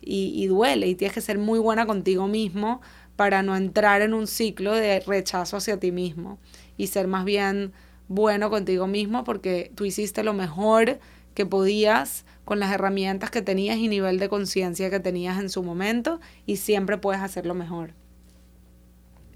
y, 0.00 0.32
y 0.34 0.46
duele 0.46 0.88
y 0.88 0.94
tienes 0.94 1.14
que 1.14 1.20
ser 1.20 1.38
muy 1.38 1.58
buena 1.58 1.86
contigo 1.86 2.28
mismo 2.28 2.80
para 3.16 3.42
no 3.42 3.56
entrar 3.56 4.02
en 4.02 4.14
un 4.14 4.26
ciclo 4.26 4.74
de 4.74 5.00
rechazo 5.00 5.56
hacia 5.56 5.78
ti 5.78 5.92
mismo 5.92 6.38
y 6.76 6.88
ser 6.88 7.08
más 7.08 7.24
bien 7.24 7.72
bueno 8.08 8.50
contigo 8.50 8.86
mismo 8.86 9.24
porque 9.24 9.72
tú 9.74 9.84
hiciste 9.84 10.22
lo 10.22 10.34
mejor 10.34 10.98
que 11.34 11.46
podías 11.46 12.24
con 12.44 12.58
las 12.60 12.72
herramientas 12.72 13.30
que 13.30 13.42
tenías 13.42 13.78
y 13.78 13.88
nivel 13.88 14.18
de 14.18 14.28
conciencia 14.28 14.90
que 14.90 15.00
tenías 15.00 15.40
en 15.40 15.48
su 15.48 15.62
momento 15.62 16.20
y 16.46 16.56
siempre 16.56 16.98
puedes 16.98 17.22
hacerlo 17.22 17.54
mejor. 17.54 17.94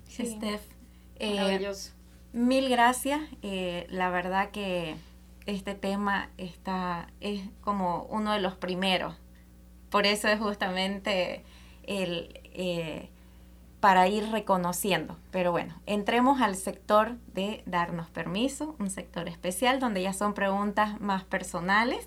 Sí. 0.08 0.26
Steph, 0.26 0.62
eh, 1.18 1.70
Mil 2.36 2.68
gracias. 2.68 3.22
Eh, 3.40 3.86
la 3.88 4.10
verdad 4.10 4.50
que 4.50 4.96
este 5.46 5.74
tema 5.74 6.28
está, 6.36 7.08
es 7.22 7.40
como 7.62 8.02
uno 8.10 8.34
de 8.34 8.40
los 8.40 8.52
primeros. 8.52 9.14
Por 9.88 10.04
eso 10.04 10.28
es 10.28 10.38
justamente 10.38 11.46
el, 11.84 12.38
eh, 12.52 13.08
para 13.80 14.06
ir 14.08 14.28
reconociendo. 14.28 15.16
Pero 15.30 15.50
bueno, 15.50 15.80
entremos 15.86 16.42
al 16.42 16.56
sector 16.56 17.16
de 17.32 17.62
darnos 17.64 18.10
permiso, 18.10 18.76
un 18.78 18.90
sector 18.90 19.28
especial 19.28 19.80
donde 19.80 20.02
ya 20.02 20.12
son 20.12 20.34
preguntas 20.34 21.00
más 21.00 21.24
personales. 21.24 22.06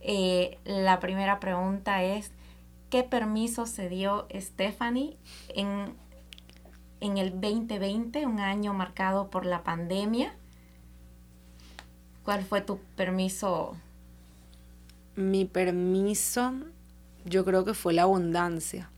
Eh, 0.00 0.58
la 0.64 1.00
primera 1.00 1.38
pregunta 1.38 2.02
es, 2.02 2.32
¿qué 2.88 3.02
permiso 3.02 3.66
se 3.66 3.90
dio 3.90 4.26
Stephanie 4.34 5.18
en 5.54 5.94
en 7.00 7.18
el 7.18 7.32
2020, 7.32 8.26
un 8.26 8.40
año 8.40 8.72
marcado 8.72 9.28
por 9.28 9.46
la 9.46 9.62
pandemia. 9.62 10.34
¿Cuál 12.24 12.42
fue 12.44 12.60
tu 12.60 12.78
permiso? 12.96 13.76
Mi 15.14 15.44
permiso, 15.44 16.52
yo 17.24 17.44
creo 17.44 17.64
que 17.64 17.74
fue 17.74 17.94
la 17.94 18.02
abundancia. 18.02 18.90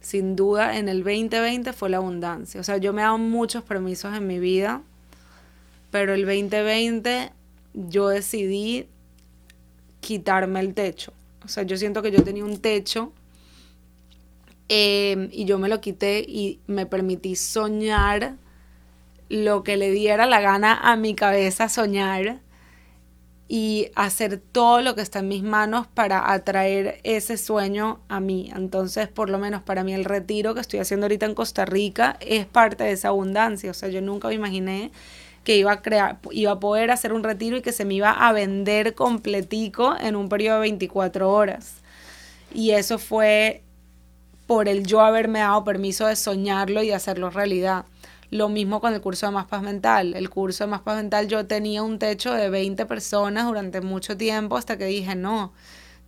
Sin 0.00 0.36
duda, 0.36 0.78
en 0.78 0.88
el 0.88 1.02
2020 1.02 1.72
fue 1.72 1.90
la 1.90 1.96
abundancia. 1.96 2.60
O 2.60 2.64
sea, 2.64 2.76
yo 2.76 2.92
me 2.92 3.02
he 3.02 3.04
dado 3.04 3.18
muchos 3.18 3.64
permisos 3.64 4.14
en 4.14 4.26
mi 4.26 4.38
vida, 4.38 4.82
pero 5.90 6.14
el 6.14 6.24
2020 6.24 7.32
yo 7.74 8.08
decidí 8.08 8.88
quitarme 10.00 10.60
el 10.60 10.74
techo. 10.74 11.12
O 11.44 11.48
sea, 11.48 11.64
yo 11.64 11.76
siento 11.76 12.02
que 12.02 12.12
yo 12.12 12.22
tenía 12.22 12.44
un 12.44 12.58
techo 12.58 13.12
Em, 14.68 15.28
y 15.32 15.44
yo 15.44 15.58
me 15.58 15.68
lo 15.68 15.80
quité 15.80 16.24
y 16.26 16.60
me 16.66 16.86
permití 16.86 17.36
soñar 17.36 18.36
lo 19.28 19.62
que 19.62 19.76
le 19.76 19.90
diera 19.90 20.26
la 20.26 20.40
gana 20.40 20.74
a 20.74 20.96
mi 20.96 21.14
cabeza 21.14 21.68
soñar 21.68 22.40
y 23.48 23.90
hacer 23.94 24.40
todo 24.40 24.80
lo 24.80 24.96
que 24.96 25.02
está 25.02 25.20
en 25.20 25.28
mis 25.28 25.42
manos 25.44 25.86
para 25.86 26.32
atraer 26.32 27.00
ese 27.04 27.36
sueño 27.36 28.00
a 28.08 28.18
mí. 28.18 28.50
Entonces, 28.54 29.08
por 29.08 29.30
lo 29.30 29.38
menos 29.38 29.62
para 29.62 29.84
mí 29.84 29.94
el 29.94 30.04
retiro 30.04 30.54
que 30.54 30.60
estoy 30.60 30.80
haciendo 30.80 31.06
ahorita 31.06 31.26
en 31.26 31.34
Costa 31.34 31.64
Rica 31.64 32.16
es 32.20 32.46
parte 32.46 32.84
de 32.84 32.92
esa 32.92 33.08
abundancia. 33.08 33.70
O 33.70 33.74
sea, 33.74 33.88
yo 33.88 34.00
nunca 34.02 34.28
me 34.28 34.34
imaginé 34.34 34.90
que 35.44 35.56
iba 35.56 35.70
a 35.70 35.82
crear, 35.82 36.18
iba 36.32 36.52
a 36.52 36.60
poder 36.60 36.90
hacer 36.90 37.12
un 37.12 37.22
retiro 37.22 37.56
y 37.56 37.62
que 37.62 37.70
se 37.70 37.84
me 37.84 37.94
iba 37.94 38.10
a 38.10 38.32
vender 38.32 38.94
completico 38.94 39.94
en 40.00 40.16
un 40.16 40.28
periodo 40.28 40.56
de 40.56 40.62
24 40.62 41.30
horas. 41.30 41.76
Y 42.52 42.72
eso 42.72 42.98
fue 42.98 43.62
por 44.46 44.68
el 44.68 44.86
yo 44.86 45.00
haberme 45.00 45.40
dado 45.40 45.64
permiso 45.64 46.06
de 46.06 46.16
soñarlo 46.16 46.82
y 46.82 46.92
hacerlo 46.92 47.30
realidad. 47.30 47.84
Lo 48.30 48.48
mismo 48.48 48.80
con 48.80 48.92
el 48.94 49.00
curso 49.00 49.26
de 49.26 49.32
Más 49.32 49.46
Paz 49.46 49.62
Mental. 49.62 50.14
El 50.14 50.30
curso 50.30 50.64
de 50.64 50.70
Más 50.70 50.80
Paz 50.80 50.96
Mental 50.96 51.28
yo 51.28 51.46
tenía 51.46 51.82
un 51.82 51.98
techo 51.98 52.32
de 52.32 52.50
20 52.50 52.86
personas 52.86 53.46
durante 53.46 53.80
mucho 53.80 54.16
tiempo 54.16 54.56
hasta 54.56 54.76
que 54.76 54.86
dije, 54.86 55.14
no, 55.14 55.52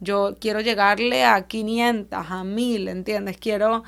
yo 0.01 0.37
quiero 0.41 0.61
llegarle 0.61 1.25
a 1.25 1.47
500, 1.47 2.27
a 2.29 2.45
1000, 2.45 2.89
¿entiendes? 2.89 3.37
Quiero, 3.39 3.85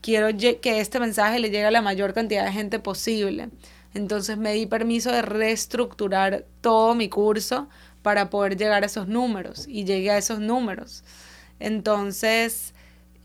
quiero 0.00 0.28
que 0.36 0.80
este 0.80 1.00
mensaje 1.00 1.38
le 1.38 1.50
llegue 1.50 1.66
a 1.66 1.70
la 1.70 1.82
mayor 1.82 2.14
cantidad 2.14 2.44
de 2.44 2.52
gente 2.52 2.78
posible. 2.78 3.50
Entonces 3.94 4.36
me 4.38 4.52
di 4.52 4.66
permiso 4.66 5.10
de 5.10 5.22
reestructurar 5.22 6.44
todo 6.60 6.94
mi 6.94 7.08
curso 7.08 7.68
para 8.02 8.30
poder 8.30 8.56
llegar 8.56 8.82
a 8.82 8.86
esos 8.86 9.08
números 9.08 9.66
y 9.68 9.84
llegué 9.84 10.10
a 10.10 10.18
esos 10.18 10.40
números. 10.40 11.04
Entonces, 11.58 12.74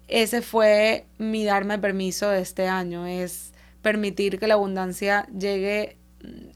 ese 0.08 0.42
fue 0.42 1.06
mi 1.18 1.46
darme 1.46 1.80
permiso 1.80 2.30
de 2.30 2.42
este 2.42 2.68
año, 2.68 3.06
es 3.06 3.54
permitir 3.82 4.40
que 4.40 4.48
la 4.48 4.56
abundancia 4.56 5.28
llegue 5.38 5.98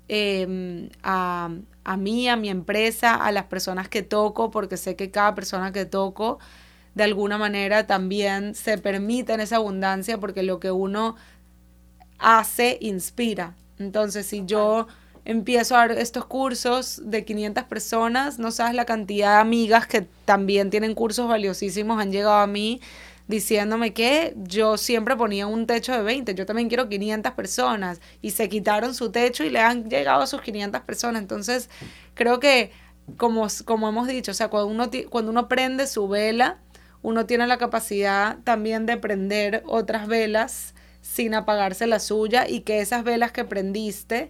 em, 0.07 0.89
a, 1.03 1.49
a 1.83 1.97
mí, 1.97 2.29
a 2.29 2.35
mi 2.35 2.49
empresa, 2.49 3.15
a 3.15 3.31
las 3.31 3.45
personas 3.45 3.89
que 3.89 4.03
toco, 4.03 4.51
porque 4.51 4.77
sé 4.77 4.95
que 4.95 5.11
cada 5.11 5.35
persona 5.35 5.71
que 5.71 5.85
toco 5.85 6.39
de 6.95 7.03
alguna 7.03 7.37
manera 7.37 7.85
también 7.85 8.55
se 8.55 8.77
permite 8.79 9.33
en 9.33 9.39
esa 9.39 9.57
abundancia, 9.57 10.19
porque 10.19 10.41
lo 10.41 10.59
que 10.59 10.71
uno 10.71 11.15
hace 12.17 12.77
inspira. 12.81 13.55
Entonces, 13.77 14.25
si 14.25 14.43
yo 14.45 14.87
empiezo 15.23 15.75
a 15.75 15.79
dar 15.79 15.91
estos 15.91 16.25
cursos 16.25 17.01
de 17.03 17.23
500 17.23 17.65
personas, 17.65 18.39
no 18.39 18.51
sabes 18.51 18.73
la 18.73 18.85
cantidad 18.85 19.35
de 19.35 19.41
amigas 19.41 19.85
que 19.85 20.07
también 20.25 20.69
tienen 20.69 20.95
cursos 20.95 21.27
valiosísimos, 21.27 22.01
han 22.01 22.11
llegado 22.11 22.35
a 22.35 22.47
mí 22.47 22.81
diciéndome 23.27 23.93
que 23.93 24.33
yo 24.37 24.77
siempre 24.77 25.15
ponía 25.15 25.47
un 25.47 25.67
techo 25.67 25.91
de 25.91 26.01
20, 26.01 26.33
yo 26.35 26.45
también 26.45 26.69
quiero 26.69 26.87
500 26.87 27.33
personas 27.33 27.99
y 28.21 28.31
se 28.31 28.49
quitaron 28.49 28.93
su 28.93 29.11
techo 29.11 29.43
y 29.43 29.49
le 29.49 29.59
han 29.59 29.89
llegado 29.89 30.21
a 30.21 30.27
sus 30.27 30.41
500 30.41 30.81
personas. 30.81 31.21
Entonces, 31.21 31.69
creo 32.13 32.39
que 32.39 32.71
como, 33.17 33.47
como 33.65 33.89
hemos 33.89 34.07
dicho, 34.07 34.31
o 34.31 34.33
sea, 34.33 34.49
cuando 34.49 34.67
uno, 34.67 34.89
cuando 35.09 35.31
uno 35.31 35.47
prende 35.47 35.87
su 35.87 36.07
vela, 36.07 36.59
uno 37.01 37.25
tiene 37.25 37.47
la 37.47 37.57
capacidad 37.57 38.37
también 38.43 38.85
de 38.85 38.97
prender 38.97 39.63
otras 39.65 40.07
velas 40.07 40.73
sin 41.01 41.33
apagarse 41.33 41.87
la 41.87 41.99
suya 41.99 42.47
y 42.49 42.61
que 42.61 42.81
esas 42.81 43.03
velas 43.03 43.31
que 43.31 43.45
prendiste, 43.45 44.29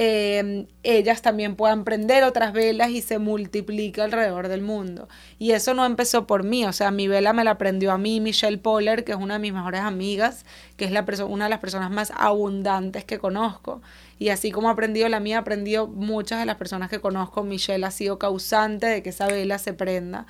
Em, 0.00 0.68
ellas 0.84 1.22
también 1.22 1.56
puedan 1.56 1.82
prender 1.82 2.22
otras 2.22 2.52
velas 2.52 2.90
y 2.90 3.02
se 3.02 3.18
multiplica 3.18 4.04
alrededor 4.04 4.46
del 4.46 4.62
mundo. 4.62 5.08
Y 5.40 5.50
eso 5.50 5.74
no 5.74 5.84
empezó 5.84 6.24
por 6.24 6.44
mí, 6.44 6.64
o 6.64 6.72
sea, 6.72 6.92
mi 6.92 7.08
vela 7.08 7.32
me 7.32 7.42
la 7.42 7.58
prendió 7.58 7.90
a 7.90 7.98
mí 7.98 8.20
Michelle 8.20 8.58
Poller, 8.58 9.02
que 9.02 9.10
es 9.10 9.18
una 9.18 9.34
de 9.34 9.40
mis 9.40 9.52
mejores 9.52 9.80
amigas, 9.80 10.44
que 10.76 10.84
es 10.84 10.92
la 10.92 11.04
una 11.26 11.46
de 11.46 11.50
las 11.50 11.58
personas 11.58 11.90
más 11.90 12.12
abundantes 12.16 13.04
que 13.04 13.18
conozco. 13.18 13.82
Y 14.20 14.28
así 14.28 14.52
como 14.52 14.68
ha 14.68 14.72
aprendido 14.72 15.08
la 15.08 15.18
mía, 15.18 15.38
ha 15.38 15.40
aprendido 15.40 15.88
muchas 15.88 16.38
de 16.38 16.46
las 16.46 16.58
personas 16.58 16.90
que 16.90 17.00
conozco. 17.00 17.42
Michelle 17.42 17.84
ha 17.84 17.90
sido 17.90 18.20
causante 18.20 18.86
de 18.86 19.02
que 19.02 19.08
esa 19.08 19.26
vela 19.26 19.58
se 19.58 19.72
prenda. 19.72 20.26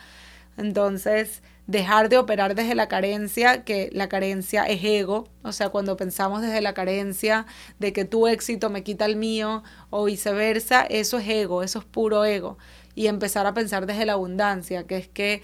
Entonces, 0.57 1.43
dejar 1.69 2.09
de 2.09 2.16
operar 2.16 2.55
desde 2.55 2.75
la 2.75 2.89
carencia, 2.89 3.62
que 3.62 3.91
la 3.93 4.09
carencia 4.09 4.64
es 4.64 4.83
ego, 4.83 5.29
o 5.43 5.53
sea, 5.53 5.69
cuando 5.69 5.99
pensamos 5.99 6.41
desde 6.41 6.62
la 6.62 6.73
carencia 6.73 7.45
de 7.79 7.93
que 7.93 8.07
tu 8.07 8.27
éxito 8.27 8.71
me 8.71 8.83
quita 8.83 9.05
el 9.05 9.16
mío 9.16 9.62
o 9.91 10.07
viceversa, 10.07 10.81
eso 10.81 11.19
es 11.19 11.29
ego, 11.29 11.62
eso 11.62 11.81
es 11.81 11.85
puro 11.85 12.25
ego. 12.25 12.57
Y 12.95 13.07
empezar 13.07 13.47
a 13.47 13.53
pensar 13.53 13.85
desde 13.85 14.07
la 14.07 14.14
abundancia, 14.14 14.87
que 14.87 14.97
es 14.97 15.09
que 15.09 15.43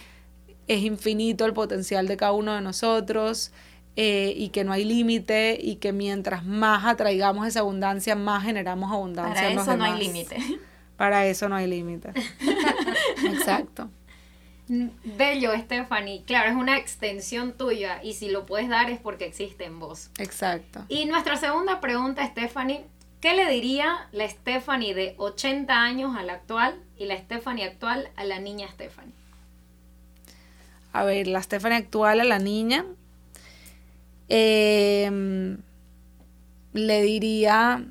es 0.67 0.83
infinito 0.83 1.45
el 1.45 1.53
potencial 1.53 2.09
de 2.09 2.17
cada 2.17 2.33
uno 2.33 2.55
de 2.55 2.63
nosotros, 2.63 3.53
eh, 3.97 4.33
y 4.35 4.49
que 4.49 4.65
no 4.65 4.73
hay 4.73 4.85
límite 4.85 5.59
y 5.61 5.77
que 5.77 5.93
mientras 5.93 6.45
más 6.47 6.87
atraigamos 6.87 7.47
esa 7.47 7.61
abundancia, 7.61 8.17
más 8.17 8.45
generamos 8.45 8.91
abundancia. 8.91 9.35
Para 9.35 9.63
eso 9.63 9.77
no 9.77 9.85
hay 9.85 9.99
límite. 9.99 10.37
Para 10.97 11.27
eso 11.27 11.51
no 11.51 11.57
hay 11.57 11.67
límite. 11.67 12.13
Exacto. 13.27 13.91
Bello, 14.69 15.53
Stephanie. 15.59 16.23
Claro, 16.25 16.51
es 16.51 16.57
una 16.57 16.79
extensión 16.79 17.53
tuya 17.53 18.03
y 18.03 18.15
si 18.15 18.31
lo 18.31 18.47
puedes 18.47 18.69
dar 18.69 18.91
es 18.91 18.99
porque 18.99 19.27
existe 19.27 19.65
en 19.65 19.79
vos. 19.79 20.11
Exacto. 20.19 20.85
Y 20.89 21.05
nuestra 21.05 21.37
segunda 21.37 21.81
pregunta, 21.81 22.27
Stephanie, 22.27 22.85
¿qué 23.21 23.35
le 23.35 23.51
diría 23.51 24.09
la 24.13 24.29
Stephanie 24.29 24.95
de 24.95 25.15
80 25.19 25.75
años 25.75 26.17
a 26.17 26.23
la 26.23 26.35
actual 26.35 26.81
y 26.97 27.07
la 27.07 27.19
Stephanie 27.19 27.65
actual 27.65 28.11
a 28.17 28.25
la 28.25 28.41
niña 28.41 28.69
Stephanie? 28.71 29.13
A 30.93 31.05
ver, 31.05 31.27
la 31.27 31.43
Stephanie 31.43 31.77
actual 31.77 32.21
a 32.21 32.25
la 32.25 32.39
niña. 32.39 32.87
Em, 34.29 35.59
le 36.73 37.03
diría, 37.03 37.85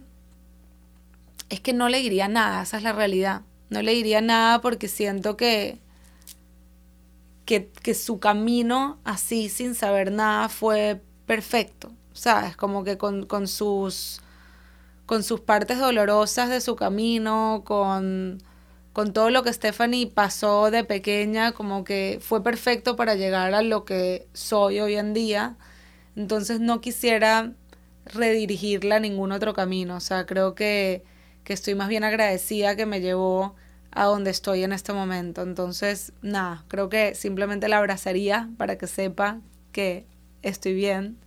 es 1.49 1.59
que 1.59 1.73
no 1.73 1.89
le 1.89 1.99
diría 1.99 2.27
nada, 2.27 2.63
esa 2.63 2.77
es 2.77 2.83
la 2.83 2.93
realidad. 2.93 3.41
No 3.69 3.81
le 3.81 3.93
diría 3.93 4.21
nada 4.21 4.61
porque 4.61 4.87
siento 4.87 5.37
que, 5.37 5.82
que, 7.45 7.69
que 7.69 7.93
su 7.93 8.19
camino 8.19 8.99
así, 9.03 9.49
sin 9.49 9.75
saber 9.75 10.11
nada, 10.11 10.49
fue 10.49 11.01
perfecto. 11.25 11.91
¿Sabes? 12.13 12.55
Como 12.55 12.83
que 12.83 12.97
con, 12.97 13.25
con, 13.25 13.47
sus, 13.47 14.21
con 15.05 15.23
sus 15.23 15.39
partes 15.41 15.79
dolorosas 15.79 16.49
de 16.49 16.61
su 16.61 16.75
camino, 16.75 17.63
con, 17.65 18.43
con 18.93 19.13
todo 19.13 19.31
lo 19.31 19.43
que 19.43 19.51
Stephanie 19.51 20.07
pasó 20.07 20.69
de 20.69 20.83
pequeña, 20.83 21.53
como 21.53 21.83
que 21.83 22.19
fue 22.21 22.43
perfecto 22.43 22.95
para 22.95 23.15
llegar 23.15 23.53
a 23.55 23.63
lo 23.63 23.83
que 23.83 24.27
soy 24.33 24.79
hoy 24.79 24.95
en 24.95 25.13
día. 25.13 25.57
Entonces 26.15 26.59
no 26.59 26.81
quisiera 26.81 27.53
redirigirla 28.05 28.97
a 28.97 28.99
ningún 28.99 29.31
otro 29.31 29.53
camino. 29.53 29.95
O 29.97 29.99
sea, 29.99 30.25
creo 30.27 30.53
que, 30.55 31.03
que 31.43 31.53
estoy 31.53 31.75
más 31.75 31.89
bien 31.89 32.03
agradecida 32.03 32.75
que 32.75 32.85
me 32.85 33.01
llevó 33.01 33.55
a 33.95 34.05
donde 34.05 34.31
estoy 34.31 34.63
en 34.63 34.73
este 34.73 34.93
momento. 34.93 35.41
Entonces, 35.41 36.13
nada, 36.21 36.63
creo 36.67 36.89
que 36.89 37.15
simplemente 37.15 37.67
la 37.67 37.77
abrazaría 37.77 38.49
para 38.57 38.77
que 38.77 38.87
sepa 38.87 39.39
que 39.71 40.05
estoy 40.41 40.73
bien. 40.73 41.17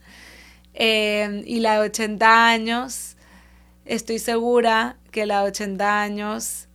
Eh, 0.75 1.43
y 1.47 1.61
la 1.61 1.75
de 1.75 1.89
80 1.89 2.49
años, 2.49 3.17
estoy 3.85 4.19
segura 4.19 4.97
que 5.11 5.27
la 5.27 5.43
de 5.43 5.49
80 5.49 6.03
años 6.03 6.69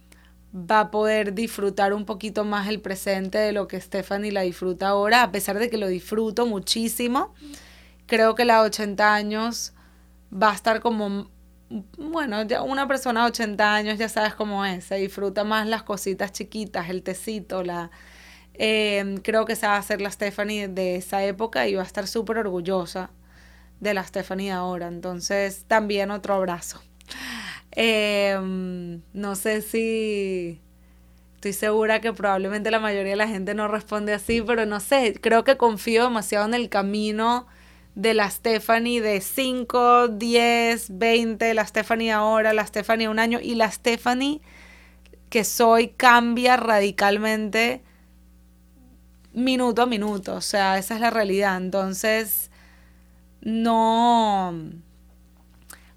va 0.54 0.82
a 0.82 0.92
poder 0.92 1.34
disfrutar 1.34 1.94
un 1.94 2.06
poquito 2.06 2.44
más 2.44 2.68
el 2.68 2.82
presente 2.82 3.38
de 3.38 3.54
lo 3.54 3.68
que 3.68 3.80
Stephanie 3.80 4.32
la 4.32 4.42
disfruta 4.42 4.90
ahora, 4.90 5.24
a 5.24 5.32
pesar 5.32 5.60
de 5.60 5.70
que 5.70 5.78
lo 5.78 5.88
disfruto 5.88 6.46
muchísimo. 6.46 7.34
Creo 8.06 8.36
que 8.36 8.44
la 8.44 8.62
de 8.62 8.68
80 8.68 9.14
años 9.14 9.74
va 10.32 10.52
a 10.52 10.56
estar 10.56 10.82
como 10.82 11.31
bueno, 11.98 12.44
ya 12.44 12.64
una 12.64 12.88
persona 12.88 13.22
de 13.22 13.28
80 13.28 13.76
años 13.76 13.98
ya 13.98 14.10
sabes 14.10 14.36
cómo 14.36 14.66
es, 14.66 14.86
se 14.86 14.96
disfruta 14.96 15.44
más 15.44 15.68
las 15.68 15.84
cositas 15.84 16.32
chiquitas, 16.32 16.90
el 16.90 17.04
tecito, 17.04 17.64
la... 17.64 17.92
Em, 18.54 19.18
creo 19.18 19.46
que 19.46 19.56
se 19.56 19.66
va 19.66 19.76
a 19.76 19.80
hacer 19.80 20.02
la 20.02 20.12
Stephanie 20.12 20.68
de 20.68 20.96
esa 20.98 21.24
época 21.24 21.68
y 21.68 21.76
va 21.76 21.84
a 21.84 21.86
estar 21.86 22.08
súper 22.08 22.38
orgullosa 22.38 23.12
de 23.80 23.94
la 23.94 24.04
Stephanie 24.04 24.52
ahora. 24.52 24.88
Entonces, 24.88 25.66
también 25.68 26.12
otro 26.12 26.36
abrazo. 26.36 26.82
Em, 27.72 29.02
no 29.14 29.36
sé 29.36 29.62
si... 29.62 30.62
Estoy 31.36 31.54
segura 31.54 32.02
que 32.02 32.14
probablemente 32.14 32.70
la 32.70 32.80
mayoría 32.80 33.12
de 33.12 33.18
la 33.18 33.28
gente 33.28 33.56
no 33.56 33.68
responde 33.68 34.14
así, 34.14 34.42
pero 34.42 34.68
no 34.68 34.80
sé, 34.80 35.16
creo 35.20 35.44
que 35.44 35.58
confío 35.58 36.04
demasiado 36.04 36.46
en 36.46 36.54
el 36.54 36.70
camino 36.70 37.48
de 37.96 38.14
la 38.14 38.30
Stephanie 38.30 39.02
de 39.02 39.22
5, 39.22 40.08
10, 40.10 40.98
20, 40.98 41.54
la 41.54 41.66
Stephanie 41.66 42.12
ahora, 42.12 42.54
la 42.54 42.66
Stephanie 42.66 43.10
un 43.10 43.20
año 43.20 43.40
y 43.42 43.56
la 43.56 43.70
Stephanie 43.72 44.42
que 45.30 45.44
soy 45.44 45.90
cambia 45.90 46.58
radicalmente 46.58 47.82
minuto 49.34 49.82
a 49.82 49.86
minuto, 49.86 50.36
o 50.36 50.42
sea, 50.42 50.78
esa 50.78 50.96
es 50.96 51.02
la 51.02 51.10
realidad. 51.10 51.58
Entonces, 51.58 52.52
no 53.42 54.54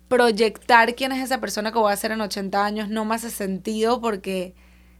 proyectar 0.08 0.94
quién 0.94 1.12
es 1.12 1.24
esa 1.24 1.40
persona 1.40 1.72
que 1.72 1.78
voy 1.78 1.92
a 1.92 1.96
ser 1.96 2.12
en 2.12 2.20
80 2.20 2.64
años 2.64 2.88
no 2.88 3.04
me 3.04 3.16
hace 3.16 3.30
sentido 3.30 4.00
porque 4.00 4.54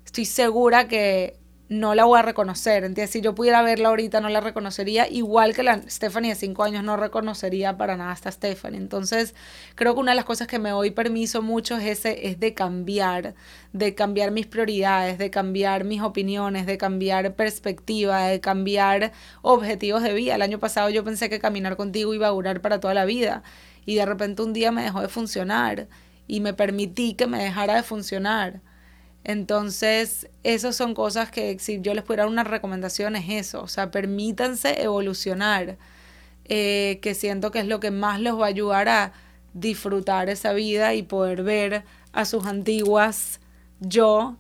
estoy 0.05 0.25
segura 0.25 0.89
que 0.89 1.39
no 1.79 1.95
la 1.95 2.05
voy 2.05 2.19
a 2.19 2.23
reconocer. 2.23 2.85
¿entiendes? 2.85 3.11
Si 3.11 3.21
yo 3.21 3.35
pudiera 3.35 3.63
verla 3.63 3.89
ahorita, 3.89 4.21
no 4.21 4.29
la 4.29 4.41
reconocería. 4.41 5.09
Igual 5.09 5.55
que 5.55 5.63
la 5.63 5.83
Stephanie 5.89 6.31
de 6.31 6.37
5 6.37 6.63
años, 6.63 6.85
no 6.85 6.97
reconocería 6.97 7.77
para 7.77 7.97
nada 7.97 8.11
a 8.11 8.15
esta 8.15 8.31
Stephanie. 8.31 8.79
Entonces, 8.79 9.35
creo 9.75 9.95
que 9.95 10.01
una 10.01 10.13
de 10.13 10.17
las 10.17 10.25
cosas 10.25 10.47
que 10.47 10.59
me 10.59 10.71
doy 10.71 10.91
permiso 10.91 11.43
mucho 11.43 11.77
es, 11.77 11.85
ese, 11.85 12.29
es 12.29 12.41
de 12.41 12.55
cambiar, 12.55 13.35
de 13.73 13.95
cambiar 13.95 14.31
mis 14.31 14.47
prioridades, 14.47 15.19
de 15.19 15.31
cambiar 15.31 15.85
mis 15.85 16.03
opiniones, 16.03 16.67
de 16.67 16.79
cambiar 16.79 17.35
perspectiva, 17.35 18.27
de 18.27 18.41
cambiar 18.41 19.13
objetivos 19.43 20.03
de 20.03 20.13
vida. 20.15 20.37
El 20.37 20.43
año 20.43 20.59
pasado 20.59 20.91
yo 20.91 21.05
pensé 21.05 21.29
que 21.29 21.41
caminar 21.41 21.77
contigo 21.77 22.15
iba 22.15 22.29
a 22.29 22.31
durar 22.31 22.61
para 22.61 22.81
toda 22.81 22.95
la 22.95 23.05
vida. 23.05 23.43
Y 23.87 23.97
de 23.97 24.07
repente 24.07 24.43
un 24.43 24.53
día 24.53 24.73
me 24.73 24.83
dejó 24.83 25.01
de 25.01 25.09
funcionar 25.09 25.89
y 26.27 26.41
me 26.41 26.55
permití 26.55 27.15
que 27.15 27.27
me 27.27 27.43
dejara 27.43 27.75
de 27.77 27.83
funcionar 27.83 28.63
entonces, 29.25 30.29
esas 30.43 30.77
son 30.77 30.93
cosas 30.93 31.31
que 31.31 31.59
si 31.59 31.81
yo 31.81 31.95
les 31.95 32.05
pudiera 32.05 32.25
dar 32.25 32.33
una 32.33 32.45
recomendación 32.45 33.17
es 33.17 33.25
eso, 33.31 33.63
o 33.63 33.69
sea, 33.69 33.91
permítanse 33.91 34.83
evolucionar, 34.83 35.79
eh, 36.45 36.99
que 37.01 37.15
siento 37.15 37.51
que 37.51 37.61
es 37.61 37.67
lo 37.67 37.81
que 37.81 37.91
más 37.91 38.21
les 38.21 38.35
va 38.35 38.45
a 38.45 38.49
ayudar 38.49 38.89
a 38.91 39.13
disfrutar 39.55 40.29
esa 40.29 40.53
vida 40.53 40.93
y 40.93 41.03
poder 41.03 41.43
ver 41.43 41.85
a 42.13 42.27
sus 42.27 42.45
antiguas 42.45 43.41
yo 43.81 44.37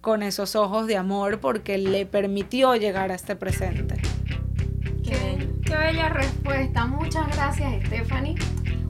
con 0.00 0.24
esos 0.24 0.56
ojos 0.56 0.88
de 0.88 0.96
amor 0.96 1.38
porque 1.38 1.78
le 1.78 2.04
permitió 2.04 2.74
llegar 2.74 3.12
a 3.12 3.14
este 3.14 3.36
presente. 3.36 3.94
Qué, 5.04 5.48
qué 5.64 5.76
bella 5.76 6.08
respuesta. 6.08 6.86
Muchas 6.86 7.28
gracias, 7.28 7.86
Stephanie. 7.86 8.34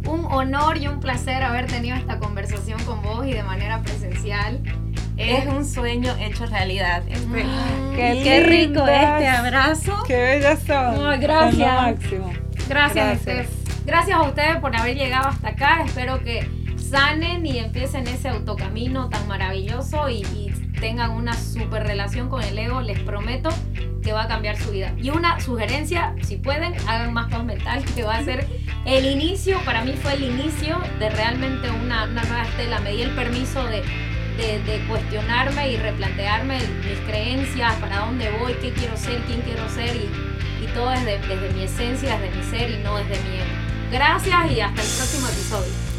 Un 0.08 0.24
honor 0.26 0.78
y 0.78 0.88
un 0.88 0.98
placer 0.98 1.42
haber 1.42 1.66
tenido 1.66 1.94
esta 1.94 2.18
conversación 2.18 2.82
con 2.84 3.02
vos 3.02 3.26
y 3.26 3.34
de 3.34 3.42
manera 3.42 3.82
presencial. 3.82 4.62
Es 5.16 5.46
un 5.46 5.64
sueño 5.64 6.14
hecho 6.20 6.46
realidad. 6.46 7.02
Este, 7.08 7.46
qué, 7.96 8.44
rico 8.46 8.86
este 8.86 9.28
abrazo. 9.28 10.02
Qué 10.06 10.16
bellas 10.16 10.60
son. 10.60 11.20
gracias. 11.20 11.98
Gracias, 12.68 13.24
gracias. 13.24 13.48
Gracias 13.86 14.18
a 14.18 14.22
ustedes 14.22 14.56
por 14.56 14.76
haber 14.76 14.96
llegado 14.96 15.28
hasta 15.28 15.48
acá. 15.48 15.82
Espero 15.84 16.22
que 16.22 16.48
sanen 16.76 17.46
y 17.46 17.58
empiecen 17.58 18.06
ese 18.08 18.28
autocamino 18.28 19.08
tan 19.08 19.26
maravilloso 19.26 20.08
y, 20.08 20.22
y 20.34 20.52
tengan 20.80 21.12
una 21.12 21.32
super 21.32 21.86
relación 21.86 22.28
con 22.28 22.42
el 22.42 22.58
ego. 22.58 22.82
Les 22.82 22.98
prometo 23.00 23.48
que 24.02 24.12
va 24.12 24.24
a 24.24 24.28
cambiar 24.28 24.56
su 24.56 24.70
vida. 24.70 24.92
Y 24.98 25.10
una 25.10 25.40
sugerencia, 25.40 26.14
si 26.22 26.36
pueden, 26.36 26.74
hagan 26.86 27.12
más 27.12 27.30
paz 27.30 27.42
mental, 27.42 27.84
que 27.94 28.04
va 28.04 28.16
a 28.16 28.24
ser 28.24 28.46
el 28.84 29.06
inicio, 29.06 29.58
para 29.64 29.82
mí 29.82 29.94
fue 29.94 30.14
el 30.14 30.24
inicio 30.24 30.78
de 31.00 31.10
realmente 31.10 31.70
una, 31.70 32.04
una 32.04 32.22
nueva 32.22 32.42
estela. 32.42 32.80
Me 32.80 32.92
di 32.92 33.02
el 33.02 33.10
permiso 33.10 33.64
de 34.36 34.84
cuestionarme 34.88 35.70
y 35.70 35.76
replantearme 35.78 36.58
mis 36.58 36.98
creencias, 37.06 37.74
para 37.76 38.00
dónde 38.00 38.30
voy, 38.38 38.54
qué 38.54 38.72
quiero 38.72 38.96
ser, 38.96 39.20
quién 39.26 39.40
quiero 39.40 39.68
ser 39.68 39.96
y, 39.96 40.10
y 40.62 40.66
todo 40.74 40.90
desde, 40.90 41.18
desde 41.20 41.52
mi 41.54 41.62
esencia, 41.62 42.18
desde 42.18 42.36
mi 42.36 42.44
ser 42.44 42.70
y 42.70 42.78
no 42.82 42.96
desde 42.96 43.22
mi 43.24 43.36
ego. 43.36 43.46
Gracias 43.90 44.52
y 44.52 44.60
hasta 44.60 44.82
el 44.82 44.88
próximo 44.88 45.28
episodio. 45.28 45.95